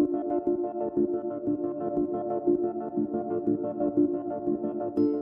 Thank 0.00 0.14
you. 0.96 1.89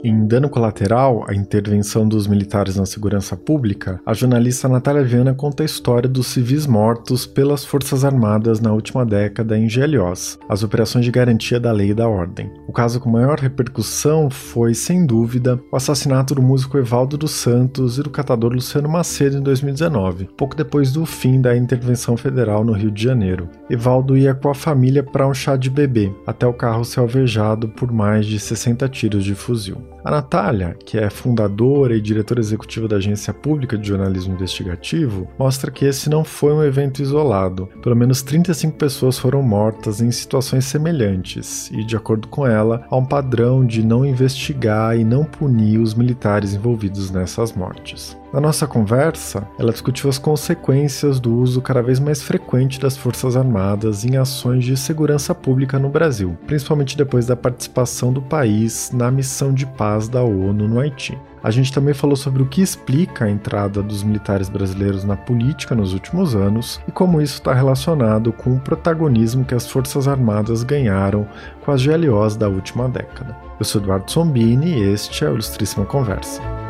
Em 0.08 0.26
Dano 0.26 0.48
Colateral, 0.48 1.26
a 1.28 1.34
intervenção 1.34 2.08
dos 2.08 2.26
militares 2.26 2.76
na 2.76 2.86
segurança 2.86 3.36
pública, 3.36 4.00
a 4.06 4.14
jornalista 4.14 4.66
Natália 4.66 5.04
Viana 5.04 5.34
conta 5.34 5.62
a 5.62 5.66
história 5.66 6.08
dos 6.08 6.28
civis 6.28 6.66
mortos 6.66 7.26
pelas 7.26 7.62
Forças 7.62 8.06
Armadas 8.06 8.58
na 8.58 8.72
última 8.72 9.04
década 9.04 9.58
em 9.58 9.68
GLOs, 9.68 10.38
as 10.48 10.62
operações 10.62 11.04
de 11.04 11.10
garantia 11.10 11.60
da 11.60 11.70
lei 11.70 11.90
e 11.90 11.94
da 11.94 12.08
ordem. 12.08 12.50
O 12.66 12.72
caso 12.72 12.98
com 13.00 13.10
maior 13.10 13.38
repercussão 13.38 14.30
foi, 14.30 14.72
sem 14.72 15.04
dúvida, 15.04 15.60
o 15.70 15.76
assassinato 15.76 16.34
do 16.34 16.40
músico 16.40 16.78
Evaldo 16.78 17.18
dos 17.18 17.32
Santos 17.32 17.98
e 17.98 18.02
do 18.02 18.08
catador 18.08 18.54
Luciano 18.54 18.88
Macedo 18.88 19.36
em 19.36 19.42
2019, 19.42 20.30
pouco 20.38 20.56
depois 20.56 20.90
do 20.90 21.04
fim 21.04 21.38
da 21.38 21.54
intervenção 21.54 22.16
federal 22.16 22.64
no 22.64 22.72
Rio 22.72 22.90
de 22.90 23.02
Janeiro. 23.02 23.46
Evaldo 23.68 24.16
ia 24.16 24.32
com 24.32 24.48
a 24.48 24.54
família 24.54 25.02
para 25.02 25.28
um 25.28 25.34
chá 25.34 25.54
de 25.54 25.68
bebê, 25.68 26.10
até 26.26 26.46
o 26.46 26.54
carro 26.54 26.82
ser 26.82 27.00
alvejado 27.00 27.68
por 27.68 27.92
mais 27.92 28.24
de 28.24 28.40
60 28.40 28.88
tiros 28.88 29.22
de 29.22 29.34
fuzil. 29.34 29.76
A 30.04 30.10
Natália, 30.10 30.76
que 30.84 30.96
é 30.96 31.10
fundadora 31.10 31.96
e 31.96 32.00
diretora 32.00 32.40
executiva 32.40 32.86
da 32.86 32.96
Agência 32.96 33.34
Pública 33.34 33.76
de 33.76 33.88
Jornalismo 33.88 34.34
Investigativo, 34.34 35.28
mostra 35.38 35.70
que 35.70 35.84
esse 35.84 36.08
não 36.08 36.22
foi 36.22 36.52
um 36.52 36.62
evento 36.62 37.02
isolado. 37.02 37.68
Pelo 37.82 37.96
menos 37.96 38.22
35 38.22 38.76
pessoas 38.76 39.18
foram 39.18 39.42
mortas 39.42 40.00
em 40.00 40.10
situações 40.10 40.64
semelhantes, 40.66 41.70
e, 41.72 41.84
de 41.84 41.96
acordo 41.96 42.28
com 42.28 42.46
ela, 42.46 42.86
há 42.88 42.96
um 42.96 43.04
padrão 43.04 43.66
de 43.66 43.84
não 43.84 44.06
investigar 44.06 44.96
e 44.96 45.04
não 45.04 45.24
punir 45.24 45.78
os 45.78 45.94
militares 45.94 46.54
envolvidos 46.54 47.10
nessas 47.10 47.52
mortes. 47.52 48.16
Na 48.30 48.42
nossa 48.42 48.66
conversa, 48.66 49.48
ela 49.58 49.72
discutiu 49.72 50.10
as 50.10 50.18
consequências 50.18 51.18
do 51.18 51.34
uso 51.34 51.62
cada 51.62 51.80
vez 51.80 51.98
mais 51.98 52.22
frequente 52.22 52.78
das 52.78 52.94
Forças 52.94 53.36
Armadas 53.38 54.04
em 54.04 54.18
ações 54.18 54.66
de 54.66 54.76
segurança 54.76 55.34
pública 55.34 55.78
no 55.78 55.88
Brasil, 55.88 56.36
principalmente 56.46 56.94
depois 56.94 57.24
da 57.24 57.34
participação 57.34 58.12
do 58.12 58.20
país 58.20 58.90
na 58.92 59.10
missão 59.10 59.52
de 59.52 59.64
paz 59.64 60.10
da 60.10 60.22
ONU 60.22 60.68
no 60.68 60.78
Haiti. 60.78 61.18
A 61.42 61.50
gente 61.50 61.72
também 61.72 61.94
falou 61.94 62.16
sobre 62.16 62.42
o 62.42 62.46
que 62.46 62.60
explica 62.60 63.24
a 63.24 63.30
entrada 63.30 63.82
dos 63.82 64.02
militares 64.02 64.50
brasileiros 64.50 65.04
na 65.04 65.16
política 65.16 65.74
nos 65.74 65.94
últimos 65.94 66.34
anos 66.34 66.80
e 66.86 66.92
como 66.92 67.22
isso 67.22 67.34
está 67.34 67.54
relacionado 67.54 68.30
com 68.30 68.56
o 68.56 68.60
protagonismo 68.60 69.44
que 69.44 69.54
as 69.54 69.66
Forças 69.66 70.06
Armadas 70.06 70.62
ganharam 70.62 71.26
com 71.64 71.70
as 71.70 71.82
GLOs 71.82 72.36
da 72.36 72.48
última 72.48 72.90
década. 72.90 73.34
Eu 73.58 73.64
sou 73.64 73.80
Eduardo 73.80 74.10
Sombini 74.10 74.80
e 74.80 74.92
este 74.92 75.24
é 75.24 75.30
o 75.30 75.32
Ilustríssima 75.32 75.86
Conversa. 75.86 76.67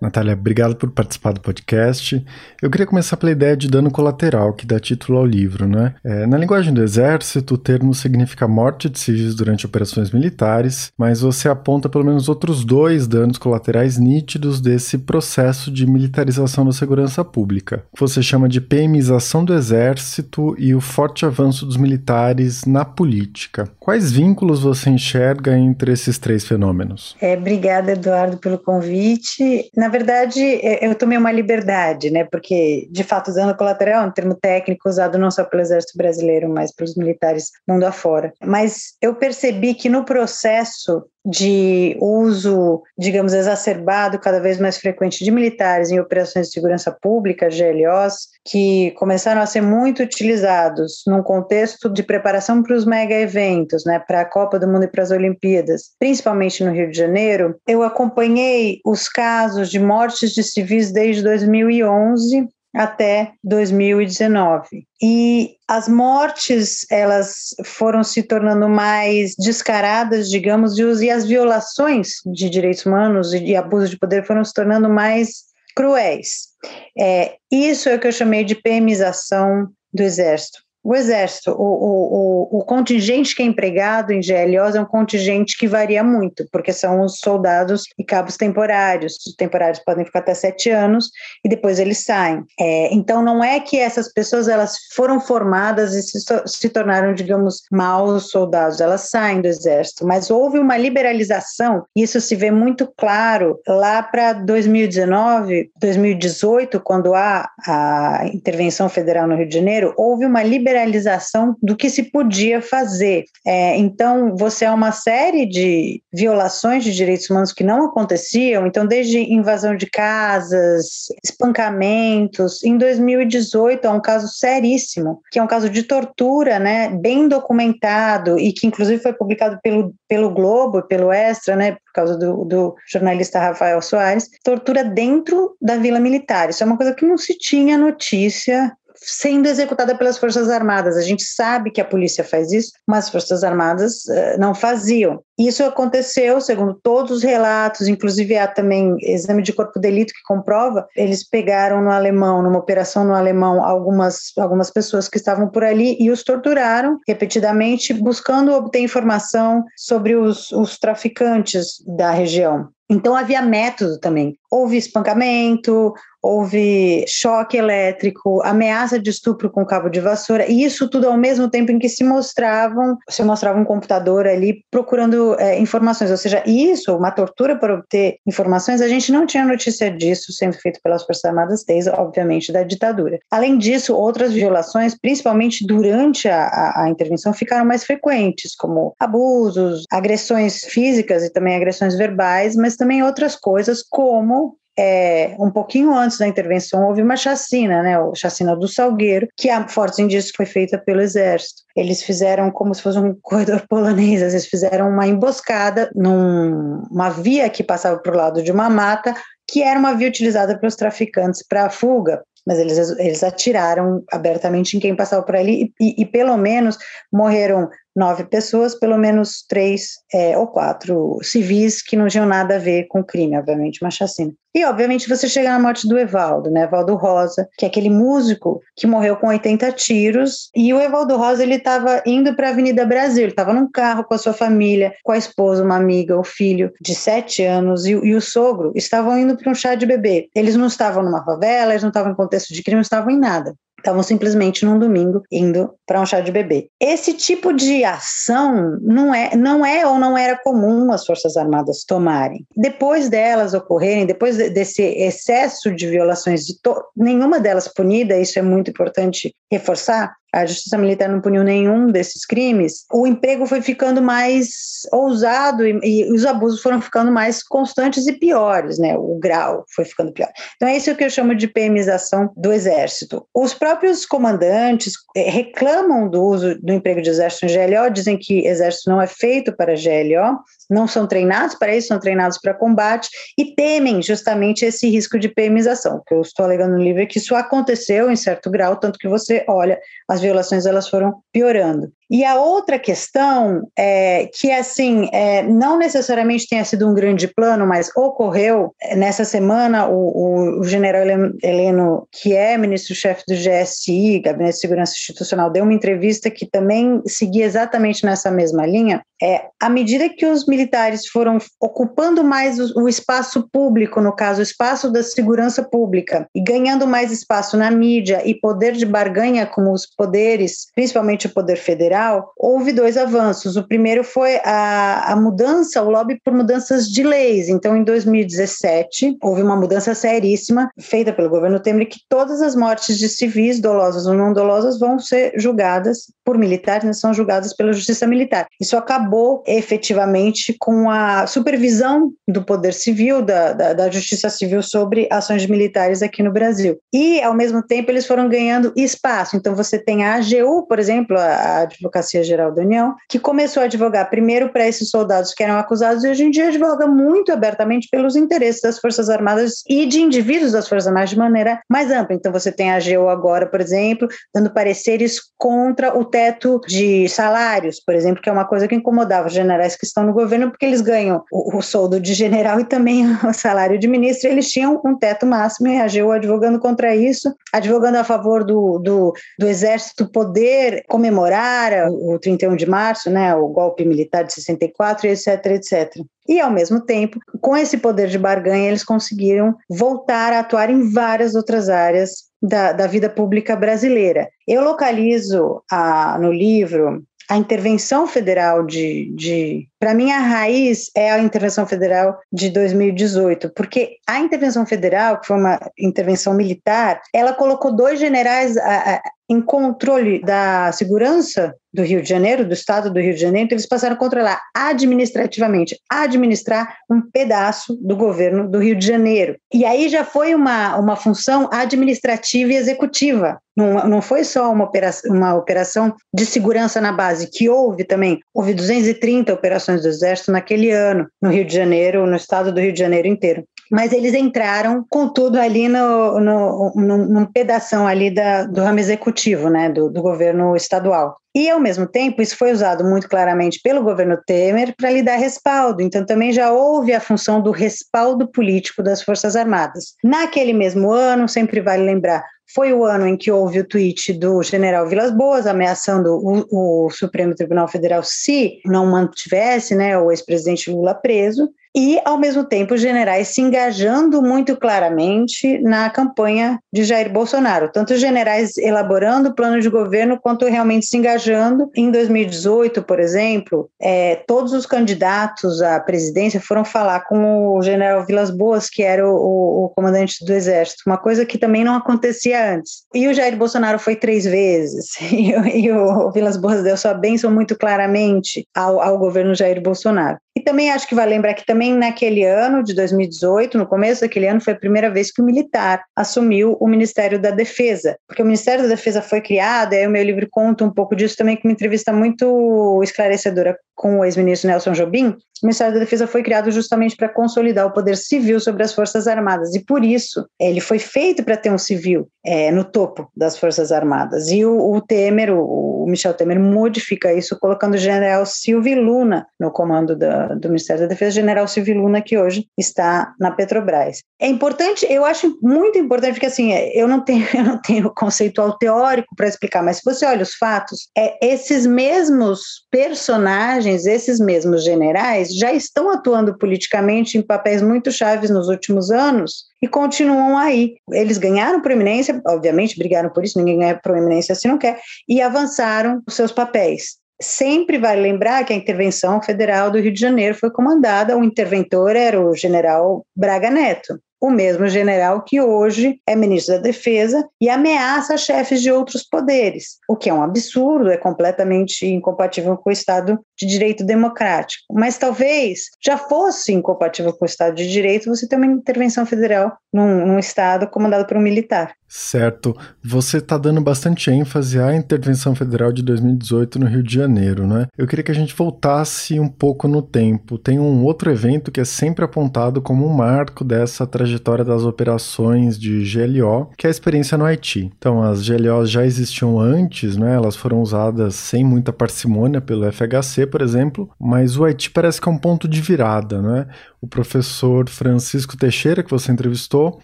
Natália, 0.00 0.34
obrigado 0.34 0.76
por 0.76 0.90
participar 0.90 1.32
do 1.32 1.40
podcast. 1.40 2.24
Eu 2.62 2.70
queria 2.70 2.86
começar 2.86 3.16
pela 3.16 3.32
ideia 3.32 3.56
de 3.56 3.68
dano 3.68 3.90
colateral, 3.90 4.52
que 4.52 4.66
dá 4.66 4.78
título 4.78 5.18
ao 5.18 5.26
livro. 5.26 5.66
Né? 5.66 5.94
É, 6.04 6.26
na 6.26 6.38
linguagem 6.38 6.72
do 6.72 6.82
Exército, 6.82 7.54
o 7.54 7.58
termo 7.58 7.92
significa 7.94 8.46
morte 8.46 8.88
de 8.88 8.98
civis 8.98 9.34
durante 9.34 9.66
operações 9.66 10.10
militares, 10.10 10.92
mas 10.96 11.20
você 11.20 11.48
aponta 11.48 11.88
pelo 11.88 12.04
menos 12.04 12.28
outros 12.28 12.64
dois 12.64 13.06
danos 13.06 13.38
colaterais 13.38 13.98
nítidos 13.98 14.60
desse 14.60 14.98
processo 14.98 15.70
de 15.70 15.86
militarização 15.86 16.64
da 16.64 16.72
segurança 16.72 17.24
pública. 17.24 17.82
Você 17.98 18.22
chama 18.22 18.48
de 18.48 18.60
PMização 18.60 19.44
do 19.44 19.54
Exército 19.54 20.54
e 20.58 20.74
o 20.74 20.80
forte 20.80 21.26
avanço 21.26 21.66
dos 21.66 21.76
militares 21.76 22.64
na 22.64 22.84
política. 22.84 23.68
Quais 23.80 24.12
vínculos 24.12 24.60
você 24.60 24.90
enxerga 24.90 25.56
entre 25.56 25.92
esses 25.92 26.18
três 26.18 26.44
fenômenos? 26.44 27.16
É, 27.20 27.36
obrigada, 27.36 27.92
Eduardo, 27.92 28.36
pelo 28.36 28.58
convite. 28.58 29.70
Na 29.76 29.87
verdade, 29.88 30.42
é, 30.42 30.86
eu 30.86 30.94
tomei 30.94 31.18
uma 31.18 31.32
liberdade, 31.32 32.10
né? 32.10 32.24
Porque, 32.24 32.88
de 32.90 33.02
fato, 33.02 33.32
dano 33.32 33.56
colateral 33.56 34.04
é 34.04 34.06
um 34.06 34.12
termo 34.12 34.34
técnico 34.34 34.88
usado 34.88 35.18
não 35.18 35.30
só 35.30 35.44
pelo 35.44 35.62
Exército 35.62 35.96
Brasileiro, 35.96 36.48
mas 36.48 36.72
pelos 36.72 36.94
militares 36.94 37.50
mundo 37.68 37.84
afora. 37.84 38.32
Mas 38.40 38.94
eu 39.00 39.14
percebi 39.14 39.74
que 39.74 39.88
no 39.88 40.04
processo 40.04 41.04
de 41.24 41.96
uso, 42.00 42.82
digamos, 42.96 43.32
exacerbado, 43.32 44.18
cada 44.18 44.40
vez 44.40 44.58
mais 44.58 44.78
frequente 44.78 45.24
de 45.24 45.30
militares 45.30 45.90
em 45.90 46.00
operações 46.00 46.46
de 46.46 46.54
segurança 46.54 46.90
pública, 46.90 47.48
GLOs, 47.48 48.28
que 48.44 48.92
começaram 48.92 49.40
a 49.40 49.46
ser 49.46 49.60
muito 49.60 50.02
utilizados 50.02 51.02
num 51.06 51.22
contexto 51.22 51.90
de 51.90 52.02
preparação 52.02 52.62
para 52.62 52.76
os 52.76 52.84
mega 52.84 53.14
eventos, 53.14 53.84
né, 53.84 53.98
para 53.98 54.22
a 54.22 54.24
Copa 54.24 54.58
do 54.58 54.68
Mundo 54.68 54.84
e 54.84 54.88
para 54.88 55.02
as 55.02 55.10
Olimpíadas, 55.10 55.90
principalmente 55.98 56.64
no 56.64 56.72
Rio 56.72 56.90
de 56.90 56.96
Janeiro. 56.96 57.56
Eu 57.66 57.82
acompanhei 57.82 58.80
os 58.84 59.08
casos 59.08 59.70
de 59.70 59.78
mortes 59.78 60.32
de 60.32 60.42
civis 60.42 60.92
desde 60.92 61.22
2011 61.22 62.48
até 62.78 63.32
2019. 63.42 64.86
E 65.02 65.56
as 65.66 65.88
mortes, 65.88 66.86
elas 66.88 67.52
foram 67.64 68.04
se 68.04 68.22
tornando 68.22 68.68
mais 68.68 69.34
descaradas, 69.36 70.30
digamos, 70.30 70.78
e 70.78 71.10
as 71.10 71.26
violações 71.26 72.20
de 72.32 72.48
direitos 72.48 72.86
humanos 72.86 73.34
e 73.34 73.56
abuso 73.56 73.88
de 73.88 73.98
poder 73.98 74.24
foram 74.24 74.44
se 74.44 74.54
tornando 74.54 74.88
mais 74.88 75.48
cruéis. 75.74 76.50
É, 76.96 77.34
isso 77.50 77.88
é 77.88 77.96
o 77.96 77.98
que 77.98 78.06
eu 78.06 78.12
chamei 78.12 78.44
de 78.44 78.54
PMização 78.54 79.68
do 79.92 80.02
Exército. 80.04 80.60
O 80.88 80.94
Exército, 80.94 81.50
o, 81.50 81.54
o, 81.54 82.60
o, 82.60 82.64
contingente 82.64 83.36
que 83.36 83.42
é 83.42 83.44
empregado 83.44 84.10
em 84.10 84.20
GLOs 84.20 84.74
é 84.74 84.80
um 84.80 84.86
contingente 84.86 85.58
que 85.58 85.68
varia 85.68 86.02
muito, 86.02 86.46
porque 86.50 86.72
são 86.72 87.02
os 87.02 87.18
soldados 87.18 87.82
e 87.98 88.02
cabos 88.02 88.38
temporários. 88.38 89.18
Os 89.26 89.34
temporários 89.34 89.80
podem 89.80 90.06
ficar 90.06 90.20
até 90.20 90.32
sete 90.32 90.70
anos 90.70 91.10
e 91.44 91.48
depois 91.50 91.78
eles 91.78 91.98
saem. 91.98 92.42
É, 92.58 92.88
então, 92.94 93.22
não 93.22 93.44
é 93.44 93.60
que 93.60 93.78
essas 93.78 94.10
pessoas 94.10 94.48
elas 94.48 94.76
foram 94.94 95.20
formadas 95.20 95.92
e 95.92 96.00
se, 96.00 96.20
se 96.46 96.68
tornaram, 96.70 97.12
digamos, 97.12 97.64
maus 97.70 98.30
soldados, 98.30 98.80
elas 98.80 99.10
saem 99.10 99.42
do 99.42 99.46
Exército, 99.46 100.06
mas 100.06 100.30
houve 100.30 100.58
uma 100.58 100.78
liberalização, 100.78 101.84
isso 101.94 102.18
se 102.18 102.34
vê 102.34 102.50
muito 102.50 102.90
claro 102.96 103.60
lá 103.68 104.02
para 104.02 104.32
2019, 104.32 105.70
2018, 105.78 106.80
quando 106.80 107.14
há 107.14 107.46
a 107.66 108.22
intervenção 108.32 108.88
federal 108.88 109.28
no 109.28 109.36
Rio 109.36 109.46
de 109.46 109.54
Janeiro, 109.54 109.92
houve 109.94 110.24
uma 110.24 110.42
liberalização 110.42 110.77
liberalização 110.78 111.56
do 111.62 111.76
que 111.76 111.90
se 111.90 112.04
podia 112.04 112.60
fazer. 112.60 113.24
É, 113.46 113.76
então, 113.76 114.36
você 114.36 114.64
há 114.64 114.74
uma 114.74 114.92
série 114.92 115.46
de 115.46 116.02
violações 116.12 116.84
de 116.84 116.94
direitos 116.94 117.28
humanos 117.28 117.52
que 117.52 117.64
não 117.64 117.86
aconteciam, 117.86 118.66
então, 118.66 118.86
desde 118.86 119.18
invasão 119.18 119.76
de 119.76 119.86
casas, 119.86 121.08
espancamentos. 121.24 122.62
Em 122.62 122.76
2018, 122.76 123.84
há 123.86 123.92
um 123.92 124.00
caso 124.00 124.28
seríssimo, 124.28 125.20
que 125.30 125.38
é 125.38 125.42
um 125.42 125.46
caso 125.46 125.68
de 125.68 125.82
tortura, 125.82 126.58
né, 126.58 126.88
bem 126.88 127.28
documentado 127.28 128.38
e 128.38 128.52
que, 128.52 128.66
inclusive, 128.66 129.02
foi 129.02 129.12
publicado 129.12 129.58
pelo, 129.62 129.94
pelo 130.08 130.30
Globo, 130.30 130.82
pelo 130.82 131.12
Extra, 131.12 131.56
né, 131.56 131.72
por 131.72 131.92
causa 131.94 132.16
do, 132.16 132.44
do 132.44 132.74
jornalista 132.90 133.40
Rafael 133.40 133.80
Soares, 133.82 134.28
tortura 134.44 134.84
dentro 134.84 135.56
da 135.60 135.76
Vila 135.76 135.98
Militar. 135.98 136.50
Isso 136.50 136.62
é 136.62 136.66
uma 136.66 136.76
coisa 136.76 136.94
que 136.94 137.06
não 137.06 137.18
se 137.18 137.36
tinha 137.36 137.76
notícia 137.76 138.72
sendo 139.00 139.46
executada 139.46 139.96
pelas 139.96 140.18
Forças 140.18 140.50
Armadas. 140.50 140.96
A 140.96 141.02
gente 141.02 141.22
sabe 141.22 141.70
que 141.70 141.80
a 141.80 141.84
polícia 141.84 142.24
faz 142.24 142.52
isso, 142.52 142.72
mas 142.86 143.04
as 143.04 143.10
Forças 143.10 143.44
Armadas 143.44 144.04
uh, 144.06 144.38
não 144.38 144.54
faziam. 144.54 145.20
Isso 145.38 145.62
aconteceu, 145.62 146.40
segundo 146.40 146.78
todos 146.82 147.18
os 147.18 147.22
relatos, 147.22 147.86
inclusive 147.86 148.36
há 148.36 148.48
também 148.48 148.96
exame 149.02 149.42
de 149.42 149.52
corpo 149.52 149.74
de 149.76 149.82
delito 149.82 150.12
que 150.12 150.22
comprova, 150.26 150.86
eles 150.96 151.28
pegaram 151.28 151.80
no 151.80 151.92
alemão, 151.92 152.42
numa 152.42 152.58
operação 152.58 153.04
no 153.04 153.14
alemão, 153.14 153.62
algumas, 153.64 154.32
algumas 154.36 154.70
pessoas 154.70 155.08
que 155.08 155.16
estavam 155.16 155.48
por 155.48 155.62
ali 155.62 155.96
e 156.00 156.10
os 156.10 156.24
torturaram 156.24 156.98
repetidamente, 157.06 157.94
buscando 157.94 158.52
obter 158.52 158.80
informação 158.80 159.64
sobre 159.76 160.16
os, 160.16 160.50
os 160.50 160.76
traficantes 160.76 161.82
da 161.86 162.10
região. 162.10 162.68
Então 162.90 163.14
havia 163.14 163.42
método 163.42 163.98
também. 164.00 164.36
Houve 164.50 164.78
espancamento, 164.78 165.92
houve 166.22 167.04
choque 167.06 167.56
elétrico, 167.56 168.42
ameaça 168.44 168.98
de 168.98 169.10
estupro 169.10 169.50
com 169.50 169.64
cabo 169.64 169.88
de 169.88 170.00
vassoura, 170.00 170.50
e 170.50 170.64
isso 170.64 170.88
tudo 170.88 171.08
ao 171.08 171.16
mesmo 171.16 171.48
tempo 171.48 171.72
em 171.72 171.78
que 171.78 171.88
se 171.88 172.04
mostravam, 172.04 172.96
se 173.08 173.22
mostrava 173.22 173.58
um 173.58 173.64
computador 173.64 174.26
ali 174.26 174.64
procurando 174.70 175.34
é, 175.38 175.58
informações, 175.58 176.10
ou 176.10 176.16
seja, 176.16 176.42
isso, 176.46 176.96
uma 176.96 177.10
tortura 177.10 177.56
para 177.56 177.74
obter 177.74 178.16
informações, 178.26 178.80
a 178.80 178.88
gente 178.88 179.12
não 179.12 179.26
tinha 179.26 179.44
notícia 179.44 179.90
disso 179.90 180.32
sendo 180.32 180.54
feito 180.54 180.80
pelas 180.82 181.04
Forças 181.04 181.24
Armadas 181.24 181.64
desde, 181.66 181.90
obviamente, 181.90 182.52
da 182.52 182.62
ditadura. 182.62 183.18
Além 183.30 183.58
disso, 183.58 183.94
outras 183.94 184.32
violações, 184.32 184.96
principalmente 184.98 185.66
durante 185.66 186.28
a, 186.28 186.44
a, 186.46 186.84
a 186.84 186.88
intervenção, 186.88 187.32
ficaram 187.32 187.64
mais 187.64 187.84
frequentes, 187.84 188.54
como 188.54 188.94
abusos, 188.98 189.84
agressões 189.90 190.64
físicas 190.64 191.24
e 191.24 191.32
também 191.32 191.56
agressões 191.56 191.96
verbais, 191.96 192.56
mas 192.56 192.76
também 192.76 193.02
outras 193.02 193.36
coisas 193.36 193.82
como 193.82 194.56
é, 194.78 195.34
um 195.40 195.50
pouquinho 195.50 195.92
antes 195.92 196.18
da 196.18 196.28
intervenção, 196.28 196.86
houve 196.86 197.02
uma 197.02 197.16
chacina, 197.16 197.82
né, 197.82 197.98
a 197.98 198.14
chacina 198.14 198.54
do 198.54 198.68
Salgueiro, 198.68 199.26
que 199.36 199.50
há 199.50 199.66
fortes 199.66 199.98
indícios 199.98 200.30
que 200.30 200.36
foi 200.36 200.46
feita 200.46 200.78
pelo 200.78 201.00
Exército. 201.00 201.62
Eles 201.76 202.02
fizeram 202.02 202.50
como 202.50 202.72
se 202.72 202.82
fosse 202.82 202.98
um 202.98 203.14
corredor 203.20 203.66
polonês, 203.68 204.22
eles 204.22 204.46
fizeram 204.46 204.88
uma 204.88 205.06
emboscada 205.06 205.90
numa 205.94 207.10
via 207.10 207.50
que 207.50 207.64
passava 207.64 207.98
por 207.98 208.14
lado 208.14 208.42
de 208.42 208.52
uma 208.52 208.70
mata, 208.70 209.14
que 209.50 209.62
era 209.62 209.78
uma 209.78 209.94
via 209.94 210.08
utilizada 210.08 210.56
pelos 210.58 210.76
traficantes 210.76 211.42
para 211.46 211.68
fuga 211.70 212.22
mas 212.48 212.58
eles, 212.58 212.78
eles 212.98 213.22
atiraram 213.22 214.02
abertamente 214.10 214.74
em 214.74 214.80
quem 214.80 214.96
passava 214.96 215.22
por 215.22 215.36
ali 215.36 215.70
e, 215.78 216.00
e 216.00 216.06
pelo 216.06 216.34
menos 216.38 216.78
morreram 217.12 217.68
nove 217.98 218.24
pessoas, 218.24 218.76
pelo 218.76 218.96
menos 218.96 219.44
três 219.46 219.94
é, 220.14 220.38
ou 220.38 220.46
quatro 220.46 221.18
civis 221.20 221.82
que 221.82 221.96
não 221.96 222.06
tinham 222.06 222.26
nada 222.26 222.54
a 222.54 222.58
ver 222.58 222.86
com 222.86 223.00
o 223.00 223.04
crime, 223.04 223.36
obviamente, 223.36 223.82
uma 223.82 223.90
chacina. 223.90 224.32
E, 224.54 224.64
obviamente, 224.64 225.08
você 225.08 225.28
chega 225.28 225.50
na 225.50 225.58
morte 225.58 225.86
do 225.86 225.98
Evaldo, 225.98 226.50
né? 226.50 226.62
Evaldo 226.62 226.94
Rosa, 226.94 227.48
que 227.58 227.64
é 227.64 227.68
aquele 227.68 227.90
músico 227.90 228.60
que 228.76 228.86
morreu 228.86 229.16
com 229.16 229.28
80 229.28 229.70
tiros. 229.72 230.50
E 230.56 230.72
o 230.72 230.80
Evaldo 230.80 231.16
Rosa, 231.16 231.42
ele 231.42 231.56
estava 231.56 232.02
indo 232.06 232.34
para 232.34 232.48
a 232.48 232.50
Avenida 232.50 232.86
Brasil, 232.86 233.24
ele 233.24 233.32
estava 233.32 233.52
num 233.52 233.70
carro 233.70 234.04
com 234.04 234.14
a 234.14 234.18
sua 234.18 234.32
família, 234.32 234.94
com 235.04 235.12
a 235.12 235.18
esposa, 235.18 235.62
uma 235.62 235.76
amiga, 235.76 236.18
o 236.18 236.24
filho 236.24 236.72
de 236.80 236.94
sete 236.94 237.44
anos 237.44 237.84
e, 237.84 237.90
e 237.90 238.14
o 238.14 238.20
sogro 238.20 238.72
estavam 238.74 239.18
indo 239.18 239.36
para 239.36 239.50
um 239.50 239.54
chá 239.54 239.74
de 239.74 239.84
bebê. 239.84 240.28
Eles 240.34 240.56
não 240.56 240.66
estavam 240.66 241.02
numa 241.02 241.24
favela, 241.24 241.72
eles 241.72 241.82
não 241.82 241.90
estavam 241.90 242.12
em 242.12 242.16
contexto 242.16 242.54
de 242.54 242.62
crime, 242.62 242.76
não 242.76 242.82
estavam 242.82 243.10
em 243.10 243.18
nada 243.18 243.54
estavam 243.78 244.02
simplesmente 244.02 244.64
num 244.64 244.78
domingo 244.78 245.22
indo 245.30 245.72
para 245.86 246.00
um 246.00 246.06
chá 246.06 246.20
de 246.20 246.30
bebê. 246.30 246.68
Esse 246.80 247.14
tipo 247.14 247.52
de 247.52 247.84
ação 247.84 248.78
não 248.82 249.14
é, 249.14 249.34
não 249.36 249.64
é 249.64 249.86
ou 249.86 249.98
não 249.98 250.16
era 250.16 250.36
comum 250.36 250.92
as 250.92 251.06
Forças 251.06 251.36
Armadas 251.36 251.84
tomarem. 251.84 252.44
Depois 252.56 253.08
delas 253.08 253.54
ocorrerem, 253.54 254.06
depois 254.06 254.36
desse 254.36 254.82
excesso 254.82 255.74
de 255.74 255.86
violações, 255.86 256.44
de 256.44 256.54
nenhuma 256.96 257.40
delas 257.40 257.68
punida, 257.68 258.18
isso 258.18 258.38
é 258.38 258.42
muito 258.42 258.70
importante 258.70 259.34
reforçar, 259.50 260.12
a 260.32 260.44
justiça 260.44 260.76
militar 260.76 261.08
não 261.08 261.20
puniu 261.20 261.42
nenhum 261.42 261.86
desses 261.86 262.26
crimes, 262.26 262.84
o 262.92 263.06
emprego 263.06 263.46
foi 263.46 263.62
ficando 263.62 264.02
mais 264.02 264.82
ousado 264.92 265.66
e, 265.66 265.78
e, 265.82 266.12
os 266.12 266.24
abusos 266.24 266.60
foram 266.60 266.80
ficando 266.80 267.10
mais 267.10 267.42
constantes 267.42 268.06
e 268.06 268.12
piores, 268.12 268.78
né? 268.78 268.96
O 268.96 269.18
grau 269.18 269.64
foi 269.74 269.84
ficando 269.84 270.12
pior. 270.12 270.28
Então 270.56 270.68
é 270.68 270.76
isso 270.76 270.94
que 270.94 271.04
eu 271.04 271.10
chamo 271.10 271.34
de 271.34 271.48
PMização 271.48 272.30
do 272.36 272.52
exército. 272.52 273.26
Os 273.34 273.54
próprios 273.54 274.04
comandantes 274.04 274.94
eh, 275.16 275.30
reclamam 275.30 276.08
do 276.08 276.22
uso 276.22 276.58
do 276.60 276.72
emprego 276.72 277.00
de 277.00 277.10
exército 277.10 277.46
em 277.46 277.48
GLO, 277.48 277.90
dizem 277.90 278.18
que 278.18 278.46
exército 278.46 278.90
não 278.90 279.00
é 279.00 279.06
feito 279.06 279.56
para 279.56 279.74
GLO, 279.74 280.38
não 280.70 280.86
são 280.86 281.06
treinados 281.06 281.54
para 281.54 281.74
isso, 281.74 281.88
são 281.88 281.98
treinados 281.98 282.38
para 282.38 282.52
combate 282.52 283.08
e 283.38 283.54
temem 283.54 284.02
justamente 284.02 284.64
esse 284.64 284.88
risco 284.88 285.18
de 285.18 285.28
PMização. 285.28 286.02
Que 286.06 286.14
eu 286.14 286.20
estou 286.20 286.44
alegando 286.44 286.76
no 286.76 286.82
livro 286.82 287.02
é 287.02 287.06
que 287.06 287.18
isso 287.18 287.34
aconteceu 287.34 288.10
em 288.10 288.16
certo 288.16 288.50
grau, 288.50 288.76
tanto 288.76 288.98
que 288.98 289.08
você 289.08 289.44
olha, 289.48 289.78
as 290.08 290.17
violações 290.20 290.66
elas 290.66 290.88
foram 290.88 291.22
piorando. 291.32 291.92
E 292.10 292.24
a 292.24 292.36
outra 292.36 292.78
questão 292.78 293.68
é 293.76 294.30
que, 294.32 294.50
assim, 294.50 295.08
é, 295.12 295.42
não 295.42 295.78
necessariamente 295.78 296.48
tenha 296.48 296.64
sido 296.64 296.88
um 296.88 296.94
grande 296.94 297.28
plano, 297.28 297.66
mas 297.66 297.90
ocorreu 297.94 298.74
é, 298.80 298.96
nessa 298.96 299.24
semana 299.24 299.86
o, 299.88 300.60
o, 300.60 300.64
general 300.64 301.02
Heleno, 301.42 302.08
que 302.10 302.34
é 302.34 302.56
ministro-chefe 302.56 303.24
do 303.28 303.34
GSI, 303.34 304.20
Gabinete 304.20 304.54
de 304.54 304.60
Segurança 304.60 304.92
Institucional, 304.92 305.50
deu 305.50 305.64
uma 305.64 305.74
entrevista 305.74 306.30
que 306.30 306.46
também 306.46 307.02
seguia 307.06 307.44
exatamente 307.44 308.04
nessa 308.04 308.30
mesma 308.30 308.64
linha. 308.66 309.02
É, 309.22 309.46
à 309.60 309.68
medida 309.68 310.08
que 310.08 310.24
os 310.24 310.46
militares 310.46 311.06
foram 311.08 311.38
ocupando 311.60 312.22
mais 312.22 312.58
o, 312.58 312.84
o 312.84 312.88
espaço 312.88 313.48
público, 313.52 314.00
no 314.00 314.14
caso, 314.14 314.40
o 314.40 314.42
espaço 314.42 314.90
da 314.90 315.02
segurança 315.02 315.62
pública, 315.62 316.26
e 316.34 316.40
ganhando 316.40 316.86
mais 316.86 317.12
espaço 317.12 317.56
na 317.56 317.70
mídia 317.70 318.22
e 318.24 318.34
poder 318.34 318.72
de 318.72 318.86
barganha 318.86 319.44
com 319.44 319.72
os 319.72 319.86
poderes, 319.86 320.68
principalmente 320.74 321.26
o 321.26 321.34
poder 321.34 321.56
federal, 321.56 321.97
Federal, 321.98 322.32
houve 322.36 322.72
dois 322.72 322.96
avanços. 322.96 323.56
O 323.56 323.66
primeiro 323.66 324.04
foi 324.04 324.36
a, 324.44 325.12
a 325.12 325.16
mudança, 325.16 325.82
o 325.82 325.90
lobby 325.90 326.20
por 326.24 326.32
mudanças 326.32 326.86
de 326.86 327.02
leis. 327.02 327.48
Então, 327.48 327.76
em 327.76 327.82
2017, 327.82 329.18
houve 329.20 329.42
uma 329.42 329.56
mudança 329.56 329.94
seríssima 329.94 330.70
feita 330.78 331.12
pelo 331.12 331.28
governo 331.28 331.58
Temer 331.58 331.88
que 331.88 332.00
todas 332.08 332.40
as 332.40 332.54
mortes 332.54 332.98
de 332.98 333.08
civis, 333.08 333.60
dolosas 333.60 334.06
ou 334.06 334.14
não 334.14 334.32
dolosas, 334.32 334.78
vão 334.78 334.98
ser 334.98 335.32
julgadas 335.36 336.12
por 336.24 336.38
militares, 336.38 336.84
né, 336.84 336.92
são 336.92 337.14
julgadas 337.14 337.54
pela 337.54 337.72
justiça 337.72 338.06
militar. 338.06 338.46
Isso 338.60 338.76
acabou 338.76 339.42
efetivamente 339.46 340.54
com 340.58 340.90
a 340.90 341.26
supervisão 341.26 342.12
do 342.28 342.44
poder 342.44 342.74
civil, 342.74 343.22
da, 343.22 343.54
da, 343.54 343.72
da 343.72 343.90
justiça 343.90 344.28
civil 344.28 344.62
sobre 344.62 345.08
ações 345.10 345.46
militares 345.46 346.02
aqui 346.02 346.22
no 346.22 346.30
Brasil. 346.30 346.78
E, 346.92 347.20
ao 347.22 347.34
mesmo 347.34 347.62
tempo, 347.62 347.90
eles 347.90 348.06
foram 348.06 348.28
ganhando 348.28 348.72
espaço. 348.76 349.36
Então, 349.36 349.54
você 349.54 349.78
tem 349.78 350.04
a 350.04 350.16
AGU, 350.16 350.66
por 350.68 350.78
exemplo, 350.78 351.16
a, 351.16 351.62
a 351.62 351.66
Advocacia 351.88 352.22
Geral 352.22 352.52
da 352.52 352.62
União, 352.62 352.94
que 353.08 353.18
começou 353.18 353.62
a 353.62 353.66
advogar 353.66 354.08
primeiro 354.08 354.50
para 354.50 354.68
esses 354.68 354.90
soldados 354.90 355.34
que 355.34 355.42
eram 355.42 355.58
acusados 355.58 356.04
e 356.04 356.08
hoje 356.08 356.24
em 356.24 356.30
dia 356.30 356.48
advoga 356.48 356.86
muito 356.86 357.32
abertamente 357.32 357.88
pelos 357.90 358.14
interesses 358.14 358.60
das 358.60 358.78
Forças 358.78 359.08
Armadas 359.10 359.62
e 359.68 359.86
de 359.86 360.00
indivíduos 360.00 360.52
das 360.52 360.68
Forças 360.68 360.86
Armadas 360.86 361.10
de 361.10 361.18
maneira 361.18 361.60
mais 361.68 361.90
ampla. 361.90 362.14
Então 362.14 362.30
você 362.30 362.52
tem 362.52 362.70
a 362.70 362.76
AGU 362.76 363.08
agora, 363.08 363.46
por 363.46 363.60
exemplo, 363.60 364.06
dando 364.34 364.52
pareceres 364.52 365.20
contra 365.36 365.96
o 365.96 366.04
teto 366.04 366.60
de 366.66 367.08
salários, 367.08 367.80
por 367.80 367.94
exemplo, 367.94 368.22
que 368.22 368.28
é 368.28 368.32
uma 368.32 368.44
coisa 368.44 368.68
que 368.68 368.74
incomodava 368.74 369.28
os 369.28 369.32
generais 369.32 369.76
que 369.76 369.84
estão 369.84 370.04
no 370.04 370.12
governo, 370.12 370.50
porque 370.50 370.66
eles 370.66 370.80
ganham 370.80 371.22
o, 371.32 371.56
o 371.56 371.62
soldo 371.62 371.98
de 371.98 372.14
general 372.14 372.60
e 372.60 372.64
também 372.64 373.06
o 373.24 373.32
salário 373.32 373.78
de 373.78 373.88
ministro, 373.88 374.28
eles 374.28 374.50
tinham 374.50 374.80
um 374.84 374.96
teto 374.96 375.26
máximo 375.26 375.68
e 375.68 375.80
a 375.80 375.84
AGU 375.84 376.12
advogando 376.12 376.58
contra 376.58 376.94
isso, 376.94 377.34
advogando 377.52 377.98
a 377.98 378.04
favor 378.04 378.44
do, 378.44 378.78
do, 378.78 379.12
do 379.38 379.46
exército 379.46 380.10
poder 380.10 380.82
comemorar 380.88 381.77
o 381.86 382.18
31 382.18 382.56
de 382.56 382.68
março, 382.68 383.10
né, 383.10 383.34
o 383.34 383.48
golpe 383.48 383.84
militar 383.84 384.24
de 384.24 384.32
64, 384.32 385.06
etc, 385.06 385.46
etc. 385.46 386.02
E, 386.28 386.40
ao 386.40 386.50
mesmo 386.50 386.80
tempo, 386.80 387.18
com 387.40 387.56
esse 387.56 387.78
poder 387.78 388.08
de 388.08 388.18
barganha, 388.18 388.68
eles 388.68 388.84
conseguiram 388.84 389.54
voltar 389.68 390.32
a 390.32 390.40
atuar 390.40 390.70
em 390.70 390.92
várias 390.92 391.34
outras 391.34 391.68
áreas 391.68 392.28
da, 392.40 392.72
da 392.72 392.86
vida 392.86 393.08
pública 393.08 393.56
brasileira. 393.56 394.28
Eu 394.46 394.62
localizo 394.62 395.62
a, 395.70 396.18
no 396.18 396.32
livro 396.32 397.02
a 397.28 397.36
intervenção 397.36 398.06
federal 398.06 398.64
de, 398.64 399.12
de 399.14 399.68
para 399.78 399.92
mim, 399.92 400.10
a 400.10 400.18
raiz 400.18 400.90
é 400.96 401.10
a 401.10 401.18
intervenção 401.18 401.66
federal 401.66 402.18
de 402.32 402.48
2018, 402.48 403.50
porque 403.50 403.96
a 404.06 404.18
intervenção 404.18 404.64
federal, 404.64 405.20
que 405.20 405.26
foi 405.26 405.36
uma 405.36 405.60
intervenção 405.78 406.32
militar, 406.32 407.02
ela 407.12 407.34
colocou 407.34 407.70
dois 407.70 408.00
generais 408.00 408.56
a, 408.56 408.94
a, 408.94 409.02
em 409.28 409.40
controle 409.40 410.20
da 410.20 410.72
segurança 410.72 411.54
do 411.72 411.82
Rio 411.82 412.02
de 412.02 412.08
Janeiro, 412.08 412.46
do 412.46 412.54
estado 412.54 412.90
do 412.90 412.98
Rio 412.98 413.14
de 413.14 413.20
Janeiro, 413.20 413.46
então 413.46 413.56
eles 413.56 413.68
passaram 413.68 413.94
a 413.94 413.98
controlar 413.98 414.40
administrativamente, 414.54 415.78
administrar 415.88 416.76
um 416.90 417.00
pedaço 417.00 417.78
do 417.82 417.94
governo 417.94 418.48
do 418.48 418.58
Rio 418.58 418.74
de 418.74 418.86
Janeiro. 418.86 419.36
E 419.52 419.64
aí 419.64 419.88
já 419.88 420.04
foi 420.04 420.34
uma, 420.34 420.76
uma 420.76 420.96
função 420.96 421.48
administrativa 421.52 422.52
e 422.52 422.56
executiva. 422.56 423.38
Não, 423.56 423.86
não 423.86 424.00
foi 424.00 424.24
só 424.24 424.50
uma 424.50 424.64
operação, 424.64 425.14
uma 425.14 425.34
operação 425.34 425.94
de 426.14 426.24
segurança 426.24 426.80
na 426.80 426.92
base, 426.92 427.30
que 427.30 427.48
houve 427.48 427.84
também, 427.84 428.20
houve 428.32 428.54
230 428.54 429.32
operações 429.32 429.82
do 429.82 429.88
Exército 429.88 430.32
naquele 430.32 430.70
ano, 430.70 431.06
no 431.20 431.30
Rio 431.30 431.44
de 431.44 431.54
Janeiro, 431.54 432.06
no 432.06 432.16
estado 432.16 432.52
do 432.52 432.60
Rio 432.60 432.72
de 432.72 432.78
Janeiro 432.78 433.08
inteiro 433.08 433.44
mas 433.70 433.92
eles 433.92 434.14
entraram 434.14 434.84
com 434.88 435.08
tudo 435.08 435.38
ali 435.38 435.68
no, 435.68 436.18
no, 436.20 436.72
no, 436.74 437.06
num 437.06 437.26
pedação 437.26 437.86
ali 437.86 438.10
da, 438.10 438.44
do 438.44 438.62
ramo 438.62 438.78
executivo, 438.78 439.17
né, 439.50 439.70
do, 439.70 439.90
do 439.90 440.02
governo 440.02 440.54
estadual. 440.54 441.16
E, 441.34 441.48
ao 441.48 441.60
mesmo 441.60 441.86
tempo, 441.86 442.20
isso 442.20 442.36
foi 442.36 442.52
usado 442.52 442.84
muito 442.84 443.08
claramente 443.08 443.60
pelo 443.62 443.82
governo 443.82 444.18
Temer 444.26 444.74
para 444.76 444.90
lhe 444.90 445.02
dar 445.02 445.16
respaldo. 445.16 445.82
Então, 445.82 446.04
também 446.04 446.32
já 446.32 446.50
houve 446.52 446.92
a 446.92 447.00
função 447.00 447.40
do 447.40 447.50
respaldo 447.50 448.26
político 448.30 448.82
das 448.82 449.02
Forças 449.02 449.36
Armadas. 449.36 449.94
Naquele 450.02 450.52
mesmo 450.52 450.90
ano, 450.90 451.28
sempre 451.28 451.60
vale 451.60 451.84
lembrar, 451.84 452.24
foi 452.54 452.72
o 452.72 452.84
ano 452.84 453.06
em 453.06 453.16
que 453.16 453.30
houve 453.30 453.60
o 453.60 453.66
tweet 453.66 454.12
do 454.12 454.42
general 454.42 454.88
Vilas 454.88 455.10
Boas 455.10 455.46
ameaçando 455.46 456.14
o, 456.14 456.86
o 456.86 456.90
Supremo 456.90 457.34
Tribunal 457.34 457.68
Federal 457.68 458.02
se 458.02 458.60
não 458.64 458.86
mantivesse 458.86 459.74
né, 459.74 459.98
o 459.98 460.10
ex-presidente 460.10 460.70
Lula 460.70 460.94
preso. 460.94 461.48
E, 461.76 462.00
ao 462.04 462.18
mesmo 462.18 462.44
tempo, 462.44 462.74
os 462.74 462.80
generais 462.80 463.28
se 463.28 463.40
engajando 463.40 464.22
muito 464.22 464.56
claramente 464.56 465.58
na 465.60 465.88
campanha 465.90 466.58
de 466.72 466.82
Jair 466.82 467.12
Bolsonaro, 467.12 467.70
tanto 467.70 467.92
os 467.92 468.00
generais 468.00 468.56
elaborando 468.56 469.28
o 469.28 469.34
plano 469.34 469.60
de 469.60 469.68
governo 469.68 470.18
quanto 470.20 470.46
realmente 470.46 470.86
se 470.86 470.96
engajando. 470.96 471.70
Em 471.76 471.90
2018, 471.90 472.82
por 472.82 472.98
exemplo, 472.98 473.70
é, 473.80 474.16
todos 474.26 474.52
os 474.52 474.66
candidatos 474.66 475.62
à 475.62 475.78
presidência 475.78 476.40
foram 476.40 476.64
falar 476.64 477.00
com 477.00 477.56
o 477.56 477.62
general 477.62 478.04
Vilas 478.04 478.30
Boas, 478.30 478.68
que 478.68 478.82
era 478.82 479.06
o, 479.06 479.14
o, 479.14 479.64
o 479.66 479.68
comandante 479.68 480.24
do 480.24 480.32
Exército, 480.32 480.82
uma 480.86 480.98
coisa 480.98 481.24
que 481.24 481.38
também 481.38 481.62
não 481.62 481.76
acontecia 481.76 482.37
antes. 482.38 482.84
E 482.94 483.08
o 483.08 483.14
Jair 483.14 483.36
Bolsonaro 483.36 483.78
foi 483.78 483.96
três 483.96 484.24
vezes, 484.24 485.00
e, 485.12 485.30
e 485.30 485.72
o, 485.72 486.10
Vilas 486.12 486.36
Boas 486.36 486.62
deu 486.62 486.76
sua 486.76 486.94
bênção 486.94 487.30
muito 487.30 487.56
claramente 487.56 488.46
ao, 488.54 488.80
ao 488.80 488.98
governo 488.98 489.34
Jair 489.34 489.60
Bolsonaro. 489.60 490.18
E 490.38 490.40
também 490.40 490.70
acho 490.70 490.86
que 490.86 490.94
vai 490.94 491.04
lembrar 491.04 491.34
que 491.34 491.44
também 491.44 491.74
naquele 491.74 492.22
ano 492.24 492.62
de 492.62 492.72
2018, 492.72 493.58
no 493.58 493.66
começo 493.66 494.02
daquele 494.02 494.28
ano, 494.28 494.40
foi 494.40 494.52
a 494.52 494.56
primeira 494.56 494.88
vez 494.88 495.10
que 495.10 495.20
o 495.20 495.24
militar 495.24 495.82
assumiu 495.96 496.56
o 496.60 496.68
Ministério 496.68 497.18
da 497.18 497.32
Defesa, 497.32 497.98
porque 498.06 498.22
o 498.22 498.24
Ministério 498.24 498.62
da 498.62 498.68
Defesa 498.68 499.02
foi 499.02 499.20
criado, 499.20 499.72
aí 499.72 499.84
o 499.84 499.90
meu 499.90 500.04
livro 500.04 500.28
conta 500.30 500.64
um 500.64 500.70
pouco 500.70 500.94
disso 500.94 501.16
também, 501.16 501.36
com 501.36 501.48
uma 501.48 501.52
entrevista 501.52 501.92
muito 501.92 502.80
esclarecedora 502.84 503.58
com 503.74 503.98
o 503.98 504.04
ex-ministro 504.04 504.48
Nelson 504.48 504.72
Jobim, 504.72 505.16
o 505.42 505.46
Ministério 505.46 505.74
da 505.74 505.80
Defesa 505.80 506.06
foi 506.06 506.22
criado 506.22 506.50
justamente 506.50 506.96
para 506.96 507.08
consolidar 507.08 507.66
o 507.66 507.72
poder 507.72 507.96
civil 507.96 508.40
sobre 508.40 508.64
as 508.64 508.74
Forças 508.74 509.06
Armadas, 509.06 509.54
e 509.54 509.64
por 509.64 509.84
isso 509.84 510.26
ele 510.38 510.60
foi 510.60 510.78
feito 510.78 511.22
para 511.22 511.36
ter 511.36 511.52
um 511.52 511.58
civil 511.58 512.08
é, 512.26 512.50
no 512.50 512.64
topo 512.64 513.08
das 513.16 513.38
Forças 513.38 513.70
Armadas. 513.70 514.30
E 514.30 514.44
o, 514.44 514.72
o 514.72 514.80
Temer, 514.80 515.32
o, 515.32 515.84
o, 515.84 515.86
Michel 515.86 516.14
Temer, 516.14 516.40
modifica 516.40 517.12
isso, 517.12 517.38
colocando 517.38 517.74
o 517.74 517.78
general 517.78 518.26
Silvio 518.26 518.82
Luna 518.82 519.26
no 519.38 519.50
comando 519.52 519.96
da, 519.96 520.27
do 520.36 520.48
Ministério 520.48 520.82
da 520.82 520.88
Defesa, 520.88 521.12
general 521.12 521.46
Silvio 521.48 521.80
Luna, 521.80 522.00
que 522.00 522.18
hoje 522.18 522.46
está 522.56 523.12
na 523.18 523.30
Petrobras. 523.30 524.00
É 524.20 524.26
importante, 524.26 524.86
eu 524.90 525.04
acho 525.04 525.38
muito 525.42 525.78
importante, 525.78 526.14
porque 526.14 526.26
assim, 526.26 526.52
eu 526.74 526.88
não 526.88 527.00
tenho, 527.00 527.26
eu 527.34 527.44
não 527.44 527.60
tenho 527.60 527.92
conceitual 527.94 528.56
teórico 528.58 529.14
para 529.16 529.28
explicar, 529.28 529.62
mas 529.62 529.78
se 529.78 529.82
você 529.84 530.06
olha 530.06 530.22
os 530.22 530.34
fatos, 530.34 530.88
é, 530.96 531.26
esses 531.26 531.66
mesmos 531.66 532.40
personagens, 532.70 533.86
esses 533.86 534.18
mesmos 534.18 534.64
generais, 534.64 535.34
já 535.34 535.52
estão 535.52 535.90
atuando 535.90 536.36
politicamente 536.36 537.16
em 537.16 537.22
papéis 537.22 537.62
muito 537.62 537.90
chaves 537.90 538.30
nos 538.30 538.48
últimos 538.48 538.90
anos 538.90 539.44
e 539.62 539.68
continuam 539.68 540.36
aí. 540.36 540.74
Eles 540.92 541.18
ganharam 541.18 541.60
proeminência, 541.60 542.20
obviamente, 542.26 542.78
brigaram 542.78 543.10
por 543.10 543.24
isso, 543.24 543.38
ninguém 543.38 543.58
ganha 543.58 543.80
proeminência 543.80 544.34
se 544.34 544.48
não 544.48 544.58
quer, 544.58 544.80
e 545.08 545.20
avançaram 545.20 546.02
os 546.06 546.14
seus 546.14 546.32
papéis. 546.32 546.98
Sempre 547.20 547.78
vale 547.78 548.00
lembrar 548.00 548.44
que 548.44 548.52
a 548.52 548.56
intervenção 548.56 549.20
federal 549.20 549.70
do 549.70 549.80
Rio 549.80 549.92
de 549.92 550.00
Janeiro 550.00 550.34
foi 550.34 550.50
comandada, 550.50 551.16
o 551.16 551.24
interventor 551.24 551.96
era 551.96 552.20
o 552.20 552.34
general 552.34 553.04
Braga 553.14 553.50
Neto 553.50 554.00
o 554.20 554.30
mesmo 554.30 554.68
general 554.68 555.22
que 555.22 555.40
hoje 555.40 556.00
é 556.06 556.16
ministro 556.16 556.56
da 556.56 556.62
Defesa 556.62 557.26
e 557.40 557.48
ameaça 557.48 558.16
chefes 558.16 558.60
de 558.60 558.70
outros 558.70 559.02
poderes, 559.02 559.78
o 559.88 559.96
que 559.96 560.10
é 560.10 560.14
um 560.14 560.22
absurdo, 560.22 560.90
é 560.90 560.96
completamente 560.96 561.86
incompatível 561.86 562.56
com 562.56 562.70
o 562.70 562.72
Estado 562.72 563.18
de 563.38 563.46
Direito 563.46 563.84
democrático. 563.84 564.64
Mas 564.72 564.98
talvez 564.98 565.66
já 565.84 565.96
fosse 565.96 566.52
incompatível 566.52 567.12
com 567.12 567.24
o 567.24 567.26
Estado 567.26 567.54
de 567.54 567.70
Direito 567.70 568.08
você 568.08 568.26
ter 568.26 568.36
uma 568.36 568.46
intervenção 568.46 569.06
federal 569.06 569.56
num, 569.72 570.06
num 570.06 570.18
Estado 570.18 570.68
comandado 570.68 571.06
por 571.06 571.16
um 571.16 571.20
militar. 571.20 571.72
Certo. 571.86 572.54
Você 572.84 573.16
está 573.16 573.38
dando 573.38 573.62
bastante 573.62 574.10
ênfase 574.10 574.60
à 574.60 574.74
intervenção 574.74 575.34
federal 575.34 575.72
de 575.72 575.82
2018 575.82 576.58
no 576.58 576.66
Rio 576.66 576.82
de 576.82 576.94
Janeiro, 576.94 577.46
né? 577.46 577.66
Eu 577.78 577.86
queria 577.86 578.04
que 578.04 578.10
a 578.10 578.14
gente 578.14 578.34
voltasse 578.34 579.18
um 579.18 579.28
pouco 579.28 579.66
no 579.66 579.80
tempo. 579.80 580.36
Tem 580.36 580.58
um 580.58 580.84
outro 580.84 581.10
evento 581.10 581.50
que 581.50 581.60
é 581.60 581.64
sempre 581.64 582.04
apontado 582.04 582.60
como 582.60 582.86
um 582.86 582.92
marco 582.92 583.42
dessa 583.42 583.86
trajetória 583.86 584.07
das 584.44 584.62
operações 584.62 585.58
de 585.58 585.84
GLO, 585.84 586.50
que 586.56 586.66
é 586.66 586.68
a 586.68 586.70
experiência 586.70 587.18
no 587.18 587.24
Haiti. 587.24 587.70
Então, 587.76 588.02
as 588.02 588.26
GLOs 588.26 588.70
já 588.70 588.84
existiam 588.84 589.40
antes, 589.40 589.96
né? 589.96 590.14
Elas 590.14 590.36
foram 590.36 590.62
usadas 590.62 591.14
sem 591.14 591.44
muita 591.44 591.72
parcimônia 591.72 592.40
pelo 592.40 592.70
FHC, 592.70 593.26
por 593.26 593.42
exemplo, 593.42 593.90
mas 593.98 594.36
o 594.36 594.44
Haiti 594.44 594.70
parece 594.70 595.00
que 595.00 595.08
é 595.08 595.12
um 595.12 595.18
ponto 595.18 595.48
de 595.48 595.60
virada, 595.60 596.22
né? 596.22 596.46
O 596.80 596.86
professor 596.86 597.68
Francisco 597.68 598.36
Teixeira, 598.36 598.82
que 598.82 598.90
você 598.90 599.10
entrevistou, 599.10 599.80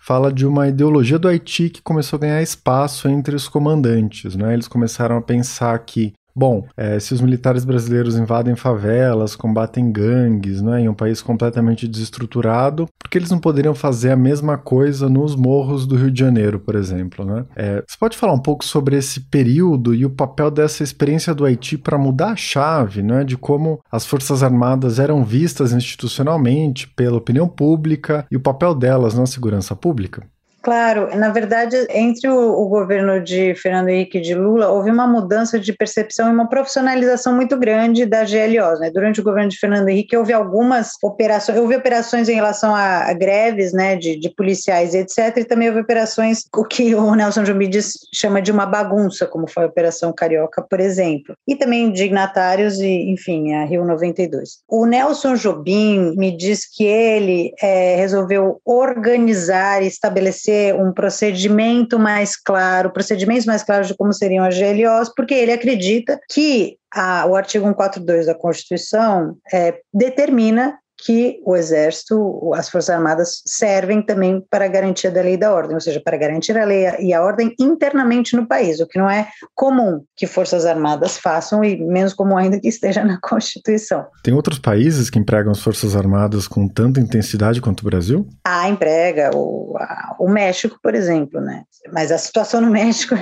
fala 0.00 0.32
de 0.32 0.46
uma 0.46 0.68
ideologia 0.68 1.18
do 1.18 1.28
Haiti 1.28 1.68
que 1.68 1.82
começou 1.82 2.16
a 2.16 2.20
ganhar 2.20 2.42
espaço 2.42 3.08
entre 3.08 3.34
os 3.34 3.48
comandantes. 3.48 4.36
Né? 4.36 4.54
Eles 4.54 4.68
começaram 4.68 5.16
a 5.16 5.22
pensar 5.22 5.76
que 5.80 6.12
Bom, 6.36 6.66
é, 6.76 6.98
se 6.98 7.14
os 7.14 7.20
militares 7.20 7.64
brasileiros 7.64 8.16
invadem 8.16 8.56
favelas, 8.56 9.36
combatem 9.36 9.92
gangues, 9.92 10.60
né, 10.60 10.80
em 10.80 10.88
um 10.88 10.94
país 10.94 11.22
completamente 11.22 11.86
desestruturado, 11.86 12.88
por 12.98 13.08
que 13.08 13.18
eles 13.18 13.30
não 13.30 13.38
poderiam 13.38 13.74
fazer 13.74 14.10
a 14.10 14.16
mesma 14.16 14.58
coisa 14.58 15.08
nos 15.08 15.36
morros 15.36 15.86
do 15.86 15.94
Rio 15.94 16.10
de 16.10 16.18
Janeiro, 16.18 16.58
por 16.58 16.74
exemplo? 16.74 17.24
Né? 17.24 17.44
É, 17.54 17.84
você 17.86 17.96
pode 17.98 18.16
falar 18.16 18.32
um 18.32 18.42
pouco 18.42 18.64
sobre 18.64 18.96
esse 18.96 19.20
período 19.20 19.94
e 19.94 20.04
o 20.04 20.10
papel 20.10 20.50
dessa 20.50 20.82
experiência 20.82 21.32
do 21.32 21.44
Haiti 21.44 21.78
para 21.78 21.96
mudar 21.96 22.32
a 22.32 22.36
chave 22.36 23.00
né, 23.00 23.22
de 23.22 23.36
como 23.36 23.78
as 23.90 24.04
Forças 24.04 24.42
Armadas 24.42 24.98
eram 24.98 25.24
vistas 25.24 25.72
institucionalmente 25.72 26.88
pela 26.88 27.18
opinião 27.18 27.46
pública 27.46 28.26
e 28.28 28.36
o 28.36 28.40
papel 28.40 28.74
delas 28.74 29.14
na 29.14 29.26
segurança 29.26 29.76
pública? 29.76 30.26
Claro, 30.64 31.14
na 31.14 31.28
verdade, 31.28 31.76
entre 31.90 32.26
o, 32.26 32.62
o, 32.62 32.66
governo 32.70 33.22
de 33.22 33.54
Fernando 33.54 33.90
Henrique 33.90 34.16
e 34.16 34.20
de 34.22 34.34
Lula, 34.34 34.70
houve 34.70 34.90
uma 34.90 35.06
mudança 35.06 35.60
de 35.60 35.74
percepção 35.74 36.26
e 36.26 36.32
uma 36.32 36.48
profissionalização 36.48 37.34
muito 37.34 37.54
grande 37.58 38.06
da 38.06 38.24
GLOs. 38.24 38.80
Né? 38.80 38.90
Durante 38.90 39.20
o 39.20 39.22
governo 39.22 39.50
de 39.50 39.58
Fernando 39.58 39.90
Henrique, 39.90 40.16
houve 40.16 40.32
algumas 40.32 40.92
operações, 41.02 41.58
houve 41.58 41.76
operações 41.76 42.30
em 42.30 42.34
relação 42.34 42.74
a, 42.74 43.10
a 43.10 43.12
greves 43.12 43.74
né, 43.74 43.94
de, 43.94 44.18
de, 44.18 44.30
policiais, 44.30 44.94
etc., 44.94 45.36
e 45.36 45.44
também 45.44 45.68
houve 45.68 45.80
operações, 45.80 46.44
o 46.56 46.64
que 46.64 46.94
o 46.94 47.14
Nelson 47.14 47.44
Jumbi 47.44 47.68
chama 48.14 48.40
de 48.40 48.50
uma 48.50 48.64
bagunça, 48.64 49.26
como 49.26 49.46
foi 49.46 49.64
a 49.64 49.66
Operação 49.66 50.14
Carioca, 50.14 50.62
por 50.62 50.80
exemplo, 50.80 51.36
e 51.46 51.56
também 51.56 51.92
dignatários 51.92 52.80
e, 52.80 53.10
enfim, 53.10 53.52
a 53.52 53.66
Rio 53.66 53.84
92. 53.84 54.60
O 54.66 54.86
Nelson 54.86 55.34
Jobim 55.34 56.16
me 56.16 56.34
diz 56.34 56.64
que 56.64 56.84
ele 56.84 57.52
é, 57.60 57.96
resolveu 57.96 58.62
organizar 58.64 59.82
e 59.82 59.88
estabelecer 59.88 60.53
um 60.78 60.92
procedimento 60.92 61.98
mais 61.98 62.36
claro, 62.36 62.90
procedimentos 62.90 63.46
mais 63.46 63.62
claros 63.62 63.88
de 63.88 63.96
como 63.96 64.12
seriam 64.12 64.44
as 64.44 64.56
GLOs, 64.56 65.12
porque 65.14 65.34
ele 65.34 65.52
acredita 65.52 66.18
que 66.30 66.76
a, 66.92 67.26
o 67.26 67.34
artigo 67.34 67.64
142 67.64 68.26
da 68.26 68.34
Constituição 68.34 69.36
é, 69.52 69.80
determina 69.92 70.78
que 70.98 71.40
o 71.44 71.56
Exército, 71.56 72.52
as 72.54 72.68
Forças 72.68 72.90
Armadas 72.90 73.42
servem 73.46 74.02
também 74.02 74.42
para 74.50 74.64
a 74.64 74.68
garantia 74.68 75.10
da 75.10 75.22
lei 75.22 75.34
e 75.34 75.38
da 75.38 75.52
ordem, 75.52 75.74
ou 75.74 75.80
seja, 75.80 76.00
para 76.00 76.16
garantir 76.16 76.56
a 76.56 76.64
lei 76.64 76.86
e 77.00 77.12
a 77.12 77.22
ordem 77.22 77.54
internamente 77.58 78.36
no 78.36 78.46
país, 78.46 78.80
o 78.80 78.86
que 78.86 78.98
não 78.98 79.10
é 79.10 79.28
comum 79.54 80.04
que 80.16 80.26
Forças 80.26 80.64
Armadas 80.64 81.18
façam 81.18 81.64
e 81.64 81.76
menos 81.76 82.14
comum 82.14 82.36
ainda 82.36 82.60
que 82.60 82.68
esteja 82.68 83.04
na 83.04 83.18
Constituição. 83.20 84.06
Tem 84.22 84.34
outros 84.34 84.58
países 84.58 85.10
que 85.10 85.18
empregam 85.18 85.52
as 85.52 85.60
Forças 85.60 85.96
Armadas 85.96 86.46
com 86.46 86.68
tanta 86.68 87.00
intensidade 87.00 87.60
quanto 87.60 87.80
o 87.80 87.84
Brasil? 87.84 88.26
Ah, 88.44 88.68
emprega. 88.68 89.30
O, 89.34 89.76
a, 89.78 90.16
o 90.18 90.28
México, 90.28 90.78
por 90.82 90.94
exemplo, 90.94 91.40
né? 91.40 91.64
Mas 91.92 92.10
a 92.10 92.18
situação 92.18 92.60
no 92.60 92.70
México 92.70 93.14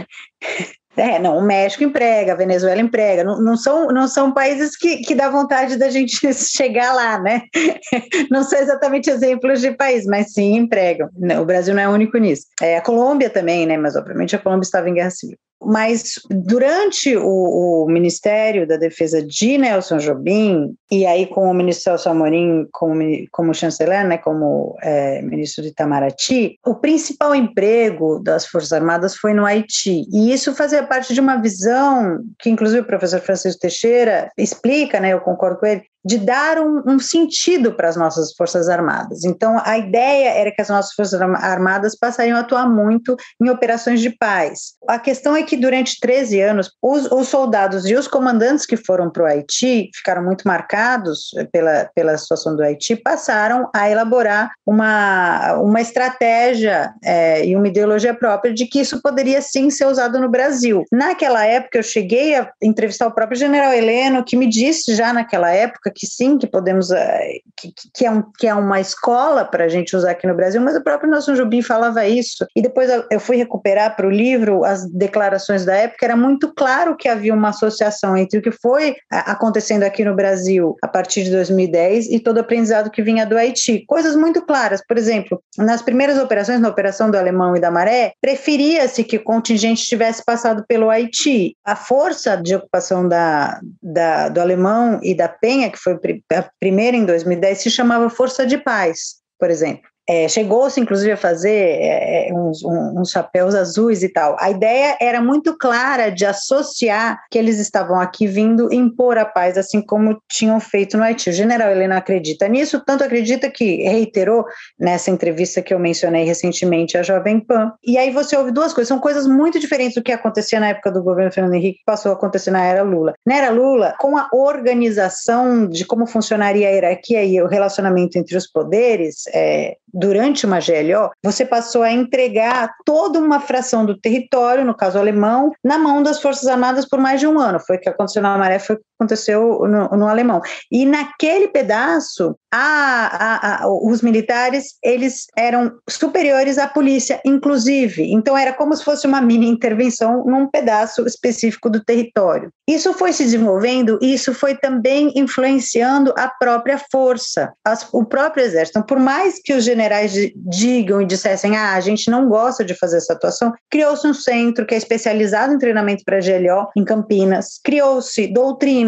é, 0.96 1.18
não, 1.18 1.38
o 1.38 1.42
México 1.42 1.82
emprega, 1.84 2.32
a 2.32 2.36
Venezuela 2.36 2.80
emprega, 2.80 3.24
não, 3.24 3.40
não, 3.40 3.56
são, 3.56 3.86
não 3.88 4.06
são 4.06 4.32
países 4.32 4.76
que, 4.76 4.98
que 4.98 5.14
dá 5.14 5.30
vontade 5.30 5.76
da 5.76 5.88
gente 5.88 6.20
chegar 6.34 6.92
lá, 6.92 7.18
né? 7.18 7.42
Não 8.30 8.42
são 8.42 8.58
exatamente 8.58 9.10
exemplos 9.10 9.60
de 9.60 9.70
país, 9.72 10.04
mas 10.06 10.32
sim 10.32 10.56
empregam. 10.56 11.08
O 11.40 11.44
Brasil 11.44 11.74
não 11.74 11.82
é 11.82 11.88
único 11.88 12.16
nisso. 12.18 12.46
É, 12.60 12.76
a 12.78 12.80
Colômbia 12.80 13.28
também, 13.28 13.66
né? 13.66 13.76
Mas 13.76 13.96
obviamente 13.96 14.34
a 14.34 14.38
Colômbia 14.38 14.64
estava 14.64 14.88
em 14.88 14.94
guerra 14.94 15.10
civil. 15.10 15.36
Mas 15.64 16.14
durante 16.30 17.16
o, 17.16 17.84
o, 17.84 17.86
Ministério 17.88 18.66
da 18.66 18.76
Defesa 18.76 19.22
de 19.22 19.58
Nelson 19.58 19.98
Jobim, 19.98 20.74
e 20.90 21.06
aí 21.06 21.26
com 21.26 21.50
o 21.50 21.54
ministro 21.54 21.84
Celso 21.84 22.08
Amorim 22.08 22.66
como, 22.72 23.02
como 23.30 23.54
chanceler, 23.54 24.06
né, 24.06 24.18
como 24.18 24.76
é, 24.82 25.22
ministro 25.22 25.62
de 25.62 25.70
Itamaraty, 25.70 26.58
o 26.64 26.74
principal 26.74 27.34
emprego 27.34 28.18
das 28.18 28.46
Forças 28.46 28.72
Armadas 28.72 29.16
foi 29.16 29.32
no 29.34 29.44
Haiti. 29.44 30.04
E 30.12 30.32
isso 30.32 30.54
fazia 30.54 30.82
parte 30.82 31.14
de 31.14 31.20
uma 31.20 31.36
visão 31.36 32.18
que, 32.38 32.50
inclusive, 32.50 32.80
o 32.80 32.86
professor 32.86 33.20
Francisco 33.20 33.60
Teixeira 33.60 34.30
explica, 34.36 35.00
né, 35.00 35.12
eu 35.12 35.20
concordo 35.20 35.58
com 35.58 35.66
ele, 35.66 35.82
de 36.04 36.18
dar 36.18 36.58
um, 36.58 36.82
um 36.86 36.98
sentido 36.98 37.72
para 37.72 37.88
as 37.88 37.96
nossas 37.96 38.32
Forças 38.34 38.68
Armadas. 38.68 39.24
Então, 39.24 39.60
a 39.64 39.78
ideia 39.78 40.30
era 40.30 40.50
que 40.50 40.60
as 40.60 40.68
nossas 40.68 40.92
Forças 40.94 41.20
Armadas 41.20 41.96
passariam 41.96 42.36
a 42.36 42.40
atuar 42.40 42.68
muito 42.68 43.16
em 43.40 43.48
operações 43.48 44.00
de 44.00 44.10
paz. 44.10 44.74
A 44.88 44.98
questão 44.98 45.36
é 45.36 45.42
que, 45.42 45.56
durante 45.56 45.98
13 46.00 46.40
anos, 46.40 46.70
os, 46.82 47.10
os 47.10 47.28
soldados 47.28 47.86
e 47.86 47.94
os 47.94 48.08
comandantes 48.08 48.66
que 48.66 48.76
foram 48.76 49.10
para 49.10 49.22
o 49.22 49.26
Haiti 49.26 49.90
ficaram 49.94 50.24
muito 50.24 50.46
marcados 50.46 51.30
pela, 51.52 51.88
pela 51.94 52.18
situação 52.18 52.56
do 52.56 52.62
Haiti, 52.62 52.96
passaram 52.96 53.68
a 53.74 53.88
elaborar 53.88 54.50
uma, 54.66 55.54
uma 55.54 55.80
estratégia 55.80 56.92
é, 57.04 57.46
e 57.46 57.56
uma 57.56 57.68
ideologia 57.68 58.14
própria 58.14 58.52
de 58.52 58.66
que 58.66 58.80
isso 58.80 59.00
poderia 59.00 59.40
sim 59.40 59.70
ser 59.70 59.86
usado 59.86 60.18
no 60.18 60.28
Brasil. 60.28 60.84
Naquela 60.90 61.44
época, 61.44 61.78
eu 61.78 61.82
cheguei 61.82 62.34
a 62.34 62.50
entrevistar 62.62 63.06
o 63.06 63.14
próprio 63.14 63.38
general 63.38 63.72
Heleno, 63.72 64.24
que 64.24 64.36
me 64.36 64.48
disse 64.48 64.94
já 64.94 65.12
naquela 65.12 65.50
época 65.50 65.91
que 65.94 66.06
sim, 66.06 66.38
que 66.38 66.46
podemos, 66.46 66.90
eh, 66.90 67.38
que, 67.56 67.72
que, 67.94 68.06
é, 68.06 68.10
um, 68.10 68.22
que 68.38 68.46
é 68.46 68.54
uma 68.54 68.80
escola 68.80 69.44
para 69.44 69.64
a 69.64 69.68
gente 69.68 69.96
usar 69.96 70.12
aqui 70.12 70.26
no 70.26 70.34
Brasil, 70.34 70.60
mas 70.60 70.76
o 70.76 70.82
próprio 70.82 71.10
Nelson 71.10 71.34
Jubim 71.34 71.62
falava 71.62 72.06
isso. 72.06 72.46
E 72.56 72.62
depois 72.62 72.90
eu 73.10 73.20
fui 73.20 73.36
recuperar 73.36 73.96
para 73.96 74.06
o 74.06 74.10
livro 74.10 74.64
as 74.64 74.88
declarações 74.90 75.64
da 75.64 75.74
época, 75.74 76.04
era 76.04 76.16
muito 76.16 76.52
claro 76.54 76.96
que 76.96 77.08
havia 77.08 77.34
uma 77.34 77.50
associação 77.50 78.16
entre 78.16 78.38
o 78.38 78.42
que 78.42 78.50
foi 78.50 78.96
acontecendo 79.10 79.82
aqui 79.82 80.04
no 80.04 80.14
Brasil 80.14 80.76
a 80.82 80.88
partir 80.88 81.24
de 81.24 81.30
2010 81.30 82.10
e 82.10 82.20
todo 82.20 82.36
o 82.38 82.40
aprendizado 82.40 82.90
que 82.90 83.02
vinha 83.02 83.26
do 83.26 83.36
Haiti. 83.36 83.84
Coisas 83.86 84.16
muito 84.16 84.42
claras, 84.42 84.82
por 84.86 84.98
exemplo, 84.98 85.42
nas 85.58 85.82
primeiras 85.82 86.18
operações, 86.18 86.60
na 86.60 86.68
operação 86.68 87.10
do 87.10 87.18
Alemão 87.18 87.56
e 87.56 87.60
da 87.60 87.70
Maré, 87.70 88.12
preferia-se 88.20 89.04
que 89.04 89.16
o 89.16 89.24
contingente 89.24 89.84
tivesse 89.84 90.24
passado 90.24 90.64
pelo 90.66 90.90
Haiti. 90.90 91.56
A 91.64 91.76
força 91.76 92.36
de 92.36 92.54
ocupação 92.54 93.08
da, 93.08 93.60
da, 93.82 94.28
do 94.28 94.40
Alemão 94.40 95.00
e 95.02 95.14
da 95.14 95.28
Penha, 95.28 95.70
que 95.70 95.78
foi 95.82 95.94
a 96.32 96.50
primeira 96.58 96.96
em 96.96 97.04
2010, 97.04 97.58
se 97.62 97.70
chamava 97.70 98.08
Força 98.08 98.46
de 98.46 98.58
Paz, 98.58 99.16
por 99.38 99.50
exemplo. 99.50 99.91
É, 100.12 100.28
Chegou-se, 100.28 100.78
inclusive, 100.78 101.12
a 101.12 101.16
fazer 101.16 101.50
é, 101.50 102.28
é 102.28 102.34
uns, 102.34 102.62
uns, 102.62 103.08
chapéus 103.08 103.54
azuis 103.54 104.02
e 104.02 104.10
tal. 104.10 104.36
A 104.38 104.50
ideia 104.50 104.94
era 105.00 105.22
muito 105.22 105.56
clara 105.56 106.10
de 106.10 106.26
associar 106.26 107.18
que 107.30 107.38
eles 107.38 107.58
estavam 107.58 107.98
aqui 107.98 108.26
vindo 108.26 108.70
impor 108.70 109.16
a 109.16 109.24
paz, 109.24 109.56
assim 109.56 109.80
como 109.80 110.20
tinham 110.28 110.60
feito 110.60 110.98
no 110.98 111.02
Haiti. 111.02 111.30
O 111.30 111.32
general 111.32 111.70
Helena 111.70 111.96
acredita 111.96 112.46
nisso, 112.46 112.82
tanto 112.84 113.04
acredita 113.04 113.50
que 113.50 113.82
reiterou 113.84 114.44
nessa 114.78 115.10
entrevista 115.10 115.62
que 115.62 115.72
eu 115.72 115.78
mencionei 115.78 116.24
recentemente 116.24 116.98
a 116.98 117.02
Jovem 117.02 117.40
Pan. 117.40 117.72
E 117.82 117.96
aí 117.96 118.10
você 118.10 118.36
ouve 118.36 118.50
duas 118.50 118.74
coisas, 118.74 118.88
são 118.88 119.00
coisas 119.00 119.26
muito 119.26 119.58
diferentes 119.58 119.94
do 119.94 120.02
que 120.02 120.12
acontecia 120.12 120.60
na 120.60 120.68
época 120.68 120.90
do 120.90 121.02
governo 121.02 121.32
Fernando 121.32 121.54
Henrique, 121.54 121.78
que 121.78 121.84
passou 121.86 122.12
a 122.12 122.14
acontecer 122.14 122.50
na 122.50 122.62
era 122.62 122.82
Lula. 122.82 123.14
Na 123.24 123.36
era 123.36 123.50
Lula, 123.50 123.94
com 123.98 124.18
a 124.18 124.28
organização 124.30 125.66
de 125.66 125.86
como 125.86 126.06
funcionaria 126.06 126.68
a 126.68 126.70
hierarquia 126.70 127.24
e 127.24 127.40
o 127.40 127.46
relacionamento 127.46 128.18
entre 128.18 128.36
os 128.36 128.46
poderes, 128.46 129.22
é, 129.32 129.76
durante 130.02 130.44
uma 130.44 130.58
GLO, 130.58 131.12
você 131.22 131.46
passou 131.46 131.82
a 131.84 131.92
entregar 131.92 132.74
toda 132.84 133.20
uma 133.20 133.38
fração 133.38 133.86
do 133.86 133.96
território, 133.96 134.64
no 134.64 134.74
caso 134.74 134.98
alemão, 134.98 135.52
na 135.64 135.78
mão 135.78 136.02
das 136.02 136.20
Forças 136.20 136.48
Armadas 136.48 136.84
por 136.84 136.98
mais 136.98 137.20
de 137.20 137.26
um 137.28 137.38
ano. 137.38 137.60
Foi 137.60 137.76
o 137.76 137.80
que 137.80 137.88
aconteceu 137.88 138.20
na 138.20 138.36
Maré, 138.36 138.58
foi 138.58 138.76
aconteceu 139.02 139.60
no, 139.66 139.88
no 139.96 140.08
alemão. 140.08 140.40
E 140.70 140.86
naquele 140.86 141.48
pedaço, 141.48 142.36
a, 142.52 143.06
a, 143.06 143.64
a, 143.64 143.68
os 143.68 144.02
militares 144.02 144.74
eles 144.82 145.26
eram 145.36 145.72
superiores 145.88 146.58
à 146.58 146.68
polícia, 146.68 147.20
inclusive. 147.24 148.12
Então 148.12 148.36
era 148.36 148.52
como 148.52 148.76
se 148.76 148.84
fosse 148.84 149.06
uma 149.06 149.20
mini 149.20 149.48
intervenção 149.48 150.24
num 150.24 150.48
pedaço 150.48 151.06
específico 151.06 151.70
do 151.70 151.82
território. 151.82 152.50
Isso 152.68 152.92
foi 152.92 153.12
se 153.12 153.24
desenvolvendo 153.24 153.98
e 154.00 154.14
isso 154.14 154.34
foi 154.34 154.54
também 154.54 155.12
influenciando 155.16 156.12
a 156.16 156.28
própria 156.28 156.80
força, 156.90 157.52
as, 157.64 157.88
o 157.92 158.04
próprio 158.04 158.44
exército. 158.44 158.78
Então, 158.78 158.86
por 158.86 158.98
mais 158.98 159.40
que 159.42 159.54
os 159.54 159.64
generais 159.64 160.12
digam 160.36 161.00
e 161.00 161.06
dissessem, 161.06 161.56
ah, 161.56 161.74
a 161.74 161.80
gente 161.80 162.10
não 162.10 162.28
gosta 162.28 162.64
de 162.64 162.74
fazer 162.74 162.98
essa 162.98 163.14
atuação, 163.14 163.52
criou-se 163.70 164.06
um 164.06 164.14
centro 164.14 164.66
que 164.66 164.74
é 164.74 164.78
especializado 164.78 165.52
em 165.52 165.58
treinamento 165.58 166.04
para 166.04 166.20
GLO 166.20 166.68
em 166.76 166.84
Campinas, 166.84 167.58
criou-se 167.64 168.26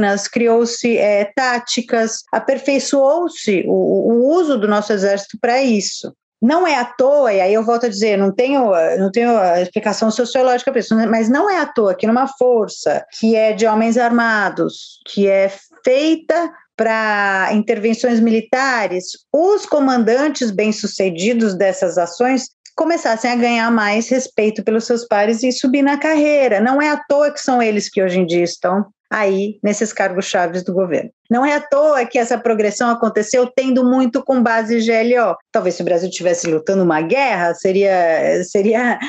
doutrinas, 0.05 0.29
criou-se 0.29 0.97
é, 0.99 1.25
táticas, 1.35 2.23
aperfeiçoou-se 2.33 3.65
o, 3.67 3.73
o 3.73 4.37
uso 4.37 4.59
do 4.59 4.69
nosso 4.69 4.93
exército 4.93 5.39
para 5.41 5.63
isso. 5.63 6.13
Não 6.43 6.67
é 6.67 6.75
à 6.75 6.85
toa, 6.85 7.33
e 7.33 7.41
aí 7.41 7.55
eu 7.55 7.65
volto 7.65 7.87
a 7.87 7.89
dizer, 7.89 8.19
não 8.19 8.31
tenho, 8.31 8.71
não 8.99 9.11
tenho 9.11 9.39
a 9.39 9.63
explicação 9.63 10.11
sociológica 10.11 10.71
para 10.71 10.81
isso, 10.81 10.95
mas 10.95 11.29
não 11.29 11.49
é 11.49 11.59
à 11.59 11.65
toa 11.65 11.95
que 11.95 12.07
numa 12.07 12.29
força 12.29 13.03
que 13.19 13.35
é 13.35 13.55
de 13.55 13.67
homens 13.67 13.97
armados, 13.97 15.01
que 15.07 15.27
é 15.27 15.51
feita 15.83 16.53
para 16.77 17.49
intervenções 17.53 18.21
militares, 18.21 19.05
os 19.33 19.65
comandantes 19.65 20.51
bem-sucedidos 20.51 21.55
dessas 21.55 21.97
ações 21.97 22.49
começassem 22.77 23.31
a 23.31 23.37
ganhar 23.37 23.71
mais 23.71 24.09
respeito 24.09 24.63
pelos 24.65 24.85
seus 24.85 25.07
pares 25.07 25.43
e 25.45 25.53
subir 25.53 25.83
na 25.83 25.97
carreira. 25.97 26.61
Não 26.61 26.83
é 26.83 26.91
à 26.91 27.01
toa 27.09 27.31
que 27.31 27.41
são 27.41 27.63
eles 27.63 27.89
que 27.89 28.03
hoje 28.03 28.19
em 28.19 28.27
dia 28.27 28.43
estão 28.43 28.85
aí 29.11 29.59
nesses 29.63 29.93
cargos 29.93 30.27
chaves 30.27 30.63
do 30.63 30.73
governo. 30.73 31.11
Não 31.35 31.45
é 31.45 31.57
à 31.57 31.61
toa 31.61 32.07
que 32.07 32.17
essa 32.17 32.38
progressão 32.38 32.88
aconteceu 32.88 33.45
tendo 33.45 33.85
muito 33.85 34.23
com 34.23 34.41
base 34.41 34.79
GLO. 34.79 35.35
Talvez 35.50 35.75
se 35.75 35.83
o 35.83 35.85
Brasil 35.85 36.09
estivesse 36.09 36.47
lutando 36.47 36.85
uma 36.85 37.00
guerra, 37.00 37.53
seria, 37.55 38.41
seria 38.45 39.00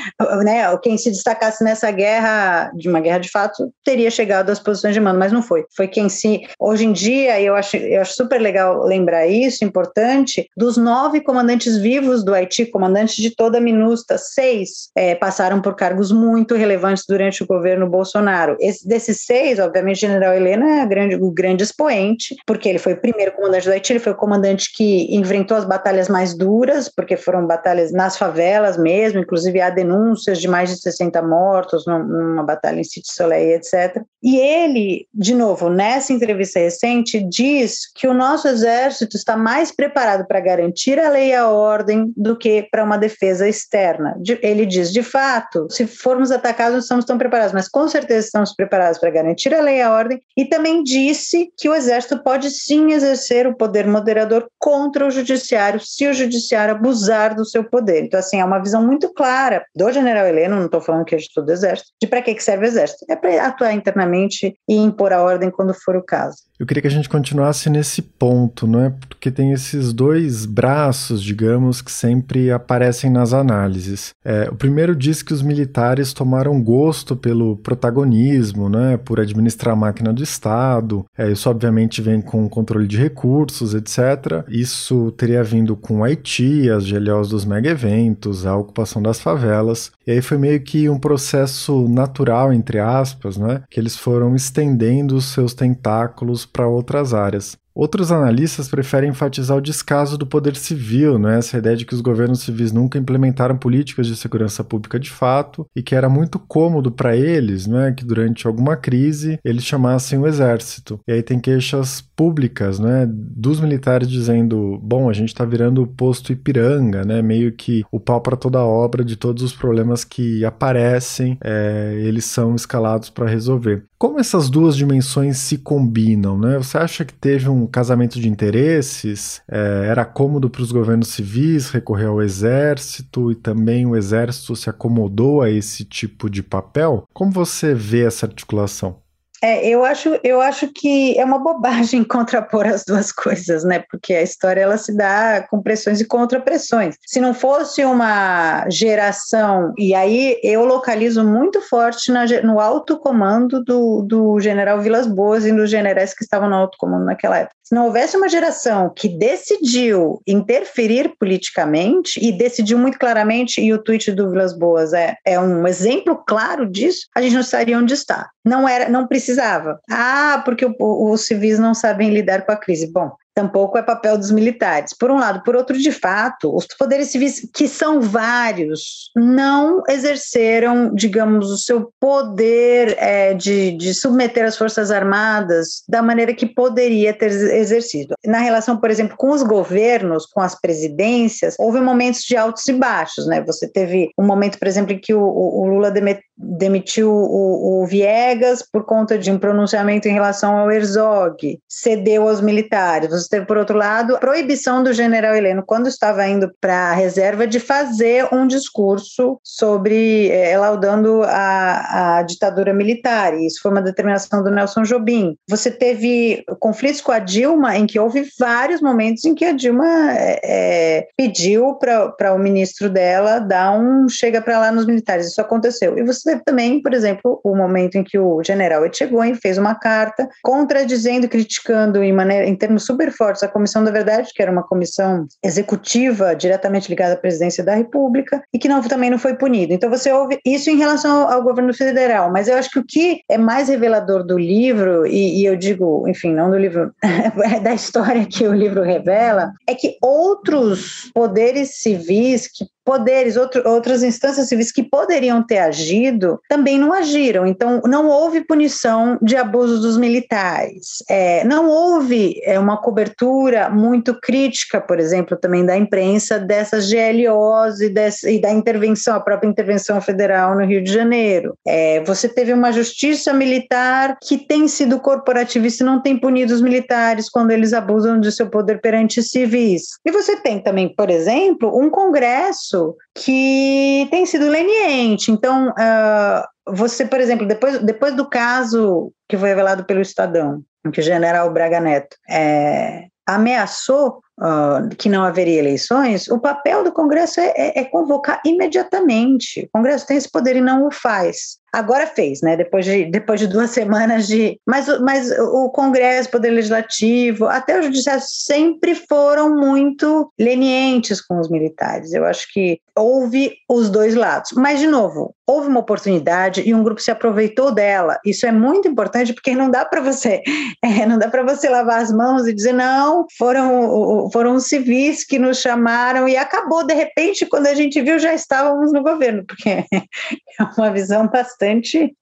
né, 0.44 0.76
quem 0.82 0.98
se 0.98 1.12
destacasse 1.12 1.64
nessa 1.64 1.92
guerra, 1.92 2.72
de 2.74 2.90
uma 2.90 3.00
guerra 3.00 3.20
de 3.20 3.30
fato, 3.30 3.72
teria 3.84 4.10
chegado 4.10 4.50
às 4.50 4.58
posições 4.58 4.96
de 4.96 5.00
mando, 5.00 5.20
mas 5.20 5.32
não 5.32 5.44
foi. 5.44 5.66
Foi 5.78 5.88
quem 5.88 6.10
se. 6.10 6.42
Hoje 6.60 6.86
em 6.86 6.94
dia, 6.94 7.40
eu 7.40 7.54
acho, 7.54 7.78
eu 7.78 8.02
acho 8.02 8.16
super 8.16 8.42
legal 8.42 8.84
lembrar 8.84 9.28
isso, 9.28 9.64
importante, 9.64 10.50
dos 10.58 10.78
nove 10.78 11.22
comandantes 11.22 11.78
vivos 11.78 12.26
do 12.26 12.34
Haiti, 12.34 12.66
comandantes 12.66 13.18
de 13.18 13.36
toda 13.36 13.60
a 13.60 13.62
MINUSTA, 13.62 14.18
seis 14.18 14.90
é, 14.98 15.14
passaram 15.14 15.62
por 15.62 15.76
cargos 15.76 16.12
muito 16.12 16.56
relevantes 16.56 17.04
durante 17.08 17.44
o 17.44 17.48
governo 17.48 17.88
Bolsonaro. 17.88 18.58
Esse, 18.60 18.88
desses 18.88 19.26
seis, 19.28 19.60
obviamente, 19.60 19.98
o 19.98 20.10
general 20.10 20.34
Helena 20.34 20.82
é 20.82 20.86
grande, 20.88 21.16
o 21.18 21.30
grande 21.30 21.62
expoente 21.62 22.15
porque 22.46 22.70
ele 22.70 22.80
foi 22.80 22.94
o 22.94 23.02
primeiro 23.02 23.32
comandante 23.34 23.66
do 23.66 23.72
Haiti, 23.72 23.94
ele 23.94 24.00
foi 24.00 24.14
o 24.14 24.18
comandante 24.18 24.72
que 24.74 25.16
enfrentou 25.16 25.58
as 25.58 25.66
batalhas 25.66 26.08
mais 26.10 26.34
duras, 26.36 26.90
porque 26.90 27.18
foram 27.18 27.46
batalhas 27.46 27.92
nas 27.92 28.18
favelas 28.18 28.78
mesmo, 28.78 29.20
inclusive 29.20 29.62
há 29.62 29.70
denúncias 29.70 30.40
de 30.40 30.48
mais 30.48 30.70
de 30.70 30.78
60 30.78 31.22
mortos 31.22 31.86
numa 31.86 32.44
batalha 32.44 32.80
em 32.80 32.84
Cité 32.84 33.12
Soleil, 33.12 33.56
etc. 33.56 34.02
E 34.24 34.38
ele, 34.38 35.08
de 35.14 35.36
novo, 35.36 35.70
nessa 35.70 36.14
entrevista 36.14 36.60
recente, 36.60 37.22
diz 37.22 37.92
que 37.94 38.08
o 38.08 38.14
nosso 38.14 38.48
exército 38.48 39.16
está 39.16 39.38
mais 39.38 39.72
preparado 39.72 40.26
para 40.28 40.40
garantir 40.40 41.00
a 41.00 41.10
lei 41.10 41.30
e 41.30 41.36
a 41.36 41.48
ordem 41.48 42.14
do 42.16 42.36
que 42.36 42.68
para 42.72 42.84
uma 42.84 42.98
defesa 42.98 43.48
externa. 43.48 44.16
Ele 44.42 44.66
diz, 44.66 44.92
de 44.92 45.04
fato, 45.04 45.68
se 45.70 45.86
formos 45.86 46.32
atacados, 46.32 46.74
não 46.74 46.80
estamos 46.80 47.06
tão 47.06 47.18
preparados, 47.18 47.54
mas 47.54 47.68
com 47.68 47.88
certeza 47.88 48.26
estamos 48.26 48.54
preparados 48.54 49.00
para 49.00 49.10
garantir 49.10 49.54
a 49.54 49.62
lei 49.62 49.78
e 49.78 49.82
a 49.82 49.92
ordem, 49.92 50.22
e 50.36 50.46
também 50.46 50.84
disse 50.84 51.50
que 51.58 51.70
o 51.70 51.76
exército 51.76 51.95
Exército 51.96 52.22
pode 52.22 52.52
sim 52.52 52.92
exercer 52.92 53.48
o 53.48 53.56
poder 53.56 53.88
moderador 53.88 54.48
contra 54.60 55.08
o 55.08 55.12
Judiciário, 55.12 55.80
se 55.80 56.06
o 56.08 56.14
Judiciário 56.14 56.76
abusar 56.76 57.34
do 57.34 57.46
seu 57.46 57.64
poder. 57.64 58.04
Então, 58.04 58.20
assim, 58.20 58.40
é 58.40 58.46
uma 58.46 58.60
visão 58.60 58.86
muito 58.86 59.14
clara 59.14 59.64
do 59.74 59.92
general 59.92 60.26
Heleno, 60.26 60.58
não 60.58 60.66
estou 60.66 60.82
falando 60.82 61.06
que 61.06 61.16
é 61.16 61.18
de 61.18 61.34
todo 61.34 61.48
o 61.48 61.52
Exército, 61.52 61.90
de 62.02 62.08
para 62.08 62.22
que 62.22 62.38
serve 62.40 62.66
o 62.66 62.68
Exército. 62.68 63.06
É 63.10 63.16
para 63.16 63.48
atuar 63.48 63.74
internamente 63.74 64.56
e 64.68 64.76
impor 64.76 65.14
a 65.14 65.22
ordem 65.22 65.50
quando 65.50 65.74
for 65.74 65.96
o 65.96 66.04
caso. 66.04 66.38
Eu 66.58 66.66
queria 66.66 66.82
que 66.82 66.88
a 66.88 66.92
gente 66.92 67.10
continuasse 67.10 67.70
nesse 67.70 68.02
ponto, 68.02 68.66
não 68.66 68.82
é? 68.82 68.94
Porque 69.10 69.30
tem 69.30 69.52
esses 69.52 69.92
dois 69.92 70.46
braços, 70.46 71.22
digamos, 71.22 71.82
que 71.82 71.92
sempre 71.92 72.50
aparecem 72.50 73.10
nas 73.10 73.34
análises. 73.34 74.12
É, 74.24 74.48
o 74.50 74.56
primeiro 74.56 74.96
diz 74.96 75.22
que 75.22 75.34
os 75.34 75.42
militares 75.42 76.14
tomaram 76.14 76.62
gosto 76.62 77.14
pelo 77.14 77.58
protagonismo, 77.58 78.70
né? 78.70 78.98
Por 78.98 79.20
administrar 79.20 79.74
a 79.74 79.78
máquina 79.78 80.14
do 80.14 80.24
Estado. 80.24 81.04
É, 81.18 81.30
isso, 81.30 81.50
obviamente, 81.50 81.85
vem 82.02 82.22
com 82.22 82.48
controle 82.50 82.88
de 82.88 82.98
recursos, 82.98 83.74
etc. 83.74 84.46
Isso 84.50 85.12
teria 85.12 85.44
vindo 85.44 85.76
com 85.76 86.04
Haiti, 86.04 86.70
as 86.70 86.90
GLOs 86.90 87.30
dos 87.30 87.46
mega-eventos, 87.46 88.46
a 88.46 88.56
ocupação 88.56 89.02
das 89.02 89.20
favelas. 89.20 89.92
E 90.06 90.12
aí 90.12 90.22
foi 90.22 90.38
meio 90.38 90.62
que 90.62 90.90
um 90.90 91.00
processo 91.00 91.88
natural, 91.88 92.54
entre 92.54 92.80
aspas, 92.80 93.38
né? 93.38 93.64
Que 93.70 93.80
eles 93.80 93.96
foram 93.96 94.36
estendendo 94.36 95.16
os 95.16 95.26
seus 95.26 95.54
tentáculos 95.54 96.46
para 96.46 96.68
outras 96.68 97.14
áreas. 97.14 97.58
Outros 97.76 98.10
analistas 98.10 98.70
preferem 98.70 99.10
enfatizar 99.10 99.58
o 99.58 99.62
descaso 99.62 100.18
do 100.18 100.26
poder 100.26 100.56
civil, 100.56 101.20
né? 101.20 101.40
essa 101.40 101.58
ideia 101.58 101.76
de 101.76 101.86
que 101.86 101.94
os 101.94 102.00
governos 102.00 102.40
civis 102.40 102.72
nunca 102.72 102.98
implementaram 102.98 103.58
políticas 103.58 104.08
de 104.08 104.16
segurança 104.16 104.64
pública 104.64 104.98
de 104.98 105.10
fato 105.10 105.68
e 105.76 105.84
que 105.84 105.94
era 105.94 106.08
muito 106.08 106.40
cômodo 106.40 106.90
para 106.90 107.18
eles 107.18 107.68
né? 107.68 107.92
que 107.92 108.06
durante 108.06 108.48
alguma 108.48 108.78
crise 108.78 109.38
eles 109.44 109.66
chamassem 109.66 110.18
o 110.18 110.26
exército. 110.26 111.02
E 111.06 111.12
aí 111.12 111.22
tem 111.22 111.38
queixas 111.38 112.00
públicas 112.00 112.80
né? 112.80 113.06
dos 113.10 113.60
militares 113.60 114.10
dizendo: 114.10 114.80
bom, 114.82 115.10
a 115.10 115.14
gente 115.14 115.30
está 115.30 115.44
virando 115.44 115.84
o 115.84 115.88
posto 115.88 116.32
Ipiranga, 116.32 117.04
né? 117.04 117.22
meio 117.22 117.52
que 117.52 117.84
o 117.92 118.00
pau 118.00 118.22
para 118.22 118.38
toda 118.38 118.64
obra 118.64 119.04
de 119.04 119.18
todos 119.18 119.44
os 119.44 119.54
problemas 119.54 120.06
que 120.06 120.46
aparecem, 120.46 121.38
é, 121.44 121.94
eles 121.98 122.24
são 122.24 122.56
escalados 122.56 123.10
para 123.10 123.28
resolver. 123.28 123.84
Como 123.98 124.20
essas 124.20 124.50
duas 124.50 124.76
dimensões 124.76 125.38
se 125.38 125.58
combinam? 125.58 126.38
Né? 126.38 126.58
Você 126.58 126.78
acha 126.78 127.04
que 127.04 127.14
teve 127.14 127.50
um 127.50 127.65
casamento 127.68 128.20
de 128.20 128.30
interesses? 128.30 129.42
É, 129.50 129.88
era 129.88 130.06
cômodo 130.06 130.50
para 130.50 130.62
os 130.62 130.72
governos 130.72 131.10
civis 131.10 131.70
recorrer 131.70 132.06
ao 132.06 132.22
exército 132.22 133.32
e 133.32 133.36
também 133.36 133.86
o 133.86 133.96
exército 133.96 134.56
se 134.56 134.70
acomodou 134.70 135.42
a 135.42 135.50
esse 135.50 135.84
tipo 135.86 136.30
de 136.30 136.44
papel? 136.44 137.08
Como 137.14 137.32
você 137.32 137.74
vê 137.74 138.06
essa 138.06 138.26
articulação? 138.26 139.05
É, 139.46 139.68
eu 139.68 139.86
acho, 139.86 140.20
eu 140.24 140.42
acho 140.42 140.68
que 140.70 141.16
é 141.20 141.24
uma 141.24 141.38
bobagem 141.38 142.04
contrapor 142.04 142.66
as 142.66 142.84
duas 142.84 143.12
coisas, 143.12 143.64
né? 143.64 143.84
Porque 143.92 144.12
a 144.16 144.24
história 144.24 144.62
ela 144.62 144.76
se 144.76 144.96
dá 144.98 145.46
com 145.48 145.62
pressões 145.62 146.02
e 146.02 146.06
contrapressões. 146.06 146.96
Se 147.06 147.22
não 147.22 147.32
fosse 147.32 147.86
uma 147.86 148.68
geração, 148.72 149.72
e 149.78 149.94
aí 149.94 150.40
eu 150.42 150.66
localizo 150.66 151.24
muito 151.24 151.62
forte 151.62 152.12
na, 152.12 152.26
no 152.42 152.60
alto 152.60 152.98
comando 152.98 153.64
do, 153.64 154.02
do 154.02 154.40
general 154.40 154.82
Vilas 154.82 155.06
Boas 155.06 155.46
e 155.46 155.52
dos 155.52 155.70
generais 155.70 156.16
que 156.16 156.24
estavam 156.24 156.50
no 156.50 156.56
alto 156.56 156.76
comando 156.80 157.06
naquela 157.06 157.38
época. 157.38 157.56
Se 157.66 157.74
não 157.74 157.86
houvesse 157.86 158.16
uma 158.16 158.30
geração 158.30 158.94
que 158.96 159.10
decidiu 159.10 160.22
interferir 160.28 161.16
politicamente 161.20 162.24
e 162.24 162.32
decidiu 162.32 162.78
muito 162.78 163.00
claramente, 163.00 163.60
e 163.60 163.74
o 163.74 163.82
tweet 163.82 164.12
do 164.12 164.30
Vilas 164.30 164.56
Boas 164.56 164.94
é, 164.94 165.18
é 165.26 165.40
um 165.40 165.66
exemplo 165.66 166.24
claro 166.28 166.70
disso, 166.70 167.08
a 167.16 167.22
gente 167.24 167.34
não 167.34 167.42
estaria 167.42 167.78
onde 167.78 167.96
está. 167.96 168.30
Não 168.46 168.70
era, 168.70 168.88
não 168.88 169.08
precisava. 169.08 169.80
Ah, 169.90 170.44
porque 170.46 170.68
os 170.80 171.26
civis 171.26 171.58
não 171.58 171.74
sabem 171.74 172.12
lidar 172.12 172.46
com 172.46 172.52
a 172.52 172.56
crise. 172.56 172.92
Bom, 172.92 173.12
tampouco 173.36 173.78
é 173.78 173.84
papel 173.84 174.18
dos 174.18 174.32
militares. 174.32 174.96
Por 174.98 175.12
um 175.12 175.20
lado, 175.20 175.44
por 175.44 175.56
outro, 175.56 175.78
de 175.78 175.92
fato, 175.92 176.56
os 176.56 176.66
poderes 176.66 177.10
civis, 177.10 177.48
que 177.54 177.68
são 177.68 178.00
vários, 178.00 179.12
não 179.16 179.84
exerceram, 179.90 180.94
digamos, 180.96 181.52
o 181.52 181.58
seu 181.58 181.92
poder 182.00 182.96
é, 182.98 183.34
de, 183.34 183.72
de 183.74 183.94
submeter 183.94 184.46
as 184.46 184.58
Forças 184.58 184.90
Armadas 184.90 185.84
da 185.88 186.02
maneira 186.02 186.34
que 186.34 186.46
poderia 186.46 187.14
ter 187.14 187.30
exercido. 187.32 188.16
Na 188.26 188.40
relação, 188.40 188.78
por 188.78 188.90
exemplo, 188.90 189.18
com 189.18 189.32
os 189.32 189.44
governos, 189.44 190.26
com 190.26 190.40
as 190.40 190.60
presidências, 190.60 191.56
houve 191.60 191.82
momentos 191.82 192.22
de 192.22 192.38
altos 192.38 192.66
e 192.68 192.74
baixos, 192.74 193.28
né? 193.28 193.42
Você 193.42 193.68
teve 193.68 194.12
um 194.18 194.26
momento, 194.26 194.58
por 194.58 194.68
exemplo, 194.68 194.94
em 194.94 195.00
que 195.00 195.14
o, 195.14 195.22
o 195.22 195.66
Lula 195.68 195.94
demitiu 196.38 197.12
o, 197.12 197.82
o 197.82 197.86
Viegas 197.86 198.62
por 198.62 198.86
conta 198.86 199.18
de 199.18 199.30
um 199.30 199.38
pronunciamento 199.38 200.08
em 200.08 200.14
relação 200.14 200.58
ao 200.58 200.72
Herzog, 200.72 201.60
cedeu 201.68 202.28
aos 202.28 202.40
militares. 202.40 203.10
Você 203.10 203.25
teve, 203.30 203.46
por 203.46 203.58
outro 203.58 203.78
lado, 203.78 204.16
a 204.16 204.20
proibição 204.20 204.84
do 204.84 204.94
general 204.94 205.36
Heleno, 205.36 205.64
quando 205.66 205.88
estava 205.88 206.28
indo 206.28 206.52
para 206.60 206.92
a 206.92 206.94
reserva, 206.94 207.48
de 207.48 207.60
fazer 207.60 208.28
um 208.34 208.48
discurso 208.48 209.40
sobre, 209.44 210.30
é, 210.30 210.58
laudando 210.58 211.24
a, 211.24 212.18
a 212.18 212.24
ditadura 212.24 212.74
militar. 212.74 213.34
E 213.34 213.48
isso 213.48 213.62
foi 213.62 213.72
uma 213.72 213.82
determinação 213.82 214.44
do 214.44 214.52
Nelson 214.52 214.84
Jobim. 214.84 215.36
Você 215.50 215.72
teve 215.72 216.44
conflitos 216.60 217.02
com 217.02 217.12
a 217.12 217.20
Dilma, 217.20 217.78
em 217.78 217.86
que 217.86 218.00
houve 218.00 218.28
vários 218.40 218.82
momentos 218.82 219.26
em 219.26 219.36
que 219.36 219.46
a 219.46 219.52
Dilma 219.52 219.86
é, 220.18 221.08
pediu 221.18 221.76
para 221.76 222.34
o 222.34 222.40
ministro 222.40 222.90
dela 222.90 223.40
dar 223.40 223.72
um 223.72 224.08
chega 224.10 224.42
para 224.42 224.60
lá 224.60 224.72
nos 224.72 224.86
militares. 224.86 225.28
Isso 225.28 225.42
aconteceu. 225.42 225.98
E 225.98 226.04
você 226.04 226.32
teve 226.32 226.44
também, 226.44 226.82
por 226.82 226.94
exemplo, 226.94 227.40
o 227.44 227.56
momento 227.56 227.96
em 227.96 228.04
que 228.04 228.18
o 228.18 228.44
general 228.44 228.86
Etchegoyen 228.86 229.36
fez 229.36 229.58
uma 229.58 229.76
carta 229.76 230.28
contradizendo, 230.44 231.28
criticando 231.28 232.04
em, 232.04 232.14
maneira, 232.14 232.46
em 232.48 232.56
termos 232.56 232.86
super 232.86 233.12
fortes 233.16 233.44
a 233.44 233.48
Comissão 233.48 233.84
da 233.84 233.92
Verdade, 233.92 234.32
que 234.34 234.42
era 234.42 234.52
uma 234.52 234.64
comissão 234.64 235.28
executiva 235.44 236.36
diretamente 236.36 236.90
ligada 236.90 237.14
à 237.14 237.18
presidência 237.18 237.64
da 237.64 237.76
República 237.76 238.42
e 238.54 238.60
que 238.60 238.68
não, 238.68 238.82
também 238.82 239.10
não 239.10 239.20
foi 239.20 239.36
punido. 239.36 239.74
Então 239.74 239.90
você 239.90 240.12
ouve 240.12 240.40
isso 240.46 240.70
em 240.70 240.78
relação 240.78 241.30
ao, 241.30 241.46
governo 241.46 241.74
federal, 241.74 242.32
mas 242.32 242.48
eu 242.48 242.58
acho 242.58 242.72
que 242.72 242.80
o 242.80 242.86
que 242.86 243.22
é 243.30 243.38
mais 243.38 243.70
revelador 243.70 244.26
do 244.26 244.38
livro, 244.38 245.06
e, 245.06 245.42
e 245.42 245.46
eu 245.46 245.56
digo, 245.56 246.08
enfim, 246.08 246.34
não 246.34 246.50
do 246.50 246.58
livro, 246.58 246.92
da 247.62 247.74
história 247.74 248.26
que 248.26 248.48
o 248.48 248.54
livro 248.54 248.82
revela, 248.82 249.52
é 249.68 249.76
que 249.76 249.98
outros 250.02 251.12
poderes 251.14 251.78
civis 251.82 252.48
que 252.48 252.66
poderes, 252.86 253.36
outro, 253.36 253.68
outras 253.68 254.04
instâncias 254.04 254.48
civis 254.48 254.72
que 254.72 254.84
poderiam 254.84 255.44
ter 255.44 255.58
agido, 255.58 256.40
também 256.48 256.78
não 256.78 256.94
agiram. 256.94 257.48
Então, 257.48 257.82
não 257.86 258.08
houve 258.08 258.46
punição 258.46 259.18
de 259.22 259.36
abusos 259.36 259.82
dos 259.82 259.98
militares. 259.98 261.04
É, 261.10 261.44
não 261.44 261.68
houve 261.68 262.40
é, 262.44 262.60
uma 262.60 262.78
cobertura 262.78 263.70
muito 263.70 264.18
crítica, 264.22 264.80
por 264.80 265.00
exemplo, 265.00 265.36
também 265.36 265.66
da 265.66 265.76
imprensa 265.76 266.38
dessas 266.38 266.88
GLOs 266.88 267.82
e, 267.82 267.90
dessa, 267.90 268.30
e 268.30 268.40
da 268.40 268.52
intervenção, 268.52 269.16
a 269.16 269.20
própria 269.20 269.50
intervenção 269.50 270.00
federal 270.00 270.56
no 270.56 270.66
Rio 270.66 270.84
de 270.84 270.94
Janeiro. 270.94 271.58
É, 271.66 272.04
você 272.04 272.30
teve 272.30 272.54
uma 272.54 272.72
justiça 272.72 273.34
militar 273.34 274.18
que 274.22 274.38
tem 274.38 274.68
sido 274.68 275.00
corporativista 275.00 275.84
e 275.84 275.88
não 275.88 276.02
tem 276.02 276.18
punido 276.18 276.54
os 276.54 276.62
militares 276.62 277.30
quando 277.30 277.50
eles 277.50 277.74
abusam 277.74 278.20
de 278.20 278.32
seu 278.32 278.48
poder 278.48 278.80
perante 278.80 279.24
civis. 279.24 279.98
E 280.06 280.12
você 280.12 280.36
tem 280.36 280.60
também, 280.60 280.94
por 280.94 281.10
exemplo, 281.10 281.76
um 281.76 281.90
Congresso 281.90 282.75
isso 282.76 282.98
que 283.16 284.08
tem 284.12 284.26
sido 284.26 284.50
leniente. 284.50 285.32
Então, 285.32 285.70
uh, 285.70 286.74
você, 286.74 287.06
por 287.06 287.20
exemplo, 287.20 287.48
depois, 287.48 287.80
depois 287.80 288.14
do 288.14 288.28
caso 288.28 289.12
que 289.30 289.38
foi 289.38 289.50
revelado 289.50 289.86
pelo 289.86 290.02
Estadão, 290.02 290.62
em 290.86 290.92
que 290.92 291.00
o 291.00 291.04
general 291.04 291.52
Braga 291.52 291.80
Neto 291.80 292.16
é, 292.30 293.06
ameaçou 293.26 294.20
uh, 294.40 294.96
que 294.98 295.10
não 295.10 295.24
haveria 295.24 295.60
eleições, 295.60 296.28
o 296.28 296.40
papel 296.40 296.84
do 296.84 296.92
Congresso 296.92 297.40
é, 297.40 297.54
é, 297.56 297.80
é, 297.80 297.84
convocar 297.86 298.42
imediatamente. 298.46 299.66
O 299.66 299.78
Congresso 299.78 300.06
tem 300.06 300.18
esse 300.18 300.30
poder 300.30 300.56
e 300.56 300.62
não 300.62 300.86
o 300.86 300.92
faz. 300.92 301.58
Agora 301.76 302.08
fez, 302.08 302.42
né? 302.42 302.56
Depois 302.56 302.86
de, 302.86 303.06
depois 303.06 303.40
de 303.40 303.48
duas 303.48 303.70
semanas 303.72 304.28
de. 304.28 304.60
Mas, 304.66 304.88
mas 305.02 305.32
o 305.32 305.70
Congresso, 305.70 306.30
o 306.30 306.32
Poder 306.32 306.52
Legislativo, 306.52 307.46
até 307.46 307.78
o 307.78 307.84
Judiciário 307.84 308.24
sempre 308.26 308.96
foram 308.96 309.56
muito 309.56 310.32
lenientes 310.40 311.22
com 311.22 311.40
os 311.40 311.50
militares. 311.50 312.14
Eu 312.14 312.26
acho 312.26 312.48
que 312.52 312.80
houve 312.98 313.56
os 313.70 313.90
dois 313.90 314.16
lados. 314.16 314.52
Mas, 314.54 314.80
de 314.80 314.88
novo, 314.88 315.36
houve 315.46 315.68
uma 315.68 315.82
oportunidade 315.82 316.64
e 316.66 316.74
um 316.74 316.84
grupo 316.84 317.02
se 317.02 317.12
aproveitou 317.12 317.72
dela. 317.72 318.18
Isso 318.26 318.46
é 318.46 318.52
muito 318.52 318.88
importante 318.88 319.34
porque 319.34 319.54
não 319.54 319.70
dá 319.70 319.84
para 319.84 320.02
você, 320.02 320.42
é, 320.82 321.06
não 321.06 321.18
dá 321.18 321.28
para 321.28 321.44
você 321.44 321.68
lavar 321.70 322.02
as 322.02 322.12
mãos 322.12 322.48
e 322.48 322.54
dizer 322.54 322.74
não, 322.74 323.26
foram 323.38 324.30
foram 324.32 324.56
os 324.56 324.68
civis 324.68 325.26
que 325.26 325.38
nos 325.38 325.60
chamaram 325.60 326.28
e 326.28 326.38
acabou 326.38 326.86
de 326.86 326.94
repente 326.94 327.46
quando 327.46 327.68
a 327.68 327.74
gente 327.74 328.02
viu 328.02 328.18
já 328.18 328.34
estávamos 328.34 328.92
no 328.92 329.04
governo, 329.04 329.44
porque 329.46 329.70
é 329.92 330.64
uma 330.78 330.92
visão 330.92 331.28
bastante 331.28 331.65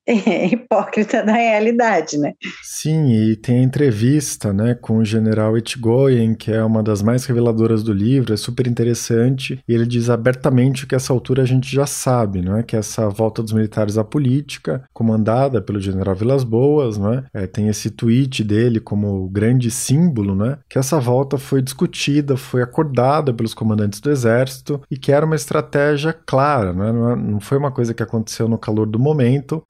hipócrita 0.52 1.24
da 1.24 1.34
realidade, 1.34 2.18
né? 2.18 2.34
Sim, 2.62 3.12
e 3.14 3.36
tem 3.36 3.60
a 3.60 3.64
entrevista, 3.64 4.52
né, 4.52 4.76
com 4.76 4.98
o 4.98 5.06
general 5.06 5.58
Etgoyen, 5.58 6.36
que 6.36 6.52
é 6.52 6.64
uma 6.64 6.84
das 6.84 7.02
mais 7.02 7.26
reveladoras 7.26 7.84
do 7.84 7.94
livro, 7.94 8.34
é 8.34 8.38
super 8.38 8.68
interessante, 8.68 9.60
e 9.68 9.74
ele 9.74 9.86
diz 9.86 10.10
abertamente 10.10 10.86
que 10.86 10.96
essa 10.96 11.14
altura 11.14 11.44
a 11.44 11.46
gente 11.46 11.74
já 11.74 11.86
sabe, 11.86 12.42
não 12.42 12.58
é, 12.58 12.64
que 12.64 12.76
essa 12.76 13.08
volta 13.10 13.42
dos 13.42 13.54
militares 13.54 13.98
à 13.98 14.04
política, 14.04 14.84
comandada 14.94 15.62
pelo 15.62 15.80
general 15.80 16.16
Vilas 16.16 16.44
Boas, 16.44 16.98
não 16.98 17.14
é, 17.14 17.24
é 17.34 17.48
tem 17.48 17.70
esse 17.70 17.90
tweet 17.90 18.44
dele 18.44 18.80
como 18.80 19.30
grande 19.30 19.72
símbolo, 19.72 20.36
né, 20.36 20.58
que 20.70 20.78
essa 20.78 21.00
volta 21.00 21.38
foi 21.38 21.62
discutida, 21.62 22.36
foi 22.36 22.62
acordada 22.62 23.34
pelos 23.34 23.54
comandantes 23.54 24.02
do 24.02 24.12
exército 24.12 24.82
e 24.92 24.98
que 24.98 25.12
era 25.12 25.26
uma 25.26 25.36
estratégia 25.36 26.12
clara, 26.12 26.74
não, 26.74 27.12
é, 27.12 27.16
não 27.16 27.40
foi 27.40 27.58
uma 27.58 27.72
coisa 27.72 27.94
que 27.94 28.04
aconteceu 28.04 28.50
no 28.50 28.58
calor 28.58 28.86
do 28.86 29.00
momento, 29.00 29.23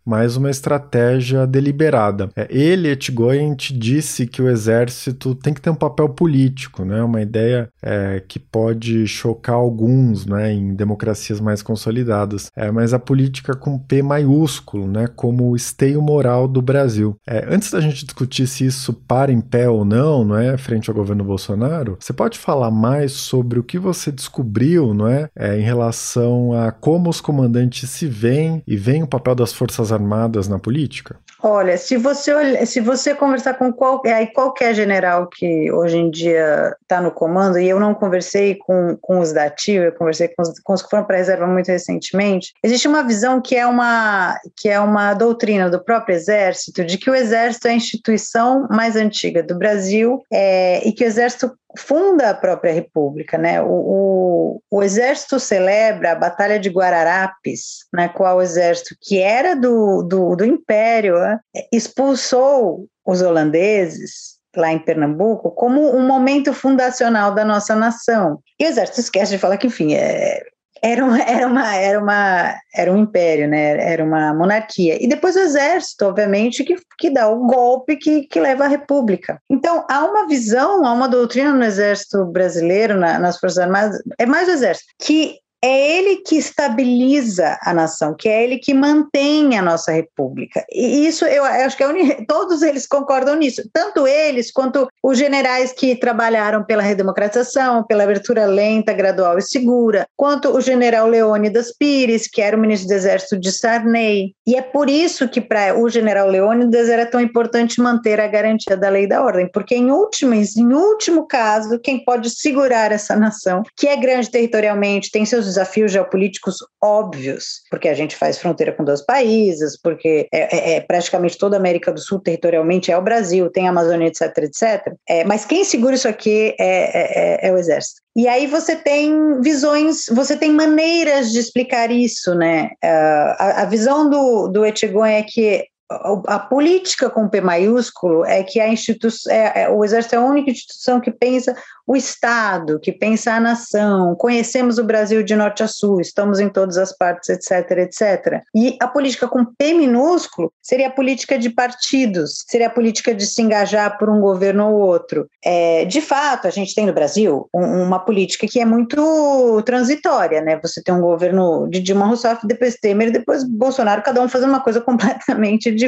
mas 0.05 0.35
uma 0.35 0.49
estratégia 0.49 1.45
deliberada. 1.45 2.29
É, 2.35 2.47
ele, 2.49 2.89
Etgoyen, 2.89 3.55
disse 3.57 4.27
que 4.27 4.41
o 4.41 4.49
exército 4.49 5.35
tem 5.35 5.53
que 5.53 5.61
ter 5.61 5.69
um 5.69 5.75
papel 5.75 6.09
político, 6.09 6.83
né, 6.83 7.03
uma 7.03 7.21
ideia 7.21 7.69
é, 7.81 8.23
que 8.27 8.39
pode 8.39 9.07
chocar 9.07 9.55
alguns 9.55 10.25
né, 10.25 10.51
em 10.51 10.73
democracias 10.73 11.39
mais 11.39 11.61
consolidadas, 11.61 12.51
é, 12.55 12.71
mas 12.71 12.93
a 12.93 12.99
política 12.99 13.55
com 13.55 13.77
P 13.77 14.01
maiúsculo, 14.01 14.87
né, 14.87 15.07
como 15.07 15.49
o 15.49 15.55
esteio 15.55 16.01
moral 16.01 16.47
do 16.47 16.61
Brasil. 16.61 17.15
É, 17.27 17.45
antes 17.49 17.71
da 17.71 17.81
gente 17.81 18.05
discutir 18.05 18.47
se 18.47 18.65
isso 18.65 18.93
para 18.93 19.31
em 19.31 19.41
pé 19.41 19.69
ou 19.69 19.85
não, 19.85 20.23
não 20.23 20.37
é, 20.37 20.57
frente 20.57 20.89
ao 20.89 20.95
governo 20.95 21.23
Bolsonaro, 21.23 21.97
você 21.99 22.13
pode 22.13 22.37
falar 22.37 22.71
mais 22.71 23.11
sobre 23.11 23.59
o 23.59 23.63
que 23.63 23.77
você 23.77 24.11
descobriu, 24.11 24.93
não 24.93 25.07
é, 25.07 25.29
é 25.35 25.59
em 25.59 25.63
relação 25.63 26.53
a 26.53 26.71
como 26.71 27.09
os 27.09 27.21
comandantes 27.21 27.89
se 27.89 28.07
veem 28.07 28.63
e 28.67 28.75
veem 28.75 29.03
o 29.03 29.07
papel 29.07 29.35
das 29.43 29.53
forças 29.53 29.91
armadas 29.91 30.47
na 30.47 30.57
política? 30.57 31.17
Olha, 31.41 31.77
se 31.77 31.97
você 31.97 32.65
se 32.65 32.79
você 32.79 33.13
conversar 33.13 33.55
com 33.55 33.71
qualquer, 33.71 34.31
qualquer 34.31 34.73
general 34.73 35.27
que 35.27 35.69
hoje 35.71 35.97
em 35.97 36.09
dia 36.09 36.73
está 36.81 37.01
no 37.01 37.11
comando, 37.11 37.59
e 37.59 37.67
eu 37.67 37.79
não 37.79 37.93
conversei 37.93 38.55
com, 38.55 38.97
com 39.01 39.19
os 39.19 39.33
da 39.33 39.49
TIO, 39.49 39.83
eu 39.83 39.91
conversei 39.91 40.29
com 40.29 40.41
os, 40.41 40.59
com 40.59 40.73
os 40.73 40.81
que 40.81 40.89
foram 40.89 41.03
para 41.03 41.17
a 41.17 41.19
reserva 41.19 41.45
muito 41.45 41.67
recentemente, 41.67 42.53
existe 42.63 42.87
uma 42.87 43.03
visão 43.03 43.41
que 43.41 43.55
é 43.55 43.67
uma, 43.67 44.39
que 44.55 44.69
é 44.69 44.79
uma 44.79 45.13
doutrina 45.13 45.69
do 45.69 45.83
próprio 45.83 46.15
Exército, 46.15 46.85
de 46.85 46.97
que 46.97 47.09
o 47.09 47.15
Exército 47.15 47.67
é 47.67 47.71
a 47.71 47.75
instituição 47.75 48.67
mais 48.69 48.95
antiga 48.95 49.43
do 49.43 49.57
Brasil 49.57 50.23
é, 50.31 50.87
e 50.87 50.93
que 50.93 51.03
o 51.03 51.07
Exército 51.07 51.51
funda 51.77 52.29
a 52.29 52.33
própria 52.33 52.73
República, 52.73 53.37
né? 53.37 53.61
O, 53.61 53.67
o, 53.67 54.61
o, 54.69 54.83
Exército 54.83 55.39
celebra 55.39 56.11
a 56.11 56.15
Batalha 56.15 56.59
de 56.59 56.69
Guararapes, 56.69 57.85
na 57.91 58.09
qual 58.09 58.37
o 58.37 58.41
Exército, 58.41 58.95
que 59.01 59.19
era 59.19 59.55
do, 59.55 60.03
do, 60.03 60.35
do 60.35 60.45
Império, 60.45 61.19
né? 61.19 61.39
expulsou 61.71 62.87
os 63.05 63.21
holandeses 63.21 64.33
lá 64.55 64.71
em 64.71 64.79
Pernambuco 64.79 65.51
como 65.51 65.95
um 65.95 66.05
momento 66.05 66.53
fundacional 66.53 67.33
da 67.33 67.43
nossa 67.43 67.75
nação. 67.75 68.39
E 68.59 68.65
o 68.65 68.67
Exército 68.67 68.99
esquece 68.99 69.31
de 69.31 69.39
falar 69.39 69.57
que, 69.57 69.67
enfim, 69.67 69.95
é, 69.95 70.43
era 70.83 71.03
uma, 71.03 71.19
era 71.23 71.47
uma, 71.47 71.75
era 71.75 71.99
uma, 71.99 72.55
era 72.75 72.91
um 72.91 72.97
império, 72.97 73.47
né? 73.47 73.91
Era 73.91 74.03
uma 74.03 74.33
monarquia. 74.33 75.01
E 75.01 75.07
depois 75.07 75.35
o 75.35 75.39
exército, 75.39 76.05
obviamente, 76.05 76.63
que, 76.63 76.75
que 76.97 77.09
dá 77.09 77.29
o 77.29 77.47
golpe 77.47 77.95
que, 77.95 78.23
que 78.23 78.39
leva 78.39 78.65
à 78.65 78.67
república. 78.67 79.39
Então, 79.49 79.85
há 79.89 80.03
uma 80.03 80.27
visão, 80.27 80.85
há 80.85 80.91
uma 80.91 81.07
doutrina 81.07 81.53
no 81.53 81.63
exército 81.63 82.25
brasileiro, 82.25 82.97
na, 82.99 83.17
nas 83.17 83.39
Forças 83.39 83.59
Armadas, 83.59 84.01
é 84.19 84.25
mais 84.25 84.47
o 84.49 84.51
exército, 84.51 84.87
que 84.99 85.37
é 85.63 85.97
ele 85.97 86.17
que 86.17 86.35
estabiliza 86.35 87.57
a 87.61 87.73
nação, 87.73 88.13
que 88.13 88.27
é 88.27 88.43
ele 88.43 88.57
que 88.57 88.73
mantém 88.73 89.57
a 89.57 89.61
nossa 89.61 89.93
república. 89.93 90.65
E 90.69 91.07
isso 91.07 91.23
eu 91.25 91.45
acho 91.45 91.77
que 91.77 91.83
é 91.83 92.25
todos 92.27 92.61
eles 92.61 92.85
concordam 92.85 93.35
nisso, 93.37 93.61
tanto 93.71 94.05
eles 94.05 94.51
quanto 94.51 94.89
os 95.01 95.17
generais 95.17 95.71
que 95.71 95.95
trabalharam 95.95 96.65
pela 96.65 96.83
redemocratização, 96.83 97.85
pela 97.85 98.03
abertura 98.03 98.45
lenta, 98.45 98.91
gradual 98.91 99.37
e 99.37 99.41
segura, 99.41 100.05
quanto 100.17 100.49
o 100.49 100.59
general 100.59 101.07
Leônidas 101.07 101.73
Pires, 101.77 102.27
que 102.27 102.41
era 102.41 102.57
o 102.57 102.59
ministro 102.59 102.89
do 102.89 102.95
Exército 102.95 103.39
de 103.39 103.51
Sarney. 103.51 104.33
E 104.45 104.55
é 104.55 104.61
por 104.61 104.89
isso 104.89 105.29
que 105.29 105.39
para 105.39 105.79
o 105.79 105.87
general 105.87 106.27
Leônidas 106.27 106.89
era 106.89 107.05
tão 107.05 107.21
importante 107.21 107.79
manter 107.79 108.19
a 108.19 108.27
garantia 108.27 108.75
da 108.75 108.89
lei 108.89 109.03
e 109.03 109.07
da 109.07 109.23
ordem, 109.23 109.49
porque 109.53 109.75
em 109.75 109.91
último, 109.91 110.33
em 110.33 110.73
último 110.73 111.25
caso, 111.25 111.79
quem 111.79 112.03
pode 112.03 112.29
segurar 112.29 112.91
essa 112.91 113.15
nação, 113.15 113.63
que 113.77 113.87
é 113.87 113.95
grande 113.95 114.29
territorialmente, 114.29 115.09
tem 115.09 115.25
seus 115.25 115.52
desafios 115.53 115.91
geopolíticos 115.91 116.57
óbvios, 116.81 117.61
porque 117.69 117.87
a 117.87 117.93
gente 117.93 118.15
faz 118.15 118.37
fronteira 118.37 118.71
com 118.71 118.83
dois 118.83 119.03
países, 119.05 119.79
porque 119.79 120.27
é, 120.31 120.73
é, 120.73 120.75
é 120.75 120.81
praticamente 120.81 121.37
toda 121.37 121.55
a 121.55 121.59
América 121.59 121.91
do 121.91 121.99
Sul 121.99 122.19
territorialmente 122.19 122.91
é 122.91 122.97
o 122.97 123.01
Brasil, 123.01 123.49
tem 123.49 123.67
a 123.67 123.71
Amazônia, 123.71 124.07
etc, 124.07 124.37
etc. 124.39 124.93
É, 125.07 125.23
mas 125.23 125.45
quem 125.45 125.63
segura 125.63 125.95
isso 125.95 126.07
aqui 126.07 126.55
é, 126.59 127.45
é, 127.45 127.47
é 127.47 127.51
o 127.51 127.57
Exército. 127.57 128.01
E 128.15 128.27
aí 128.27 128.45
você 128.45 128.75
tem 128.75 129.41
visões, 129.41 130.05
você 130.11 130.37
tem 130.37 130.51
maneiras 130.51 131.31
de 131.31 131.39
explicar 131.39 131.89
isso, 131.89 132.35
né? 132.35 132.69
Uh, 132.83 133.35
a, 133.39 133.61
a, 133.63 133.65
visão 133.65 134.07
do, 134.07 134.47
do 134.49 134.63
Etchegon 134.63 135.03
é 135.03 135.23
que 135.23 135.65
a 135.89 136.39
política 136.39 137.09
com 137.09 137.27
P 137.27 137.41
maiúsculo 137.41 138.25
é 138.25 138.43
que 138.43 138.59
a 138.59 138.67
instituição, 138.67 139.31
é, 139.31 139.63
é, 139.63 139.69
o 139.69 139.83
Exército 139.83 140.15
é 140.15 140.17
a 140.17 140.21
única 140.21 140.49
instituição 140.49 140.99
que 140.99 141.11
pensa 141.11 141.55
o 141.85 141.97
Estado, 141.97 142.79
que 142.79 142.93
pensa 142.93 143.33
a 143.33 143.39
nação, 143.39 144.15
conhecemos 144.15 144.77
o 144.77 144.85
Brasil 144.85 145.21
de 145.21 145.35
norte 145.35 145.63
a 145.63 145.67
sul, 145.67 145.99
estamos 145.99 146.39
em 146.39 146.47
todas 146.47 146.77
as 146.77 146.95
partes, 146.97 147.27
etc, 147.29 147.71
etc. 147.79 148.41
E 148.55 148.77
a 148.81 148.87
política 148.87 149.27
com 149.27 149.43
P 149.43 149.73
minúsculo 149.73 150.51
seria 150.61 150.87
a 150.87 150.91
política 150.91 151.37
de 151.37 151.49
partidos, 151.49 152.45
seria 152.47 152.67
a 152.67 152.69
política 152.69 153.13
de 153.13 153.25
se 153.25 153.41
engajar 153.41 153.97
por 153.97 154.09
um 154.09 154.21
governo 154.21 154.69
ou 154.69 154.79
outro. 154.79 155.27
É, 155.43 155.83
de 155.83 155.99
fato, 155.99 156.47
a 156.47 156.51
gente 156.51 156.73
tem 156.73 156.85
no 156.85 156.93
Brasil 156.93 157.49
um, 157.53 157.83
uma 157.83 157.99
política 157.99 158.47
que 158.47 158.61
é 158.61 158.65
muito 158.65 159.61
transitória, 159.65 160.41
né? 160.41 160.57
Você 160.63 160.81
tem 160.81 160.95
um 160.95 161.01
governo 161.01 161.67
de 161.69 161.81
Dilma 161.81 162.05
Rousseff, 162.05 162.47
depois 162.47 162.75
Temer, 162.75 163.11
depois 163.11 163.43
Bolsonaro, 163.43 164.01
cada 164.01 164.21
um 164.21 164.29
fazendo 164.29 164.51
uma 164.51 164.63
coisa 164.63 164.79
completamente 164.81 165.69
diferente. 165.69 165.82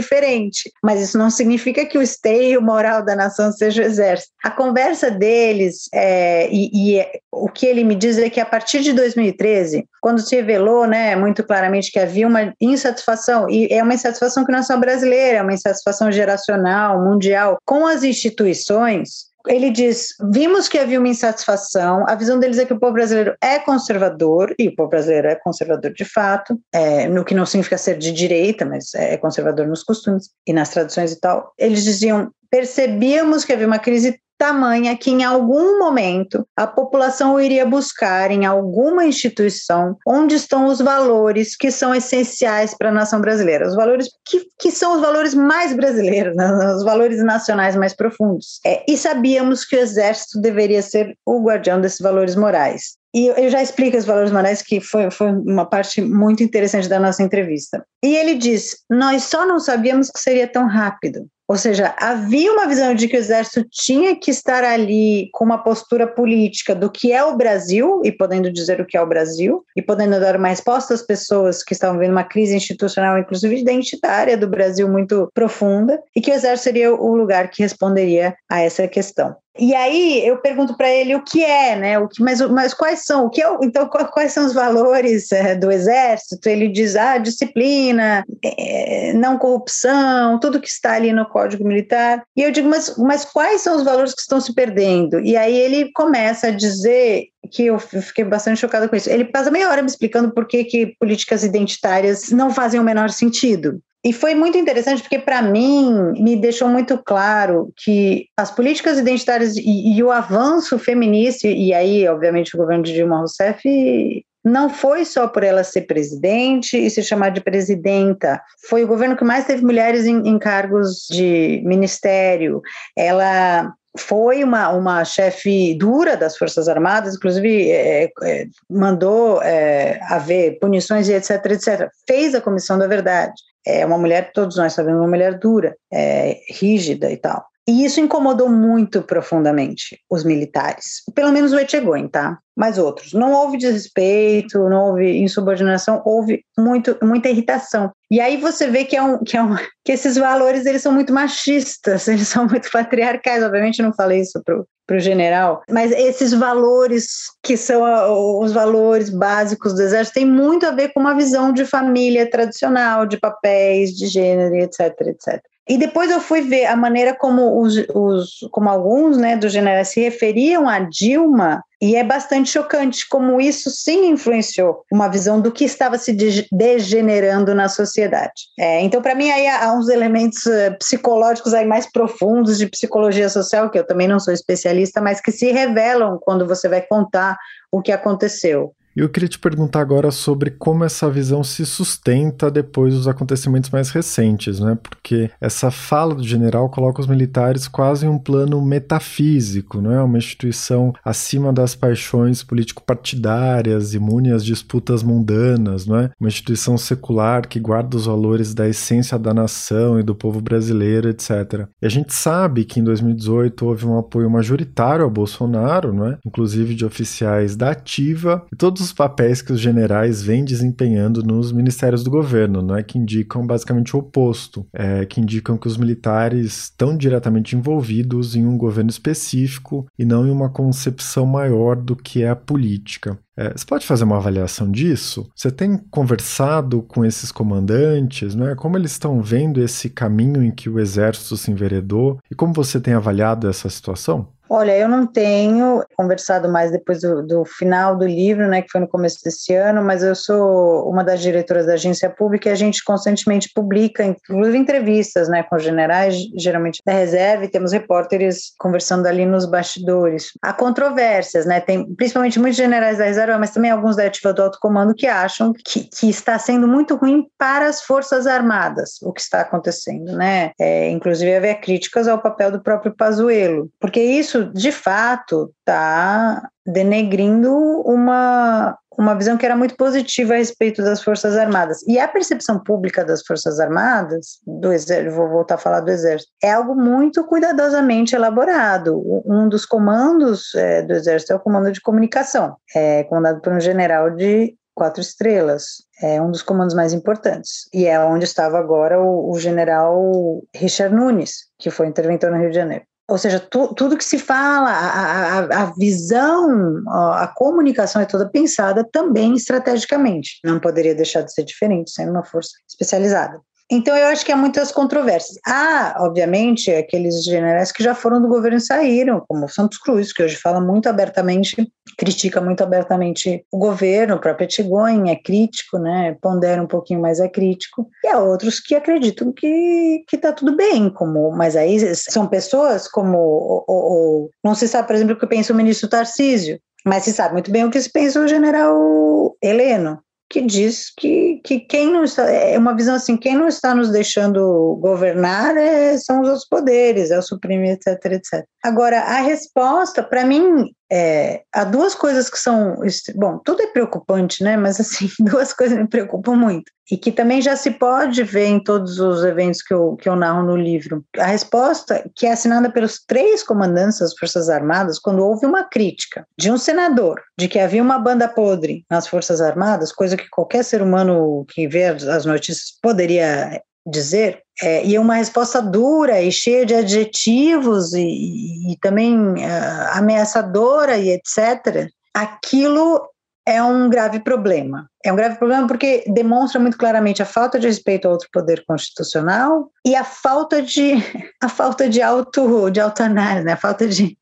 Mas 0.83 1.01
isso 1.01 1.17
não 1.17 1.29
significa 1.29 1.85
que 1.85 1.97
o 1.97 2.01
esteio 2.01 2.61
moral 2.61 3.03
da 3.03 3.15
nação 3.15 3.51
seja 3.51 3.81
o 3.81 3.85
exército. 3.85 4.31
A 4.43 4.51
conversa 4.51 5.09
deles 5.11 5.89
é, 5.93 6.49
e, 6.51 6.69
e 6.73 6.99
é, 6.99 7.19
o 7.31 7.49
que 7.49 7.65
ele 7.65 7.83
me 7.83 7.95
diz 7.95 8.17
é 8.17 8.29
que 8.29 8.39
a 8.39 8.45
partir 8.45 8.81
de 8.81 8.93
2013, 8.93 9.85
quando 10.01 10.21
se 10.21 10.35
revelou 10.35 10.85
né, 10.87 11.15
muito 11.15 11.43
claramente 11.43 11.91
que 11.91 11.99
havia 11.99 12.27
uma 12.27 12.53
insatisfação, 12.59 13.49
e 13.49 13.67
é 13.71 13.83
uma 13.83 13.93
insatisfação 13.93 14.45
que 14.45 14.51
não 14.51 14.59
é 14.59 14.63
só 14.63 14.77
brasileira, 14.77 15.39
é 15.39 15.41
uma 15.41 15.53
insatisfação 15.53 16.11
geracional, 16.11 17.03
mundial, 17.03 17.57
com 17.65 17.85
as 17.85 18.03
instituições, 18.03 19.34
ele 19.47 19.69
diz: 19.69 20.09
vimos 20.31 20.67
que 20.67 20.77
havia 20.77 20.99
uma 20.99 21.07
insatisfação. 21.07 22.05
A 22.07 22.15
visão 22.15 22.39
deles 22.39 22.57
é 22.57 22.65
que 22.65 22.73
o 22.73 22.79
povo 22.79 22.93
brasileiro 22.93 23.35
é 23.41 23.59
conservador, 23.59 24.53
e 24.57 24.67
o 24.67 24.75
povo 24.75 24.89
brasileiro 24.89 25.27
é 25.27 25.35
conservador 25.35 25.93
de 25.93 26.05
fato, 26.05 26.59
é, 26.73 27.07
no 27.07 27.23
que 27.23 27.35
não 27.35 27.45
significa 27.45 27.77
ser 27.77 27.97
de 27.97 28.11
direita, 28.11 28.65
mas 28.65 28.93
é 28.95 29.17
conservador 29.17 29.67
nos 29.67 29.83
costumes 29.83 30.29
e 30.47 30.53
nas 30.53 30.69
tradições 30.69 31.11
e 31.11 31.19
tal. 31.19 31.53
Eles 31.57 31.83
diziam: 31.83 32.31
percebíamos 32.49 33.43
que 33.43 33.53
havia 33.53 33.67
uma 33.67 33.79
crise 33.79 34.19
tamanha 34.37 34.95
que 34.97 35.11
em 35.11 35.23
algum 35.23 35.79
momento 35.79 36.45
a 36.55 36.67
população 36.67 37.39
iria 37.39 37.65
buscar 37.65 38.31
em 38.31 38.45
alguma 38.45 39.05
instituição 39.05 39.97
onde 40.05 40.35
estão 40.35 40.65
os 40.65 40.79
valores 40.79 41.55
que 41.55 41.71
são 41.71 41.93
essenciais 41.93 42.75
para 42.77 42.89
a 42.89 42.93
nação 42.93 43.21
brasileira, 43.21 43.67
os 43.67 43.75
valores 43.75 44.09
que, 44.25 44.45
que 44.59 44.71
são 44.71 44.95
os 44.95 45.01
valores 45.01 45.33
mais 45.33 45.73
brasileiros, 45.73 46.35
né? 46.35 46.47
os 46.75 46.83
valores 46.83 47.23
nacionais 47.23 47.75
mais 47.75 47.93
profundos. 47.93 48.59
É, 48.65 48.83
e 48.87 48.97
sabíamos 48.97 49.65
que 49.65 49.75
o 49.75 49.79
exército 49.79 50.39
deveria 50.39 50.81
ser 50.81 51.17
o 51.25 51.41
guardião 51.41 51.79
desses 51.79 51.99
valores 51.99 52.35
morais. 52.35 52.97
E 53.15 53.27
eu 53.27 53.49
já 53.49 53.61
explico 53.61 53.95
os 53.95 54.03
valores 54.03 54.29
morais, 54.29 54.61
que 54.61 54.81
foi, 54.81 55.09
foi 55.09 55.31
uma 55.31 55.65
parte 55.65 56.01
muito 56.01 56.43
interessante 56.43 56.89
da 56.89 56.99
nossa 56.99 57.23
entrevista. 57.23 57.85
E 58.03 58.13
ele 58.13 58.35
diz: 58.35 58.75
Nós 58.89 59.23
só 59.23 59.45
não 59.45 59.57
sabíamos 59.57 60.11
que 60.11 60.19
seria 60.19 60.45
tão 60.45 60.67
rápido. 60.67 61.25
Ou 61.47 61.57
seja, 61.57 61.93
havia 61.99 62.51
uma 62.51 62.67
visão 62.67 62.95
de 62.95 63.07
que 63.07 63.15
o 63.15 63.19
exército 63.19 63.67
tinha 63.69 64.15
que 64.15 64.31
estar 64.31 64.63
ali 64.63 65.29
com 65.31 65.45
uma 65.45 65.59
postura 65.59 66.07
política 66.07 66.73
do 66.73 66.89
que 66.89 67.11
é 67.11 67.23
o 67.23 67.37
Brasil, 67.37 68.01
e 68.03 68.11
podendo 68.11 68.51
dizer 68.51 68.81
o 68.81 68.85
que 68.85 68.97
é 68.97 69.01
o 69.01 69.07
Brasil, 69.07 69.63
e 69.75 69.81
podendo 69.81 70.19
dar 70.19 70.35
uma 70.35 70.47
resposta 70.47 70.93
às 70.93 71.03
pessoas 71.03 71.63
que 71.63 71.73
estavam 71.73 71.99
vivendo 71.99 72.13
uma 72.13 72.23
crise 72.23 72.55
institucional, 72.55 73.17
inclusive 73.17 73.59
identitária 73.59 74.35
do 74.35 74.47
Brasil 74.47 74.87
muito 74.89 75.29
profunda, 75.33 76.01
e 76.15 76.21
que 76.21 76.31
o 76.31 76.33
exército 76.33 76.63
seria 76.63 76.93
o 76.93 77.15
lugar 77.15 77.49
que 77.49 77.61
responderia 77.61 78.35
a 78.49 78.61
essa 78.61 78.87
questão. 78.87 79.35
E 79.57 79.73
aí 79.73 80.25
eu 80.27 80.37
pergunto 80.37 80.75
para 80.75 80.89
ele 80.89 81.15
o 81.15 81.23
que 81.23 81.43
é, 81.43 81.75
né? 81.75 81.99
O 81.99 82.07
que, 82.07 82.21
mas, 82.21 82.41
mas 82.41 82.73
quais 82.73 83.05
são? 83.05 83.25
O 83.25 83.29
que 83.29 83.41
é, 83.41 83.57
então 83.63 83.87
quais 83.87 84.33
são 84.33 84.45
os 84.45 84.53
valores 84.53 85.31
é, 85.31 85.55
do 85.55 85.71
exército? 85.71 86.47
Ele 86.49 86.67
diz 86.67 86.95
ah, 86.95 87.17
disciplina, 87.17 88.25
é, 88.43 89.13
não 89.13 89.37
corrupção, 89.37 90.39
tudo 90.39 90.59
que 90.59 90.67
está 90.67 90.93
ali 90.93 91.13
no 91.13 91.25
Código 91.25 91.65
Militar. 91.65 92.23
E 92.35 92.41
eu 92.41 92.51
digo 92.51 92.67
mas, 92.67 92.97
mas 92.97 93.23
quais 93.23 93.61
são 93.61 93.77
os 93.77 93.83
valores 93.83 94.13
que 94.13 94.21
estão 94.21 94.41
se 94.41 94.53
perdendo? 94.53 95.19
E 95.21 95.37
aí 95.37 95.57
ele 95.57 95.91
começa 95.93 96.47
a 96.47 96.51
dizer 96.51 97.27
que 97.51 97.67
eu 97.67 97.79
fiquei 97.79 98.23
bastante 98.23 98.59
chocada 98.59 98.89
com 98.89 98.95
isso. 98.95 99.09
Ele 99.09 99.25
passa 99.25 99.51
meia 99.51 99.69
hora 99.69 99.81
me 99.81 99.87
explicando 99.87 100.33
por 100.33 100.47
que, 100.47 100.63
que 100.63 100.95
políticas 100.99 101.43
identitárias 101.43 102.31
não 102.31 102.49
fazem 102.49 102.79
o 102.79 102.83
menor 102.83 103.09
sentido. 103.09 103.79
E 104.05 104.13
foi 104.13 104.35
muito 104.35 104.55
interessante 104.55 105.01
porque, 105.01 105.17
para 105.17 105.41
mim, 105.41 106.13
me 106.21 106.35
deixou 106.35 106.69
muito 106.69 106.95
claro 107.03 107.73
que 107.75 108.27
as 108.37 108.51
políticas 108.51 108.99
identitárias 108.99 109.57
e, 109.57 109.97
e, 109.97 110.03
o 110.03 110.11
avanço 110.11 110.77
feminista, 110.77 111.47
e 111.47 111.73
aí, 111.73 112.07
obviamente, 112.07 112.55
o 112.55 112.59
governo 112.59 112.83
de 112.83 112.93
Dilma 112.93 113.17
Rousseff 113.17 114.23
não 114.43 114.69
foi 114.69 115.05
só 115.05 115.27
por 115.27 115.43
ela 115.43 115.63
ser 115.63 115.87
presidente 115.87 116.77
e 116.77 116.87
se 116.87 117.01
chamar 117.01 117.29
de 117.29 117.41
presidenta, 117.41 118.39
foi 118.69 118.83
o 118.83 118.87
governo 118.87 119.17
que 119.17 119.23
mais 119.23 119.45
teve 119.45 119.65
mulheres 119.65 120.05
em, 120.05 120.17
em 120.19 120.37
cargos 120.37 121.07
de 121.09 121.63
ministério. 121.65 122.61
Ela 122.95 123.73
foi 123.97 124.43
uma, 124.43 124.69
uma 124.69 125.03
chefe 125.03 125.73
dura 125.73 126.15
das 126.15 126.37
Forças 126.37 126.69
Armadas, 126.69 127.15
inclusive 127.15 127.71
é, 127.71 128.11
é, 128.21 128.45
mandou 128.69 129.41
é, 129.41 129.99
haver 130.03 130.59
punições 130.59 131.09
e 131.09 131.13
etc, 131.13 131.43
etc. 131.47 131.89
Fez 132.07 132.35
a 132.35 132.41
Comissão 132.41 132.77
da 132.77 132.85
Verdade 132.85 133.33
é 133.65 133.85
uma 133.85 133.97
mulher, 133.97 134.31
todos 134.33 134.57
nós 134.57 134.73
sabemos, 134.73 135.01
uma 135.01 135.07
mulher 135.07 135.39
dura, 135.39 135.75
é, 135.91 136.39
rígida 136.49 137.11
e 137.11 137.17
tal. 137.17 137.45
E 137.67 137.83
isso 137.83 137.99
incomodou 137.99 138.47
muito 138.47 139.01
profundamente 139.01 139.99
os 140.07 140.23
militares, 140.23 141.01
pelo 141.15 141.31
menos 141.31 141.51
o 141.51 141.57
Etchegoin, 141.57 142.07
tá? 142.07 142.37
Mas 142.55 142.77
outros. 142.77 143.11
Não 143.11 143.33
houve 143.33 143.57
desrespeito, 143.57 144.69
não 144.69 144.89
houve 144.89 145.17
insubordinação, 145.17 145.99
houve 146.05 146.45
muito, 146.55 146.95
muita 147.01 147.27
irritação. 147.27 147.91
E 148.11 148.19
aí 148.19 148.37
você 148.37 148.67
vê 148.67 148.85
que, 148.85 148.95
é 148.95 149.01
um, 149.01 149.17
que, 149.23 149.35
é 149.35 149.41
um, 149.41 149.55
que 149.83 149.91
esses 149.91 150.15
valores 150.15 150.67
eles 150.67 150.83
são 150.83 150.91
muito 150.91 151.11
machistas, 151.11 152.07
eles 152.07 152.27
são 152.27 152.45
muito 152.45 152.69
patriarcais. 152.71 153.43
Obviamente, 153.43 153.79
eu 153.79 153.85
não 153.87 153.93
falei 153.93 154.21
isso 154.21 154.39
pro, 154.45 154.63
para 154.85 154.97
o 154.97 154.99
general, 154.99 155.63
mas 155.69 155.91
esses 155.91 156.31
valores 156.31 157.07
que 157.41 157.57
são 157.57 158.39
os 158.39 158.51
valores 158.51 159.09
básicos 159.09 159.73
do 159.73 159.81
exército 159.81 160.15
têm 160.15 160.25
muito 160.25 160.65
a 160.65 160.71
ver 160.71 160.89
com 160.93 160.99
uma 160.99 161.15
visão 161.15 161.51
de 161.51 161.65
família 161.65 162.29
tradicional, 162.29 163.05
de 163.05 163.17
papéis, 163.17 163.91
de 163.91 164.07
gênero, 164.07 164.55
etc, 164.55 164.93
etc. 165.01 165.41
E 165.67 165.77
depois 165.77 166.11
eu 166.11 166.21
fui 166.21 166.41
ver 166.41 166.65
a 166.65 166.75
maneira 166.75 167.15
como, 167.15 167.59
os, 167.59 167.75
os, 167.93 168.47
como 168.51 168.69
alguns 168.69 169.17
né, 169.17 169.35
dos 169.35 169.51
generais 169.51 169.89
se 169.89 169.99
referiam 169.99 170.69
a 170.69 170.79
Dilma, 170.79 171.63
e 171.81 171.95
é 171.95 172.03
bastante 172.03 172.49
chocante 172.49 173.07
como 173.07 173.39
isso 173.39 173.69
sim 173.69 174.07
influenciou 174.09 174.83
uma 174.91 175.07
visão 175.07 175.41
do 175.41 175.51
que 175.51 175.65
estava 175.65 175.97
se 175.97 176.15
degenerando 176.51 177.53
na 177.53 177.67
sociedade. 177.67 178.33
É, 178.57 178.81
então, 178.81 179.01
para 179.01 179.13
mim, 179.13 179.29
aí 179.29 179.47
há 179.47 179.73
uns 179.73 179.89
elementos 179.89 180.45
eh, 180.47 180.71
psicológicos 180.71 181.53
aí 181.53 181.65
mais 181.65 181.91
profundos 181.91 182.57
de 182.57 182.67
psicologia 182.67 183.27
social, 183.27 183.69
que 183.69 183.77
eu 183.77 183.85
também 183.85 184.07
não 184.07 184.19
sou 184.19 184.33
especialista, 184.33 185.01
mas 185.01 185.19
que 185.19 185.31
se 185.31 185.51
revelam 185.51 186.17
quando 186.21 186.47
você 186.47 186.69
vai 186.69 186.81
contar 186.81 187.37
o 187.71 187.81
que 187.81 187.91
aconteceu. 187.91 188.73
E 188.95 189.01
eu 189.01 189.09
queria 189.09 189.27
te 189.27 189.37
perguntar 189.37 189.81
agora 189.81 190.09
sobre 190.09 190.49
como 190.49 190.85
essa 190.85 191.09
visão 191.09 191.43
se 191.43 191.65
sustenta 191.65 192.49
depois 192.49 192.93
dos 192.93 193.09
acontecimentos 193.09 193.69
mais 193.69 193.89
recentes, 193.89 194.57
né? 194.57 194.77
Porque 194.81 195.29
essa 195.41 195.69
fala 195.69 196.15
do 196.15 196.23
general 196.23 196.69
coloca 196.69 197.01
os 197.01 197.07
militares 197.07 197.67
quase 197.67 198.05
em 198.05 198.09
um 198.09 198.17
plano 198.17 198.61
metafísico, 198.61 199.81
não 199.81 199.91
é? 199.91 200.01
Uma 200.01 200.17
instituição 200.17 200.93
acima 201.03 201.51
das 201.51 201.75
paixões 201.75 202.41
político-partidárias, 202.41 203.93
imune 203.93 204.31
às 204.31 204.45
disputas 204.45 205.03
mundanas, 205.03 205.85
não 205.85 205.97
é? 205.97 206.11
Uma 206.17 206.29
instituição 206.29 206.77
secular 206.77 207.49
que 207.49 207.59
guarda 207.59 207.97
os 207.97 208.05
valores 208.05 208.53
da 208.53 208.65
essência 208.65 209.19
da 209.19 209.33
nação 209.33 209.99
e 209.99 210.03
do 210.03 210.15
povo 210.15 210.39
brasileiro, 210.39 211.09
etc. 211.09 211.67
E 211.81 211.85
a 211.85 211.89
gente 211.89 212.13
sabe 212.13 212.63
que 212.63 212.79
em 212.79 212.83
2018 212.83 213.65
houve 213.65 213.85
um 213.85 213.97
apoio 213.97 214.29
majoritário 214.29 215.03
ao 215.03 215.11
Bolsonaro, 215.11 215.91
não 215.91 216.07
é? 216.07 216.17
Inclusive 216.25 216.73
de 216.73 216.85
oficiais 216.85 217.57
da 217.57 217.71
ativa, 217.71 218.45
e 218.53 218.55
todos 218.55 218.84
os 218.85 218.93
papéis 218.93 219.41
que 219.41 219.51
os 219.51 219.59
generais 219.59 220.21
vêm 220.21 220.45
desempenhando 220.45 221.23
nos 221.23 221.51
ministérios 221.51 222.03
do 222.03 222.11
governo, 222.11 222.61
não 222.61 222.75
é 222.75 222.83
que 222.83 222.97
indicam 222.97 223.45
basicamente 223.45 223.95
o 223.95 223.99
oposto, 223.99 224.65
é 224.73 225.05
que 225.05 225.19
indicam 225.19 225.57
que 225.57 225.67
os 225.67 225.77
militares 225.77 226.65
estão 226.65 226.95
diretamente 226.95 227.55
envolvidos 227.55 228.35
em 228.35 228.45
um 228.45 228.57
governo 228.57 228.89
específico 228.89 229.85
e 229.97 230.05
não 230.05 230.27
em 230.27 230.31
uma 230.31 230.49
concepção 230.49 231.25
maior 231.25 231.75
do 231.75 231.95
que 231.95 232.23
é 232.23 232.29
a 232.29 232.35
política. 232.35 233.17
É, 233.37 233.51
você 233.51 233.65
pode 233.65 233.85
fazer 233.85 234.05
uma 234.05 234.17
avaliação 234.17 234.71
disso? 234.71 235.29
Você 235.35 235.51
tem 235.51 235.77
conversado 235.77 236.81
com 236.83 237.03
esses 237.03 237.31
comandantes, 237.31 238.33
né? 238.33 238.55
Como 238.55 238.77
eles 238.77 238.91
estão 238.91 239.21
vendo 239.21 239.61
esse 239.61 239.89
caminho 239.89 240.41
em 240.41 240.51
que 240.51 240.69
o 240.69 240.79
exército 240.79 241.35
se 241.35 241.51
enveredou 241.51 242.19
e 242.31 242.35
como 242.35 242.53
você 242.53 242.79
tem 242.79 242.93
avaliado 242.93 243.49
essa 243.49 243.69
situação? 243.69 244.29
Olha, 244.47 244.77
eu 244.77 244.87
não 244.87 245.07
tenho 245.07 245.83
conversado 245.97 246.47
mais 246.47 246.71
depois 246.71 247.01
do, 247.01 247.25
do, 247.25 247.45
final 247.45 247.97
do 247.97 248.05
livro, 248.05 248.47
né, 248.47 248.61
que 248.61 248.69
foi 248.69 248.79
no 248.79 248.87
começo 248.87 249.17
desse 249.23 249.55
ano, 249.55 249.83
mas 249.83 250.03
eu 250.03 250.13
sou 250.13 250.87
uma 250.87 251.03
das 251.03 251.21
diretoras 251.21 251.65
da 251.65 251.73
agência 251.73 252.09
pública 252.09 252.49
e 252.49 252.51
a 252.51 252.55
gente 252.55 252.83
constantemente 252.83 253.49
publica, 253.53 254.03
inclusive 254.03 254.57
entrevistas, 254.57 255.27
né, 255.27 255.41
com 255.41 255.57
generais, 255.57 256.15
geralmente 256.37 256.79
da 256.85 256.93
reserva, 256.93 257.45
e 257.45 257.49
temos 257.49 257.71
repórteres 257.71 258.53
conversando 258.59 259.07
ali 259.07 259.25
nos 259.25 259.47
bastidores. 259.47 260.29
Há 260.43 260.53
controvérsias, 260.53 261.45
né, 261.47 261.59
tem 261.59 261.95
principalmente 261.95 262.39
muitos 262.39 262.57
generais 262.57 262.99
da 262.99 263.05
reserva, 263.05 263.24
mas 263.39 263.51
também 263.51 263.71
alguns 263.71 263.95
da 263.95 264.05
ativa 264.05 264.33
do 264.33 264.43
alto 264.43 264.59
comando 264.59 264.93
que 264.93 265.07
acham 265.07 265.53
que, 265.53 265.85
que 265.85 266.09
está 266.09 266.37
sendo 266.37 266.67
muito 266.67 266.95
ruim 266.95 267.25
para 267.37 267.67
as 267.67 267.81
forças 267.81 268.27
armadas 268.27 269.01
o 269.01 269.11
que 269.11 269.21
está 269.21 269.41
acontecendo, 269.41 270.11
né, 270.13 270.51
é, 270.59 270.89
inclusive 270.89 271.35
havia 271.35 271.55
críticas 271.55 272.07
ao 272.07 272.21
papel 272.21 272.51
do 272.51 272.61
próprio 272.61 272.95
Pazuello, 272.95 273.69
porque 273.79 274.01
isso 274.01 274.35
isso, 274.35 274.51
de 274.53 274.71
fato, 274.71 275.53
está 275.65 276.47
denegrindo 276.65 277.51
uma, 277.85 278.77
uma 278.97 279.15
visão 279.15 279.37
que 279.37 279.45
era 279.45 279.55
muito 279.55 279.75
positiva 279.75 280.33
a 280.33 280.37
respeito 280.37 280.83
das 280.83 281.03
Forças 281.03 281.35
Armadas. 281.35 281.81
E 281.87 281.99
a 281.99 282.07
percepção 282.07 282.59
pública 282.59 283.03
das 283.03 283.25
Forças 283.25 283.59
Armadas, 283.59 284.39
do 284.45 284.71
Exército, 284.71 285.15
vou 285.15 285.29
voltar 285.29 285.55
a 285.55 285.59
falar 285.59 285.81
do 285.81 285.91
Exército, 285.91 286.31
é 286.41 286.51
algo 286.51 286.75
muito 286.75 287.23
cuidadosamente 287.25 288.15
elaborado. 288.15 289.01
Um 289.25 289.49
dos 289.49 289.65
comandos 289.65 290.53
é, 290.55 290.83
do 290.83 290.93
Exército 290.93 291.33
é 291.33 291.35
o 291.35 291.39
comando 291.39 291.71
de 291.71 291.81
comunicação, 291.81 292.55
é 292.75 293.03
comandado 293.05 293.41
por 293.41 293.51
um 293.51 293.59
general 293.59 294.11
de 294.11 294.55
quatro 294.73 295.01
estrelas, 295.01 295.83
é 296.01 296.21
um 296.21 296.29
dos 296.29 296.41
comandos 296.41 296.75
mais 296.75 296.93
importantes. 296.93 297.67
E 297.73 297.85
é 297.85 297.99
onde 297.99 298.25
estava 298.25 298.59
agora 298.59 299.01
o, 299.01 299.31
o 299.31 299.39
general 299.39 300.43
Richard 300.53 300.93
Nunes, 300.93 301.45
que 301.57 301.71
foi 301.71 301.87
interventor 301.87 302.29
no 302.31 302.37
Rio 302.37 302.49
de 302.49 302.55
Janeiro 302.55 302.85
ou 303.07 303.17
seja, 303.17 303.39
tu, 303.39 303.73
tudo 303.75 303.97
que 303.97 304.03
se 304.03 304.17
fala, 304.17 304.71
a, 304.71 305.39
a, 305.39 305.63
a 305.63 305.73
visão, 305.77 306.83
a, 306.87 307.27
comunicação 307.35 308.01
é 308.01 308.05
toda 308.05 308.27
pensada 308.27 308.83
também 308.91 309.35
estrategicamente. 309.35 310.39
Não 310.43 310.59
poderia 310.59 310.95
deixar 310.95 311.21
de 311.21 311.31
ser 311.31 311.43
diferente, 311.43 311.91
sendo 311.91 312.11
uma 312.11 312.25
força 312.25 312.51
especializada. 312.67 313.39
Então, 313.71 313.97
eu 313.97 314.07
acho 314.07 314.23
que 314.23 314.31
há 314.31 314.37
muitas 314.37 314.71
controvérsias. 314.71 315.39
Há, 315.45 315.95
obviamente, 315.99 316.69
aqueles 316.71 317.23
generais 317.23 317.71
que 317.71 317.83
já 317.83 317.95
foram 317.95 318.21
do 318.21 318.27
governo 318.27 318.57
e 318.57 318.61
saíram, 318.61 319.23
como 319.27 319.49
Santos 319.49 319.79
Cruz, 319.79 320.13
que 320.13 320.21
hoje 320.21 320.35
fala 320.35 320.61
muito 320.61 320.87
abertamente, 320.87 321.67
critica 321.97 322.39
muito 322.39 322.61
abertamente 322.61 323.43
o 323.51 323.57
governo, 323.57 324.15
o 324.15 324.19
próprio 324.19 324.45
Etigonha 324.45 325.13
é 325.13 325.15
crítico, 325.15 325.79
né, 325.79 326.15
pondera 326.21 326.61
um 326.61 326.67
pouquinho 326.67 327.01
mais 327.01 327.19
é 327.19 327.27
crítico, 327.27 327.89
e 328.03 328.07
há 328.07 328.19
outros 328.19 328.59
que 328.59 328.75
acreditam 328.75 329.31
que 329.31 330.03
está 330.13 330.31
tudo 330.31 330.55
bem, 330.55 330.89
como, 330.89 331.31
mas 331.31 331.55
aí 331.55 331.79
são 331.95 332.27
pessoas 332.27 332.87
como, 332.87 333.17
o, 333.17 333.63
o, 333.67 334.29
não 334.43 334.53
se 334.53 334.67
sabe, 334.67 334.87
por 334.87 334.95
exemplo, 334.95 335.15
o 335.15 335.19
que 335.19 335.25
pensa 335.25 335.53
o 335.53 335.55
ministro 335.55 335.89
Tarcísio, 335.89 336.59
mas 336.85 337.03
se 337.03 337.13
sabe 337.13 337.33
muito 337.33 337.49
bem 337.49 337.65
o 337.65 337.71
que 337.71 337.81
se 337.81 337.91
pensa 337.91 338.21
o 338.21 338.27
general 338.27 339.35
Heleno, 339.41 339.99
que 340.35 340.41
diz 340.41 340.91
que, 340.97 341.39
que 341.45 341.61
quem 341.61 341.93
não 341.93 342.03
está, 342.03 342.29
é 342.29 342.57
uma 342.57 342.75
visão 342.75 342.95
assim, 342.95 343.15
quem 343.15 343.37
não 343.37 343.47
está 343.47 343.73
nos 343.73 343.89
deixando 343.89 344.77
governar 344.81 345.55
é, 345.55 345.97
são 345.97 346.19
os 346.19 346.27
outros 346.27 346.45
poderes, 346.45 347.09
é 347.09 347.17
o 347.17 347.21
Supremo, 347.21 347.63
etc, 347.63 347.87
etc. 348.11 348.43
Agora, 348.61 348.99
a 348.99 349.21
resposta, 349.21 350.03
para 350.03 350.25
mim, 350.25 350.73
é, 350.91 351.43
há 351.53 351.63
duas 351.63 351.95
coisas 351.95 352.29
que 352.29 352.37
são, 352.37 352.77
bom, 353.15 353.39
tudo 353.39 353.61
é 353.61 353.67
preocupante, 353.67 354.43
né, 354.43 354.55
mas 354.55 354.79
assim, 354.79 355.09
duas 355.19 355.53
coisas 355.53 355.77
me 355.77 355.87
preocupam 355.87 356.35
muito, 356.35 356.71
e 356.91 356.97
que 356.97 357.11
também 357.11 357.41
já 357.41 357.55
se 357.55 357.71
pode 357.71 358.23
ver 358.23 358.45
em 358.45 358.63
todos 358.63 358.99
os 358.99 359.23
eventos 359.23 359.61
que 359.61 359.73
eu, 359.73 359.95
que 359.95 360.07
eu 360.07 360.15
narro 360.15 360.43
no 360.43 360.55
livro. 360.55 361.03
A 361.17 361.25
resposta, 361.25 362.07
que 362.15 362.27
é 362.27 362.33
assinada 362.33 362.69
pelos 362.69 363.03
três 363.05 363.41
comandantes 363.41 363.99
das 363.99 364.13
Forças 364.13 364.49
Armadas, 364.49 364.99
quando 364.99 365.25
houve 365.25 365.45
uma 365.45 365.63
crítica 365.63 366.27
de 366.37 366.51
um 366.51 366.57
senador 366.57 367.21
de 367.37 367.47
que 367.47 367.59
havia 367.59 367.81
uma 367.81 367.97
banda 367.97 368.27
podre 368.27 368.85
nas 368.89 369.07
Forças 369.07 369.41
Armadas, 369.41 369.91
coisa 369.91 370.15
que 370.15 370.29
qualquer 370.29 370.63
ser 370.63 370.81
humano 370.81 371.45
que 371.49 371.67
vê 371.67 371.85
as 371.85 372.25
notícias 372.25 372.77
poderia 372.81 373.61
dizer, 373.85 374.41
é, 374.61 374.85
e 374.85 374.97
uma 374.97 375.15
resposta 375.15 375.61
dura 375.61 376.21
e 376.21 376.31
cheia 376.31 376.65
de 376.65 376.73
adjetivos 376.73 377.93
e, 377.93 378.71
e 378.71 378.77
também 378.81 379.15
uh, 379.15 379.91
ameaçadora 379.93 380.97
e 380.97 381.09
etc., 381.09 381.89
aquilo 382.13 383.01
é 383.47 383.61
um 383.61 383.89
grave 383.89 384.19
problema. 384.19 384.89
É 385.03 385.13
um 385.13 385.15
grave 385.15 385.37
problema 385.37 385.67
porque 385.67 386.03
demonstra 386.07 386.59
muito 386.59 386.77
claramente 386.77 387.21
a 387.21 387.25
falta 387.25 387.59
de 387.59 387.67
respeito 387.67 388.05
ao 388.05 388.13
outro 388.13 388.27
poder 388.33 388.63
constitucional 388.65 389.69
e 389.85 389.95
a 389.95 390.03
falta 390.03 390.61
de 390.61 390.93
a 391.41 391.47
falta 391.47 391.87
de 391.87 392.01
auto 392.01 392.71
de 392.71 392.79
autoanálise, 392.79 393.45
né? 393.45 393.53
a 393.53 393.57
falta 393.57 393.87
de, 393.87 394.17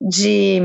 de 0.00 0.62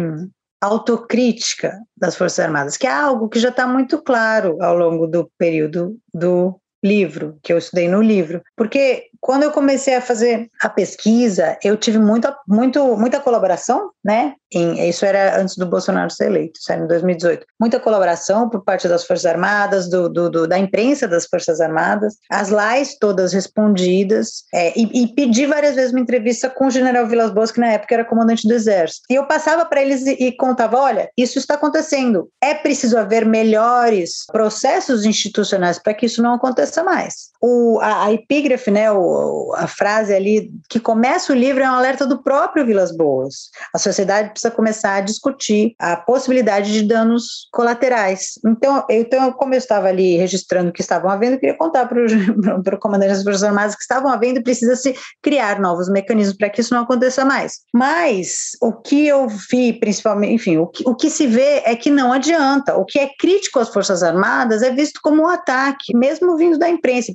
autocrítica 0.62 1.78
das 1.98 2.16
Forças 2.16 2.46
Armadas, 2.46 2.78
que 2.78 2.88
é 2.88 2.92
algo 2.92 3.28
que 3.28 3.40
já 3.40 3.50
está 3.50 3.68
muito 3.68 4.02
claro 4.02 4.58
ao 4.62 4.78
longo 4.78 5.08
do 5.08 5.30
período 5.38 5.98
do 6.14 6.61
livro, 6.84 7.38
que 7.44 7.54
eu 7.54 7.58
estudei 7.58 7.88
no 7.88 8.02
livro, 8.02 8.42
porque 8.56 9.11
quando 9.22 9.44
eu 9.44 9.52
comecei 9.52 9.96
a 9.96 10.02
fazer 10.02 10.50
a 10.62 10.68
pesquisa, 10.68 11.56
eu 11.64 11.78
tive 11.78 12.00
muita, 12.00 12.36
muito, 12.48 12.98
muita 12.98 13.20
colaboração, 13.20 13.92
né? 14.04 14.34
Em, 14.52 14.90
isso 14.90 15.06
era 15.06 15.40
antes 15.40 15.56
do 15.56 15.66
Bolsonaro 15.66 16.10
ser 16.10 16.26
eleito, 16.26 16.60
isso 16.60 16.72
era 16.72 16.84
em 16.84 16.88
2018. 16.88 17.46
Muita 17.60 17.80
colaboração 17.80 18.50
por 18.50 18.64
parte 18.64 18.88
das 18.88 19.06
Forças 19.06 19.28
Armadas, 19.28 19.88
do, 19.88 20.10
do, 20.10 20.30
do 20.30 20.48
da 20.48 20.58
imprensa 20.58 21.08
das 21.08 21.28
Forças 21.28 21.62
Armadas, 21.62 22.16
as 22.30 22.50
lajes 22.50 22.98
todas 23.00 23.32
respondidas, 23.32 24.44
é, 24.54 24.78
e, 24.78 25.04
e, 25.04 25.14
pedi 25.14 25.46
várias 25.46 25.76
vezes 25.76 25.92
uma 25.92 26.02
entrevista 26.02 26.50
com 26.50 26.66
o 26.66 26.72
general 26.72 27.08
Vilas 27.08 27.32
Boas, 27.32 27.52
que 27.52 27.60
na 27.60 27.68
época 27.68 27.94
era 27.94 28.04
comandante 28.04 28.48
do 28.48 28.54
Exército. 28.54 29.04
E 29.10 29.16
eu 29.16 29.28
passava 29.28 29.66
para 29.66 29.84
eles 29.84 30.06
e, 30.06 30.14
e 30.14 30.36
contava: 30.36 30.78
olha, 30.78 31.10
isso 31.16 31.38
está 31.38 31.54
acontecendo, 31.54 32.28
é 32.42 32.56
preciso 32.56 32.98
haver 32.98 33.24
melhores 33.24 34.26
processos 34.32 35.06
institucionais 35.06 35.78
para 35.78 35.94
que 35.94 36.08
isso 36.08 36.24
não 36.24 36.34
aconteça 36.34 36.84
mais. 36.84 37.31
O, 37.42 37.80
a, 37.82 38.06
a 38.06 38.14
epígrafe, 38.14 38.70
né, 38.70 38.92
o, 38.92 39.54
a 39.56 39.68
frase 39.68 40.14
ali 40.14 40.52
que 40.70 40.80
começa 40.80 41.34
o 41.34 41.36
livro 41.36 41.64
é 41.64 41.70
um 41.70 41.76
alerta 41.76 42.06
do 42.06 42.22
próprio 42.22 42.66
Vilas 42.66 42.96
Boas. 42.96 43.50
A 43.74 43.80
sociedade 43.80 44.30
precisa 44.30 44.52
começar 44.52 44.96
a 44.96 45.02
discutir 45.02 45.74
a 45.80 45.96
possibilidade 45.96 46.72
de 46.72 46.84
danos 46.84 47.48
colaterais. 47.52 48.40
Então, 48.46 48.86
eu, 48.90 49.02
então 49.02 49.32
como 49.34 49.54
eu 49.54 49.58
estava 49.58 49.88
ali 49.88 50.18
registrando 50.18 50.70
o 50.70 50.74
que 50.74 50.82
estavam 50.82 51.10
havendo, 51.10 51.34
eu 51.34 51.40
queria 51.40 51.58
contar 51.58 51.88
para 51.88 52.76
o 52.76 52.80
comandante 52.80 53.14
das 53.14 53.24
Forças 53.24 53.44
Armadas 53.44 53.76
que 53.76 53.82
estavam 53.82 54.12
havendo, 54.12 54.44
precisa-se 54.44 54.96
criar 55.22 55.60
novos 55.60 55.90
mecanismos 55.90 56.38
para 56.38 56.50
que 56.50 56.62
isso 56.62 56.74
não 56.74 56.84
aconteça 56.84 57.26
mais. 57.26 57.60
Mas 57.74 58.52
o 58.62 58.74
que 58.74 59.08
eu 59.08 59.28
vi, 59.50 59.74
principalmente, 59.74 60.34
enfim, 60.34 60.58
o 60.58 60.68
que, 60.68 60.84
o 60.88 60.96
que 60.96 61.10
se 61.10 61.28
vê 61.28 61.62
é 61.66 61.76
que 61.76 61.90
não 61.90 62.14
adianta. 62.14 62.76
O 62.78 62.86
que 62.86 63.00
é 63.00 63.10
crítico 63.20 63.60
às 63.60 63.70
Forças 63.70 64.04
Armadas 64.04 64.62
é 64.62 64.72
visto 64.72 65.00
como 65.02 65.24
um 65.24 65.28
ataque, 65.28 65.96
mesmo 65.96 66.38
vindo 66.38 66.58
da 66.58 66.70
imprensa, 66.70 67.12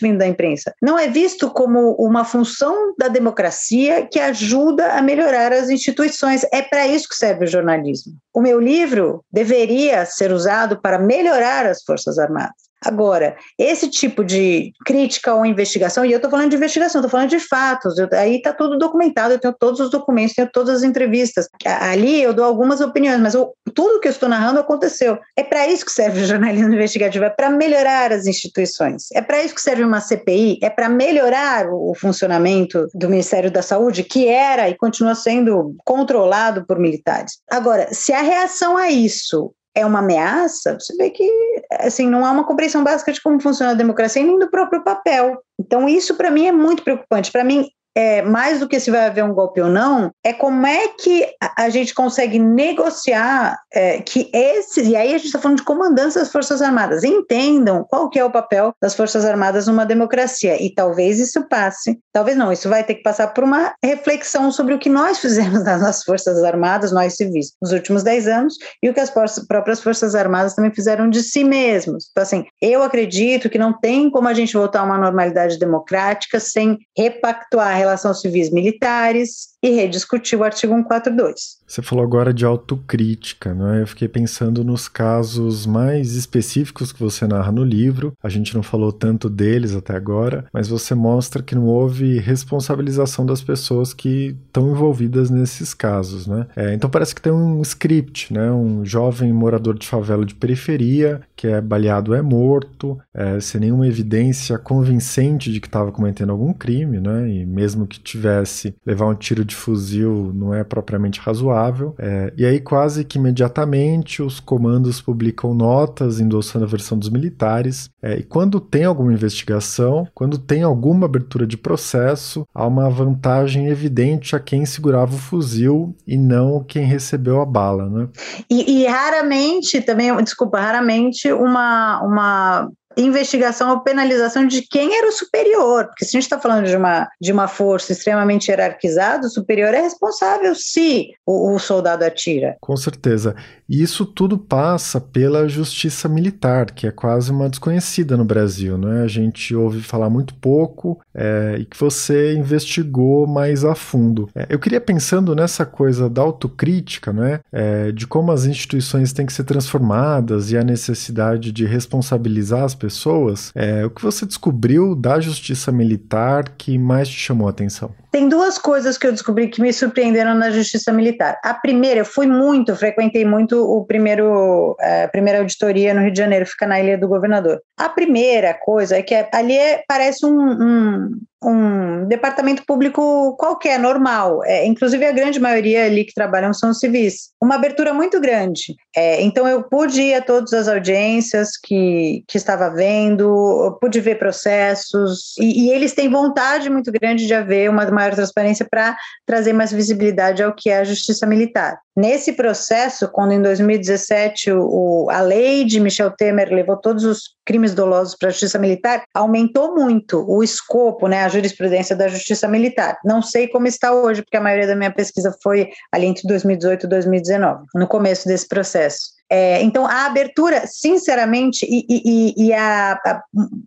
vindo 0.00 0.18
da 0.18 0.26
imprensa. 0.26 0.74
Não 0.82 0.98
é 0.98 1.08
visto 1.08 1.50
como 1.50 1.92
uma 1.98 2.24
função 2.24 2.94
da 2.98 3.08
democracia 3.08 4.06
que 4.06 4.18
ajuda 4.18 4.92
a 4.92 5.02
melhorar 5.02 5.52
as 5.52 5.68
instituições. 5.68 6.44
É 6.52 6.62
para 6.62 6.86
isso 6.86 7.08
que 7.08 7.16
serve 7.16 7.44
o 7.44 7.48
jornalismo. 7.48 8.14
O 8.34 8.40
meu 8.40 8.60
livro 8.60 9.24
deveria 9.32 10.04
ser 10.04 10.32
usado 10.32 10.80
para 10.80 10.98
melhorar 10.98 11.66
as 11.66 11.82
Forças 11.82 12.18
Armadas. 12.18 12.65
Agora, 12.84 13.36
esse 13.58 13.88
tipo 13.88 14.22
de 14.22 14.72
crítica 14.84 15.34
ou 15.34 15.46
investigação, 15.46 16.04
e 16.04 16.12
eu 16.12 16.16
estou 16.16 16.30
falando 16.30 16.50
de 16.50 16.56
investigação, 16.56 17.00
estou 17.00 17.10
falando 17.10 17.30
de 17.30 17.40
fatos, 17.40 17.98
eu, 17.98 18.08
aí 18.12 18.36
está 18.36 18.52
tudo 18.52 18.78
documentado, 18.78 19.34
eu 19.34 19.38
tenho 19.38 19.54
todos 19.58 19.80
os 19.80 19.90
documentos, 19.90 20.34
tenho 20.34 20.48
todas 20.52 20.76
as 20.76 20.82
entrevistas. 20.82 21.48
Ali 21.64 22.22
eu 22.22 22.34
dou 22.34 22.44
algumas 22.44 22.80
opiniões, 22.80 23.20
mas 23.20 23.34
eu, 23.34 23.52
tudo 23.74 24.00
que 24.00 24.08
eu 24.08 24.12
estou 24.12 24.28
narrando 24.28 24.60
aconteceu. 24.60 25.18
É 25.36 25.42
para 25.42 25.66
isso 25.66 25.84
que 25.84 25.92
serve 25.92 26.22
o 26.22 26.26
jornalismo 26.26 26.72
investigativo, 26.74 27.24
é 27.24 27.30
para 27.30 27.50
melhorar 27.50 28.12
as 28.12 28.26
instituições. 28.26 29.10
É 29.12 29.22
para 29.22 29.42
isso 29.42 29.54
que 29.54 29.60
serve 29.60 29.82
uma 29.82 30.00
CPI, 30.00 30.58
é 30.62 30.70
para 30.70 30.88
melhorar 30.88 31.68
o, 31.68 31.90
o 31.90 31.94
funcionamento 31.94 32.86
do 32.94 33.08
Ministério 33.08 33.50
da 33.50 33.62
Saúde, 33.62 34.04
que 34.04 34.28
era 34.28 34.68
e 34.68 34.76
continua 34.76 35.14
sendo 35.14 35.74
controlado 35.84 36.64
por 36.66 36.78
militares. 36.78 37.38
Agora, 37.50 37.88
se 37.92 38.12
a 38.12 38.22
reação 38.22 38.76
a 38.76 38.90
isso 38.90 39.52
é 39.76 39.84
uma 39.84 39.98
ameaça, 39.98 40.74
você 40.80 40.96
vê 40.96 41.10
que 41.10 41.30
assim 41.78 42.08
não 42.08 42.24
há 42.24 42.30
uma 42.30 42.46
compreensão 42.46 42.82
básica 42.82 43.12
de 43.12 43.20
como 43.20 43.40
funciona 43.40 43.72
a 43.72 43.74
democracia 43.74 44.22
e 44.22 44.24
nem 44.24 44.38
do 44.38 44.50
próprio 44.50 44.82
papel. 44.82 45.38
Então 45.60 45.86
isso 45.86 46.14
para 46.16 46.30
mim 46.30 46.46
é 46.46 46.52
muito 46.52 46.82
preocupante. 46.82 47.30
Para 47.30 47.44
mim 47.44 47.68
é, 47.96 48.20
mais 48.20 48.60
do 48.60 48.68
que 48.68 48.78
se 48.78 48.90
vai 48.90 49.06
haver 49.06 49.24
um 49.24 49.32
golpe 49.32 49.62
ou 49.62 49.70
não, 49.70 50.10
é 50.22 50.34
como 50.34 50.66
é 50.66 50.88
que 50.88 51.26
a, 51.56 51.70
gente 51.70 51.94
consegue 51.94 52.38
negociar 52.38 53.58
é, 53.72 54.02
que 54.02 54.30
esse, 54.34 54.82
e 54.82 54.94
aí 54.94 55.14
a 55.14 55.16
gente 55.16 55.28
está 55.28 55.38
falando 55.38 55.58
de 55.58 55.64
comandantes 55.64 56.14
das 56.14 56.30
Forças 56.30 56.60
Armadas, 56.60 57.04
entendam 57.04 57.86
qual 57.88 58.10
que 58.10 58.18
é 58.18 58.24
o 58.24 58.30
papel 58.30 58.74
das 58.82 58.94
Forças 58.94 59.24
Armadas 59.24 59.66
numa 59.66 59.86
democracia, 59.86 60.62
e 60.62 60.74
talvez 60.74 61.18
isso 61.18 61.48
passe, 61.48 61.98
talvez 62.12 62.36
não, 62.36 62.52
isso 62.52 62.68
vai 62.68 62.84
ter 62.84 62.96
que 62.96 63.02
passar 63.02 63.28
por 63.28 63.42
uma 63.42 63.72
reflexão 63.82 64.52
sobre 64.52 64.74
o 64.74 64.78
que 64.78 64.90
nós 64.90 65.18
fizemos 65.18 65.64
nas 65.64 66.02
Forças 66.02 66.44
Armadas, 66.44 66.92
nós 66.92 67.16
civis, 67.16 67.52
nos 67.62 67.72
últimos 67.72 68.02
10 68.02 68.28
anos, 68.28 68.54
e 68.82 68.90
o 68.90 68.94
que 68.94 69.00
as 69.00 69.10
próprias 69.48 69.80
Forças 69.80 70.14
Armadas 70.14 70.54
também 70.54 70.74
fizeram 70.74 71.08
de 71.08 71.22
si 71.22 71.42
mesmos. 71.42 72.08
Então, 72.10 72.22
assim, 72.22 72.44
eu 72.60 72.82
acredito 72.82 73.48
que 73.48 73.58
não 73.58 73.72
tem 73.72 74.10
como 74.10 74.28
a 74.28 74.34
gente 74.34 74.52
voltar 74.52 74.80
a 74.80 74.84
uma 74.84 74.98
normalidade 74.98 75.58
democrática 75.58 76.38
sem 76.38 76.76
repactuar 76.96 77.85
relações 77.86 78.20
civis 78.20 78.50
militares 78.50 79.55
e 79.62 79.70
rediscutir 79.70 80.38
o 80.38 80.44
artigo 80.44 80.74
142. 80.74 81.56
Você 81.66 81.82
falou 81.82 82.04
agora 82.04 82.32
de 82.32 82.44
autocrítica, 82.44 83.54
né? 83.54 83.82
Eu 83.82 83.86
fiquei 83.86 84.06
pensando 84.06 84.62
nos 84.62 84.88
casos 84.88 85.66
mais 85.66 86.14
específicos 86.14 86.92
que 86.92 87.00
você 87.00 87.26
narra 87.26 87.50
no 87.50 87.64
livro. 87.64 88.12
A 88.22 88.28
gente 88.28 88.54
não 88.54 88.62
falou 88.62 88.92
tanto 88.92 89.28
deles 89.28 89.74
até 89.74 89.94
agora, 89.94 90.46
mas 90.52 90.68
você 90.68 90.94
mostra 90.94 91.42
que 91.42 91.54
não 91.54 91.66
houve 91.66 92.18
responsabilização 92.18 93.26
das 93.26 93.42
pessoas 93.42 93.92
que 93.92 94.36
estão 94.46 94.70
envolvidas 94.70 95.30
nesses 95.30 95.74
casos, 95.74 96.26
né? 96.26 96.46
É, 96.54 96.74
então 96.74 96.88
parece 96.88 97.14
que 97.14 97.22
tem 97.22 97.32
um 97.32 97.60
script, 97.62 98.32
né? 98.32 98.50
Um 98.50 98.84
jovem 98.84 99.32
morador 99.32 99.76
de 99.76 99.86
favela 99.86 100.24
de 100.24 100.34
periferia 100.34 101.20
que 101.34 101.46
é 101.46 101.60
baleado 101.60 102.14
é 102.14 102.22
morto, 102.22 102.98
é, 103.12 103.40
sem 103.40 103.60
nenhuma 103.60 103.86
evidência 103.86 104.58
convincente 104.58 105.52
de 105.52 105.60
que 105.60 105.66
estava 105.66 105.92
cometendo 105.92 106.30
algum 106.30 106.52
crime, 106.52 107.00
né? 107.00 107.28
E 107.28 107.46
mesmo 107.46 107.86
que 107.86 107.98
tivesse, 107.98 108.74
levar 108.84 109.06
um 109.06 109.14
tiro 109.14 109.44
de 109.44 109.54
fuzil 109.56 110.32
não 110.34 110.54
é 110.54 110.62
propriamente 110.62 111.20
razoável. 111.20 111.94
É, 111.98 112.32
e 112.36 112.44
aí, 112.44 112.60
quase 112.60 113.04
que 113.04 113.18
imediatamente, 113.18 114.22
os 114.22 114.38
comandos 114.38 115.00
publicam 115.00 115.54
notas 115.54 116.20
endossando 116.20 116.64
a 116.64 116.68
versão 116.68 116.98
dos 116.98 117.08
militares. 117.08 117.90
É, 118.02 118.18
e 118.18 118.22
quando 118.22 118.60
tem 118.60 118.84
alguma 118.84 119.12
investigação, 119.12 120.06
quando 120.14 120.38
tem 120.38 120.62
alguma 120.62 121.06
abertura 121.06 121.46
de 121.46 121.56
processo, 121.56 122.46
há 122.54 122.66
uma 122.66 122.88
vantagem 122.88 123.66
evidente 123.68 124.36
a 124.36 124.40
quem 124.40 124.64
segurava 124.64 125.14
o 125.14 125.18
fuzil 125.18 125.94
e 126.06 126.16
não 126.16 126.62
quem 126.62 126.84
recebeu 126.84 127.40
a 127.40 127.46
bala, 127.46 127.88
né? 127.88 128.08
E, 128.50 128.82
e 128.82 128.86
raramente, 128.86 129.80
também, 129.80 130.14
desculpa, 130.22 130.60
raramente 130.60 131.32
uma, 131.32 132.02
uma 132.02 132.70
investigação 132.96 133.70
ou 133.70 133.80
penalização 133.80 134.46
de 134.46 134.62
quem 134.62 134.96
era 134.96 135.08
o 135.08 135.12
superior, 135.12 135.86
porque 135.86 136.04
se 136.04 136.16
a 136.16 136.20
gente 136.20 136.22
está 136.22 136.38
falando 136.38 136.66
de 136.66 136.74
uma, 136.74 137.08
de 137.20 137.30
uma 137.30 137.46
força 137.46 137.92
extremamente 137.92 138.48
hierarquizada, 138.48 139.26
o 139.26 139.30
superior 139.30 139.74
é 139.74 139.82
responsável 139.82 140.54
se 140.54 141.10
o, 141.26 141.54
o 141.54 141.58
soldado 141.58 142.04
atira. 142.04 142.56
Com 142.60 142.76
certeza. 142.76 143.36
E 143.68 143.82
isso 143.82 144.06
tudo 144.06 144.38
passa 144.38 145.00
pela 145.00 145.48
justiça 145.48 146.08
militar, 146.08 146.70
que 146.70 146.86
é 146.86 146.90
quase 146.90 147.30
uma 147.30 147.48
desconhecida 147.48 148.16
no 148.16 148.24
Brasil, 148.24 148.78
não 148.78 148.92
é? 148.92 149.02
A 149.02 149.08
gente 149.08 149.54
ouve 149.54 149.82
falar 149.82 150.08
muito 150.08 150.34
pouco 150.34 150.98
é, 151.14 151.56
e 151.58 151.64
que 151.66 151.78
você 151.78 152.34
investigou 152.34 153.26
mais 153.26 153.64
a 153.64 153.74
fundo. 153.74 154.28
É, 154.34 154.46
eu 154.48 154.58
queria 154.58 154.80
pensando 154.80 155.34
nessa 155.34 155.66
coisa 155.66 156.08
da 156.08 156.22
autocrítica, 156.22 157.12
não 157.12 157.24
é? 157.24 157.40
é? 157.52 157.92
De 157.92 158.06
como 158.06 158.32
as 158.32 158.46
instituições 158.46 159.12
têm 159.12 159.26
que 159.26 159.32
ser 159.32 159.44
transformadas 159.44 160.50
e 160.50 160.56
a 160.56 160.64
necessidade 160.64 161.52
de 161.52 161.66
responsabilizar 161.66 162.62
as 162.62 162.74
pessoas 162.74 162.85
pessoas, 162.86 163.50
é, 163.52 163.84
o 163.84 163.90
que 163.90 164.00
você 164.00 164.24
descobriu 164.24 164.94
da 164.94 165.18
justiça 165.18 165.72
militar 165.72 166.50
que 166.56 166.78
mais 166.78 167.08
te 167.08 167.18
chamou 167.18 167.48
a 167.48 167.50
atenção? 167.50 167.90
Tem 168.16 168.30
duas 168.30 168.56
coisas 168.56 168.96
que 168.96 169.06
eu 169.06 169.12
descobri 169.12 169.46
que 169.48 169.60
me 169.60 169.70
surpreenderam 169.70 170.34
na 170.34 170.50
justiça 170.50 170.90
militar. 170.90 171.38
A 171.44 171.52
primeira, 171.52 172.00
eu 172.00 172.04
fui 172.06 172.26
muito, 172.26 172.74
frequentei 172.74 173.26
muito 173.26 173.62
o 173.62 173.84
primeiro, 173.84 174.74
é, 174.80 175.04
a 175.04 175.08
primeira 175.08 175.40
auditoria 175.40 175.92
no 175.92 176.00
Rio 176.00 176.10
de 176.10 176.18
Janeiro, 176.18 176.46
fica 176.46 176.66
na 176.66 176.80
Ilha 176.80 176.96
do 176.96 177.08
Governador. 177.08 177.60
A 177.76 177.90
primeira 177.90 178.54
coisa 178.54 178.96
é 178.96 179.02
que 179.02 179.14
ali 179.30 179.58
é, 179.58 179.84
parece 179.86 180.24
um, 180.24 180.30
um, 180.32 181.10
um 181.44 182.08
departamento 182.08 182.64
público 182.66 183.36
qualquer, 183.36 183.78
normal. 183.78 184.42
É, 184.44 184.64
inclusive, 184.66 185.04
a 185.04 185.12
grande 185.12 185.38
maioria 185.38 185.84
ali 185.84 186.04
que 186.04 186.14
trabalham 186.14 186.54
são 186.54 186.72
civis. 186.72 187.30
Uma 187.40 187.56
abertura 187.56 187.92
muito 187.92 188.18
grande. 188.18 188.74
É, 188.96 189.20
então, 189.22 189.46
eu 189.46 189.62
pude 189.62 190.00
ir 190.00 190.14
a 190.14 190.22
todas 190.22 190.54
as 190.54 190.68
audiências 190.68 191.50
que, 191.62 192.24
que 192.26 192.38
estava 192.38 192.70
vendo, 192.70 193.76
pude 193.80 194.00
ver 194.00 194.18
processos, 194.18 195.36
e, 195.38 195.66
e 195.66 195.70
eles 195.70 195.92
têm 195.92 196.08
vontade 196.08 196.70
muito 196.70 196.90
grande 196.90 197.26
de 197.26 197.34
haver 197.34 197.68
uma 197.68 197.84
maior 198.06 198.14
transparência 198.14 198.66
para 198.68 198.96
trazer 199.26 199.52
mais 199.52 199.72
visibilidade 199.72 200.42
ao 200.42 200.54
que 200.54 200.70
é 200.70 200.78
a 200.78 200.84
justiça 200.84 201.26
militar. 201.26 201.78
Nesse 201.96 202.32
processo, 202.32 203.08
quando 203.08 203.32
em 203.32 203.40
2017 203.40 204.52
o, 204.52 205.08
a 205.10 205.20
lei 205.20 205.64
de 205.64 205.80
Michel 205.80 206.10
Temer 206.10 206.52
levou 206.52 206.76
todos 206.76 207.04
os 207.04 207.36
crimes 207.44 207.74
dolosos 207.74 208.14
para 208.16 208.28
a 208.28 208.30
justiça 208.30 208.58
militar, 208.58 209.02
aumentou 209.14 209.74
muito 209.74 210.24
o 210.28 210.42
escopo, 210.42 211.08
né, 211.08 211.24
a 211.24 211.28
jurisprudência 211.28 211.96
da 211.96 212.08
justiça 212.08 212.46
militar. 212.46 212.98
Não 213.04 213.22
sei 213.22 213.48
como 213.48 213.66
está 213.66 213.94
hoje, 213.94 214.22
porque 214.22 214.36
a 214.36 214.42
maioria 214.42 214.66
da 214.66 214.76
minha 214.76 214.92
pesquisa 214.92 215.34
foi 215.42 215.70
ali 215.90 216.06
entre 216.06 216.26
2018 216.28 216.84
e 216.84 216.88
2019, 216.88 217.64
no 217.74 217.86
começo 217.86 218.28
desse 218.28 218.46
processo. 218.46 219.15
É, 219.28 219.60
então, 219.62 219.84
a 219.86 220.06
abertura, 220.06 220.66
sinceramente, 220.66 221.66
e, 221.68 221.84
e, 221.88 222.46
e 222.46 222.52
a, 222.52 222.92
a, 222.92 223.22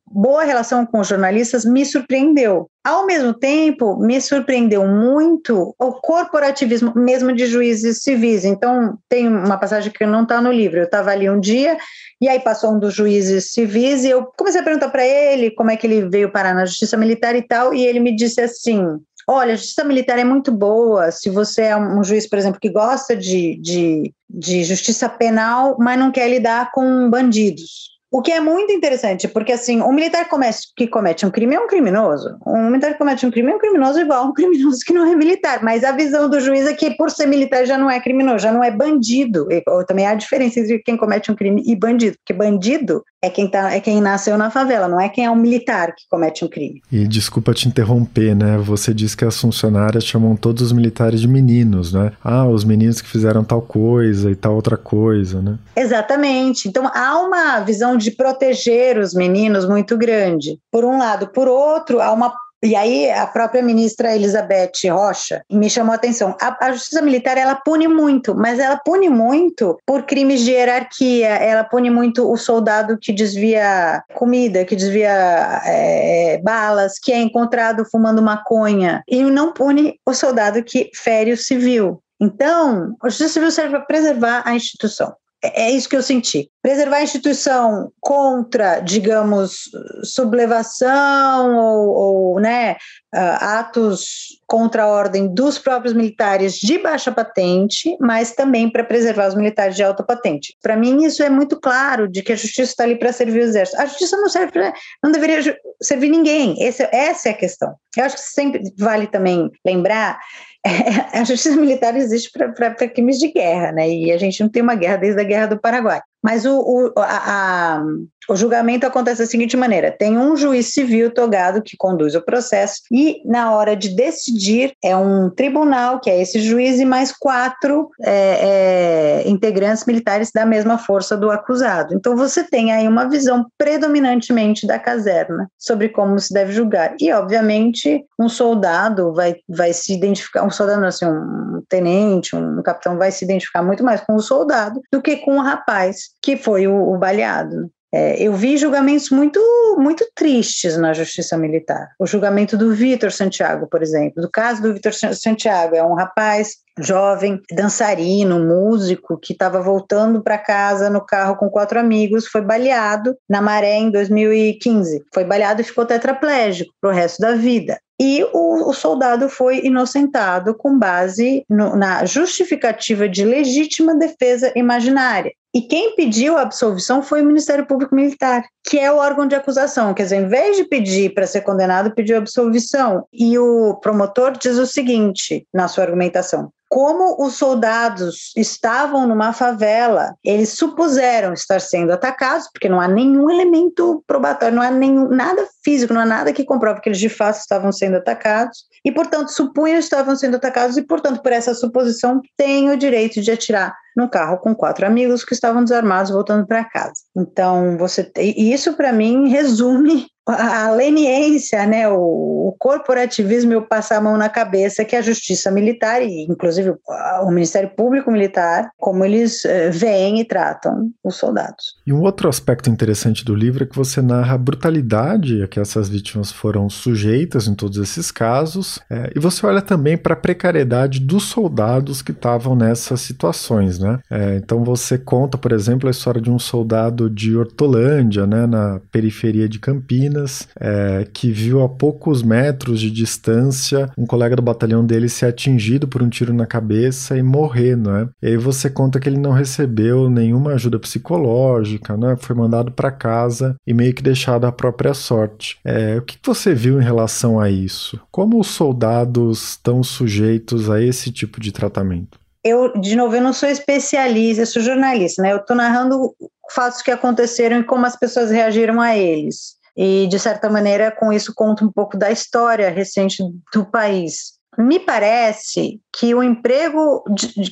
boa 0.07 0.43
relação 0.43 0.85
com 0.85 0.99
os 1.01 1.07
jornalistas 1.07 1.65
me 1.65 1.85
surpreendeu. 1.85 2.69
Ao 2.81 3.05
mesmo 3.05 3.33
tempo, 3.33 3.97
me 3.97 4.21
surpreendeu 4.21 4.87
muito 4.87 5.75
o 5.77 5.91
corporativismo, 5.93 6.93
mesmo 6.95 7.33
de 7.33 7.45
juízes 7.45 8.01
civis. 8.03 8.45
Então, 8.45 8.97
tem 9.09 9.27
uma 9.27 9.57
passagem 9.57 9.91
que 9.91 10.05
não 10.05 10.23
está 10.23 10.41
no 10.41 10.51
livro. 10.51 10.79
Eu 10.79 10.85
estava 10.85 11.11
ali 11.11 11.29
um 11.29 11.39
dia 11.39 11.77
e 12.21 12.27
aí 12.27 12.39
passou 12.39 12.73
um 12.73 12.79
dos 12.79 12.93
juízes 12.93 13.51
civis 13.51 14.03
e 14.03 14.09
eu 14.09 14.25
comecei 14.37 14.59
a 14.59 14.63
perguntar 14.63 14.89
para 14.89 15.05
ele 15.05 15.51
como 15.51 15.71
é 15.71 15.77
que 15.77 15.87
ele 15.87 16.09
veio 16.09 16.31
parar 16.31 16.53
na 16.53 16.65
justiça 16.65 16.97
militar 16.97 17.35
e 17.35 17.41
tal, 17.41 17.73
e 17.73 17.85
ele 17.85 17.99
me 17.99 18.13
disse 18.13 18.41
assim: 18.41 18.81
olha, 19.29 19.53
a 19.53 19.55
justiça 19.55 19.83
militar 19.83 20.17
é 20.17 20.23
muito 20.23 20.51
boa 20.51 21.11
se 21.11 21.29
você 21.29 21.63
é 21.65 21.77
um 21.77 22.03
juiz, 22.03 22.27
por 22.27 22.39
exemplo, 22.39 22.59
que 22.59 22.69
gosta 22.69 23.15
de, 23.15 23.57
de, 23.57 24.11
de 24.27 24.63
justiça 24.63 25.07
penal, 25.07 25.77
mas 25.79 25.99
não 25.99 26.11
quer 26.11 26.27
lidar 26.27 26.71
com 26.71 27.07
bandidos. 27.11 27.98
O 28.11 28.21
que 28.21 28.31
é 28.31 28.39
muito 28.39 28.71
interessante, 28.71 29.27
porque 29.27 29.51
assim, 29.51 29.81
um 29.81 29.91
militar 29.91 30.27
que 30.75 30.87
comete 30.87 31.25
um 31.25 31.29
crime 31.29 31.55
é 31.55 31.59
um 31.59 31.67
criminoso. 31.67 32.37
Um 32.45 32.69
militar 32.69 32.93
que 32.93 32.97
comete 32.97 33.25
um 33.25 33.31
crime 33.31 33.51
é 33.51 33.55
um 33.55 33.59
criminoso 33.59 33.99
igual 33.99 34.23
a 34.23 34.27
um 34.27 34.33
criminoso 34.33 34.79
que 34.85 34.93
não 34.93 35.05
é 35.05 35.15
militar. 35.15 35.63
Mas 35.63 35.83
a 35.83 35.91
visão 35.91 36.29
do 36.29 36.39
juiz 36.39 36.65
é 36.65 36.73
que, 36.73 36.91
por 36.91 37.11
ser 37.11 37.27
militar, 37.27 37.65
já 37.65 37.77
não 37.77 37.89
é 37.89 37.99
criminoso, 37.99 38.39
já 38.39 38.51
não 38.51 38.63
é 38.63 38.71
bandido. 38.71 39.47
E, 39.51 39.63
ou 39.67 39.85
também 39.85 40.07
há 40.07 40.15
diferença 40.15 40.59
entre 40.59 40.79
quem 40.79 40.97
comete 40.97 41.31
um 41.31 41.35
crime 41.35 41.63
e 41.65 41.75
bandido. 41.75 42.17
Porque 42.17 42.33
bandido 42.33 43.03
é 43.21 43.29
quem, 43.29 43.47
tá, 43.49 43.73
é 43.73 43.79
quem 43.79 44.01
nasceu 44.01 44.37
na 44.37 44.49
favela, 44.49 44.87
não 44.87 44.99
é 44.99 45.09
quem 45.09 45.25
é 45.25 45.31
um 45.31 45.35
militar 45.35 45.93
que 45.93 46.03
comete 46.09 46.45
um 46.45 46.47
crime. 46.47 46.81
E 46.91 47.05
desculpa 47.05 47.53
te 47.53 47.67
interromper, 47.67 48.33
né? 48.33 48.57
Você 48.57 48.93
disse 48.93 49.15
que 49.15 49.25
as 49.25 49.39
funcionárias 49.39 50.05
chamam 50.05 50.35
todos 50.35 50.63
os 50.63 50.71
militares 50.71 51.19
de 51.19 51.27
meninos, 51.27 51.91
né? 51.91 52.13
Ah, 52.23 52.47
os 52.47 52.63
meninos 52.63 53.01
que 53.01 53.09
fizeram 53.09 53.43
tal 53.43 53.61
coisa 53.61 54.31
e 54.31 54.35
tal 54.35 54.55
outra 54.55 54.77
coisa, 54.77 55.41
né? 55.41 55.57
Exatamente. 55.75 56.69
Então 56.69 56.89
há 56.93 57.19
uma 57.19 57.59
visão 57.59 57.97
de 58.03 58.11
proteger 58.11 58.97
os 58.97 59.13
meninos 59.13 59.67
muito 59.67 59.97
grande. 59.97 60.59
Por 60.71 60.85
um 60.85 60.97
lado. 60.97 61.27
Por 61.27 61.47
outro, 61.47 62.01
há 62.01 62.11
uma 62.11 62.33
e 62.61 62.75
aí 62.75 63.09
a 63.09 63.25
própria 63.25 63.63
ministra 63.63 64.13
Elizabeth 64.13 64.89
Rocha 64.89 65.41
me 65.49 65.69
chamou 65.69 65.93
a 65.93 65.95
atenção. 65.95 66.35
A, 66.41 66.65
a, 66.65 66.73
justiça 66.73 67.01
militar 67.01 67.37
ela 67.37 67.55
pune 67.55 67.87
muito, 67.87 68.35
mas 68.35 68.59
ela 68.59 68.75
pune 68.75 69.09
muito 69.09 69.77
por 69.85 70.03
crimes 70.03 70.41
de 70.41 70.51
hierarquia. 70.51 71.29
Ela 71.29 71.63
pune 71.63 71.89
muito 71.89 72.29
o 72.29 72.35
soldado 72.35 72.97
que 72.99 73.13
desvia 73.13 74.03
comida, 74.13 74.65
que 74.65 74.75
desvia 74.75 75.61
é, 75.65 76.41
balas, 76.43 76.99
que 76.99 77.13
é 77.13 77.21
encontrado 77.21 77.85
fumando 77.89 78.21
maconha, 78.21 79.03
e 79.07 79.23
não 79.23 79.53
pune 79.53 79.97
o 80.05 80.13
soldado 80.13 80.61
que 80.61 80.91
fere 80.93 81.31
o 81.31 81.37
civil. 81.37 82.03
Então, 82.19 82.93
a 83.01 83.07
justiça 83.07 83.35
civil 83.35 83.51
serve 83.51 83.77
para 83.77 83.85
preservar 83.85 84.41
a 84.43 84.53
instituição. 84.53 85.15
É, 85.43 85.63
é 85.63 85.71
isso 85.71 85.89
que 85.89 85.95
eu 85.95 86.03
senti. 86.03 86.49
Preservar 86.61 86.97
a 86.97 87.03
instituição 87.03 87.91
contra, 88.01 88.79
digamos, 88.79 89.69
sublevação 90.03 91.57
ou, 91.57 91.89
ou 91.89 92.39
né, 92.39 92.73
uh, 93.15 93.37
atos 93.41 94.39
contra 94.45 94.83
a 94.83 94.87
ordem 94.87 95.33
dos 95.33 95.57
próprios 95.57 95.93
militares 95.93 96.55
de 96.55 96.77
baixa 96.79 97.11
patente, 97.11 97.95
mas 98.01 98.31
também 98.31 98.69
para 98.69 98.83
preservar 98.83 99.27
os 99.27 99.35
militares 99.35 99.75
de 99.75 99.83
alta 99.83 100.03
patente. 100.03 100.55
Para 100.61 100.75
mim, 100.75 101.05
isso 101.05 101.23
é 101.23 101.29
muito 101.29 101.59
claro 101.59 102.07
de 102.07 102.21
que 102.21 102.33
a 102.33 102.35
justiça 102.35 102.71
está 102.71 102.83
ali 102.83 102.97
para 102.97 103.13
servir 103.13 103.39
o 103.39 103.43
exército. 103.43 103.79
A 103.81 103.85
justiça 103.85 104.17
não 104.17 104.27
serve 104.27 104.51
pra, 104.51 104.73
não 105.03 105.11
deveria 105.11 105.57
servir 105.81 106.09
ninguém. 106.09 106.61
Esse, 106.61 106.83
essa 106.91 107.29
é 107.29 107.31
a 107.31 107.37
questão. 107.37 107.73
Eu 107.95 108.03
acho 108.03 108.15
que 108.15 108.21
sempre 108.21 108.61
vale 108.77 109.07
também 109.07 109.49
lembrar 109.65 110.19
é, 110.65 110.69
a 111.19 111.23
justiça 111.23 111.55
militar 111.55 111.95
existe 111.95 112.31
para 112.31 112.75
crimes 112.89 113.17
de 113.17 113.31
guerra, 113.31 113.71
né? 113.71 113.89
E 113.89 114.11
a 114.11 114.17
gente 114.17 114.41
não 114.41 114.49
tem 114.49 114.61
uma 114.61 114.75
guerra 114.75 114.97
desde 114.97 115.21
a 115.21 115.23
Guerra 115.23 115.47
do 115.47 115.59
Paraguai. 115.59 116.01
Mas 116.21 116.45
o, 116.45 116.59
o, 116.59 116.93
a, 116.97 117.77
a, 117.77 117.83
o 118.29 118.35
julgamento 118.35 118.85
acontece 118.85 119.21
da 119.21 119.27
seguinte 119.27 119.55
maneira: 119.55 119.91
tem 119.91 120.17
um 120.17 120.35
juiz 120.35 120.73
civil 120.73 121.11
togado 121.11 121.61
que 121.61 121.77
conduz 121.77 122.13
o 122.15 122.21
processo, 122.21 122.81
e 122.91 123.21
na 123.25 123.53
hora 123.53 123.75
de 123.75 123.89
decidir, 123.89 124.73
é 124.83 124.95
um 124.95 125.29
tribunal, 125.29 125.99
que 125.99 126.09
é 126.09 126.21
esse 126.21 126.39
juiz, 126.39 126.79
e 126.79 126.85
mais 126.85 127.11
quatro 127.11 127.89
é, 128.01 129.23
é, 129.23 129.29
integrantes 129.29 129.85
militares 129.85 130.31
da 130.31 130.45
mesma 130.45 130.77
força 130.77 131.15
do 131.15 131.31
acusado. 131.31 131.93
Então 131.93 132.15
você 132.15 132.43
tem 132.43 132.71
aí 132.71 132.87
uma 132.87 133.09
visão 133.09 133.45
predominantemente 133.57 134.67
da 134.67 134.77
caserna 134.77 135.49
sobre 135.57 135.89
como 135.89 136.19
se 136.19 136.33
deve 136.33 136.51
julgar. 136.51 136.95
E, 136.99 137.11
obviamente, 137.11 138.05
um 138.19 138.27
soldado 138.27 139.13
vai, 139.13 139.35
vai 139.47 139.73
se 139.73 139.93
identificar, 139.93 140.43
um 140.43 140.49
soldado, 140.49 140.85
assim, 140.85 141.05
um 141.05 141.63
tenente, 141.67 142.35
um 142.35 142.61
capitão 142.61 142.97
vai 142.97 143.11
se 143.11 143.23
identificar 143.23 143.63
muito 143.63 143.83
mais 143.83 144.01
com 144.01 144.15
o 144.15 144.21
soldado 144.21 144.81
do 144.91 145.01
que 145.01 145.17
com 145.17 145.37
o 145.37 145.41
rapaz 145.41 146.09
que 146.21 146.37
foi 146.37 146.67
o, 146.67 146.93
o 146.93 146.97
baleado. 146.97 147.71
É, 147.91 148.21
eu 148.21 148.33
vi 148.33 148.55
julgamentos 148.55 149.09
muito, 149.09 149.39
muito 149.79 150.05
tristes 150.13 150.77
na 150.77 150.93
justiça 150.93 151.35
militar. 151.35 151.89
O 151.99 152.05
julgamento 152.05 152.55
do 152.55 152.73
Vitor 152.73 153.11
Santiago, 153.11 153.67
por 153.67 153.81
exemplo. 153.81 154.21
Do 154.21 154.29
caso 154.29 154.61
do 154.61 154.73
Vitor 154.73 154.93
Santiago, 154.93 155.75
é 155.75 155.83
um 155.83 155.95
rapaz 155.95 156.57
jovem, 156.81 157.41
dançarino, 157.51 158.39
músico, 158.39 159.17
que 159.17 159.33
estava 159.33 159.61
voltando 159.61 160.21
para 160.21 160.37
casa 160.37 160.89
no 160.89 161.05
carro 161.05 161.35
com 161.35 161.49
quatro 161.49 161.79
amigos, 161.79 162.27
foi 162.27 162.41
baleado 162.41 163.15
na 163.29 163.41
maré 163.41 163.75
em 163.75 163.91
2015. 163.91 165.03
Foi 165.13 165.23
baleado 165.23 165.61
e 165.61 165.65
ficou 165.65 165.85
tetraplégico 165.85 166.73
para 166.81 166.89
o 166.89 166.93
resto 166.93 167.19
da 167.19 167.35
vida. 167.35 167.79
E 168.01 168.23
o, 168.31 168.69
o, 168.69 168.73
soldado 168.73 169.27
foi 169.27 169.65
inocentado 169.65 170.55
com 170.55 170.79
base 170.79 171.43
no, 171.49 171.75
na 171.75 172.05
justificativa 172.05 173.09
de 173.09 173.25
legítima 173.25 173.93
defesa 173.93 174.53
imaginária. 174.55 175.33
E 175.53 175.61
quem 175.61 175.95
pediu 175.95 176.37
a 176.37 176.43
absolvição 176.43 177.03
foi 177.03 177.21
o 177.21 177.25
Ministério 177.25 177.65
Público 177.65 177.93
Militar, 177.93 178.45
que 178.63 178.79
é 178.79 178.89
o 178.89 178.97
órgão 178.97 179.27
de 179.27 179.35
acusação. 179.35 179.93
Quer 179.93 180.03
dizer, 180.03 180.17
em 180.17 180.27
vez 180.27 180.55
de 180.55 180.63
pedir 180.63 181.13
para 181.13 181.27
ser 181.27 181.41
condenado, 181.41 181.93
pediu 181.93 182.17
absolvição. 182.17 183.03
E 183.11 183.37
o 183.37 183.75
promotor 183.81 184.37
diz 184.37 184.57
o 184.57 184.65
seguinte 184.65 185.45
na 185.53 185.67
sua 185.67 185.83
argumentação: 185.83 186.53
como 186.69 187.15
os 187.19 187.33
soldados 187.33 188.31
estavam 188.37 189.07
numa 189.07 189.33
favela, 189.33 190.15
eles 190.23 190.49
supuseram 190.49 191.33
estar 191.33 191.59
sendo 191.59 191.91
atacados, 191.91 192.47
porque 192.51 192.69
não 192.69 192.79
há 192.79 192.87
nenhum 192.87 193.27
elemento 193.29 194.03
probatório, 194.05 194.55
não 194.55 194.61
há 194.61 194.69
nenhum, 194.69 195.09
nada 195.09 195.47
físico, 195.63 195.93
não 195.93 196.01
há 196.01 196.05
nada 196.05 196.31
que 196.31 196.45
comprove 196.45 196.79
que 196.79 196.89
eles 196.89 196.99
de 196.99 197.09
fato 197.09 197.39
estavam 197.39 197.71
sendo 197.71 197.97
atacados, 197.97 198.65
e 198.85 198.91
portanto 198.91 199.29
supunham 199.29 199.79
estavam 199.79 200.15
sendo 200.15 200.35
atacados, 200.35 200.77
e 200.77 200.83
portanto, 200.83 201.23
por 201.23 201.31
essa 201.31 201.55
suposição, 201.55 202.21
têm 202.37 202.69
o 202.69 202.77
direito 202.77 203.19
de 203.19 203.31
atirar 203.31 203.75
no 203.95 204.09
carro 204.09 204.37
com 204.37 204.55
quatro 204.55 204.85
amigos 204.85 205.23
que 205.23 205.33
estavam 205.33 205.63
desarmados 205.63 206.11
voltando 206.11 206.45
para 206.45 206.63
casa. 206.63 206.93
Então, 207.15 207.77
você 207.77 208.09
e 208.17 208.53
isso 208.53 208.73
para 208.73 208.91
mim 208.91 209.29
resume 209.29 210.07
a 210.27 210.71
leniência, 210.71 211.65
né, 211.65 211.87
o, 211.87 212.49
o, 212.49 212.55
corporativismo 212.59 213.53
e 213.53 213.55
o 213.55 213.61
passar 213.61 213.97
a 213.97 214.01
mão 214.01 214.17
na 214.17 214.29
cabeça 214.29 214.85
que 214.85 214.95
a 214.95 215.01
justiça 215.01 215.49
militar 215.49 216.01
e 216.01 216.25
inclusive 216.29 216.75
o 217.23 217.31
Ministério 217.31 217.69
Público 217.75 218.11
Militar, 218.11 218.69
como 218.77 219.03
eles 219.03 219.45
eh, 219.45 219.69
veem 219.69 220.19
e 220.19 220.25
tratam 220.25 220.91
os 221.03 221.15
soldados. 221.15 221.75
E 221.85 221.93
um 221.93 222.01
outro 222.01 222.29
aspecto 222.29 222.69
interessante 222.69 223.23
do 223.25 223.33
livro 223.33 223.63
é 223.63 223.67
que 223.67 223.75
você 223.75 224.01
narra 224.01 224.35
a 224.35 224.37
brutalidade 224.37 225.41
a 225.41 225.47
que 225.47 225.59
essas 225.59 225.89
vítimas 225.89 226.31
foram 226.31 226.69
sujeitas 226.69 227.47
em 227.47 227.55
todos 227.55 227.77
esses 227.77 228.11
casos, 228.11 228.79
é, 228.89 229.11
e 229.15 229.19
você 229.19 229.45
olha 229.45 229.61
também 229.61 229.97
para 229.97 230.13
a 230.13 230.17
precariedade 230.17 230.99
dos 230.99 231.23
soldados 231.23 232.01
que 232.01 232.11
estavam 232.11 232.55
nessas 232.55 233.01
situações, 233.01 233.79
né? 233.79 233.88
É, 234.09 234.35
então 234.37 234.63
você 234.63 234.97
conta, 234.97 235.37
por 235.37 235.51
exemplo, 235.51 235.87
a 235.87 235.91
história 235.91 236.21
de 236.21 236.29
um 236.29 236.39
soldado 236.39 237.09
de 237.09 237.35
Hortolândia, 237.35 238.27
né, 238.27 238.45
na 238.45 238.81
periferia 238.91 239.47
de 239.47 239.59
Campinas, 239.59 240.47
é, 240.59 241.07
que 241.11 241.31
viu 241.31 241.61
a 241.63 241.69
poucos 241.69 242.21
metros 242.21 242.81
de 242.81 242.91
distância 242.91 243.89
um 243.97 244.05
colega 244.05 244.35
do 244.35 244.41
batalhão 244.41 244.85
dele 244.85 245.09
ser 245.09 245.27
atingido 245.27 245.87
por 245.87 246.03
um 246.03 246.09
tiro 246.09 246.33
na 246.33 246.45
cabeça 246.45 247.17
e 247.17 247.23
morrer, 247.23 247.75
né? 247.75 248.09
E 248.21 248.27
aí 248.27 248.37
você 248.37 248.69
conta 248.69 248.99
que 248.99 249.07
ele 249.07 249.17
não 249.17 249.31
recebeu 249.31 250.09
nenhuma 250.09 250.53
ajuda 250.53 250.79
psicológica, 250.79 251.95
né? 251.95 252.15
Foi 252.19 252.35
mandado 252.35 252.71
para 252.71 252.91
casa 252.91 253.55
e 253.65 253.73
meio 253.73 253.93
que 253.93 254.03
deixado 254.03 254.45
à 254.45 254.51
própria 254.51 254.93
sorte. 254.93 255.57
É, 255.63 255.97
o 255.97 256.01
que 256.01 256.17
você 256.23 256.53
viu 256.53 256.79
em 256.79 256.83
relação 256.83 257.39
a 257.39 257.49
isso? 257.49 257.99
Como 258.11 258.39
os 258.39 258.47
soldados 258.47 259.51
estão 259.51 259.83
sujeitos 259.83 260.69
a 260.69 260.81
esse 260.81 261.11
tipo 261.11 261.39
de 261.39 261.51
tratamento? 261.51 262.19
Eu, 262.43 262.73
de 262.79 262.95
novo, 262.95 263.15
eu 263.15 263.21
não 263.21 263.33
sou 263.33 263.49
especialista, 263.49 264.43
eu 264.43 264.47
sou 264.47 264.61
jornalista, 264.61 265.21
né? 265.21 265.33
Eu 265.33 265.37
estou 265.37 265.55
narrando 265.55 266.15
fatos 266.51 266.81
que 266.81 266.91
aconteceram 266.91 267.59
e 267.59 267.63
como 267.63 267.85
as 267.85 267.95
pessoas 267.95 268.31
reagiram 268.31 268.79
a 268.81 268.97
eles 268.97 269.59
e, 269.75 270.07
de 270.07 270.19
certa 270.19 270.49
maneira, 270.49 270.91
com 270.91 271.13
isso 271.13 271.33
conta 271.33 271.63
um 271.63 271.71
pouco 271.71 271.97
da 271.97 272.11
história 272.11 272.69
recente 272.69 273.23
do 273.53 273.65
país. 273.65 274.39
Me 274.57 274.79
parece 274.79 275.79
que 275.95 276.13
o 276.13 276.21
emprego, 276.21 277.03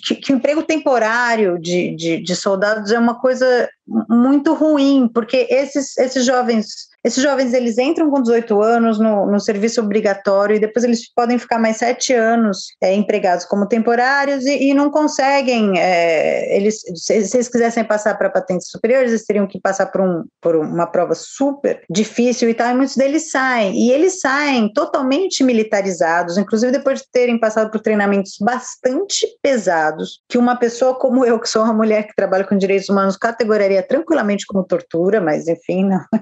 que, 0.06 0.16
que, 0.16 0.34
o 0.34 0.36
emprego 0.36 0.64
temporário 0.64 1.58
de, 1.58 1.96
de, 1.96 2.22
de 2.22 2.36
soldados 2.36 2.92
é 2.92 3.00
uma 3.00 3.20
coisa 3.20 3.70
muito 4.10 4.54
ruim, 4.54 5.10
porque 5.14 5.48
esses, 5.50 5.98
esses 5.98 6.26
jovens 6.26 6.68
esses 7.08 7.24
jovens 7.24 7.54
eles 7.54 7.78
entram 7.78 8.10
com 8.10 8.22
18 8.22 8.62
anos 8.62 9.00
no, 9.00 9.26
no 9.26 9.40
serviço 9.40 9.82
obrigatório 9.82 10.56
e 10.56 10.60
depois 10.60 10.84
eles 10.84 11.12
podem 11.14 11.40
ficar 11.40 11.58
mais 11.58 11.78
sete 11.78 12.14
anos 12.14 12.68
é, 12.82 12.94
empregados 12.94 13.46
como 13.46 13.68
temporários 13.68 14.46
e, 14.46 14.70
e 14.70 14.74
não 14.74 14.92
conseguem. 14.92 15.80
É, 15.80 16.56
eles, 16.56 16.82
se, 16.96 17.26
se, 17.26 17.38
eles 17.38 17.48
quisessem 17.48 17.84
passar 17.84 18.18
para 18.18 18.30
patentes 18.30 18.70
superiores, 18.70 19.12
eles 19.12 19.26
teriam 19.26 19.48
que 19.48 19.60
passar 19.60 19.86
por, 19.88 20.02
um, 20.02 20.26
por 20.42 20.56
uma 20.56 20.86
prova 20.86 21.16
super 21.16 21.82
difícil 21.90 22.50
e 22.50 22.54
tal. 22.54 22.72
E 22.72 22.76
muitos 22.76 22.96
deles 22.96 23.32
saem 23.32 23.74
e 23.74 23.92
eles 23.92 24.20
saem 24.20 24.72
totalmente 24.74 25.44
militarizados, 25.44 26.38
inclusive 26.38 26.72
depois 26.72 27.00
de 27.00 27.06
terem 27.12 27.40
passado 27.40 27.72
por 27.72 27.80
treinamentos 27.80 28.36
bastante 28.42 29.26
pesados, 29.42 30.20
que 30.28 30.38
uma 30.38 30.58
pessoa 30.58 30.96
como 30.96 31.26
eu, 31.26 31.40
que 31.40 31.50
sou 31.50 31.64
uma 31.64 31.74
mulher 31.74 32.06
que 32.06 32.16
trabalha 32.16 32.44
com 32.44 32.58
direitos 32.58 32.90
humanos, 32.90 33.16
categorizaria 33.16 33.82
tranquilamente 33.82 34.46
como 34.46 34.64
tortura, 34.64 35.22
mas 35.22 35.48
enfim, 35.48 35.86
não. 35.86 36.02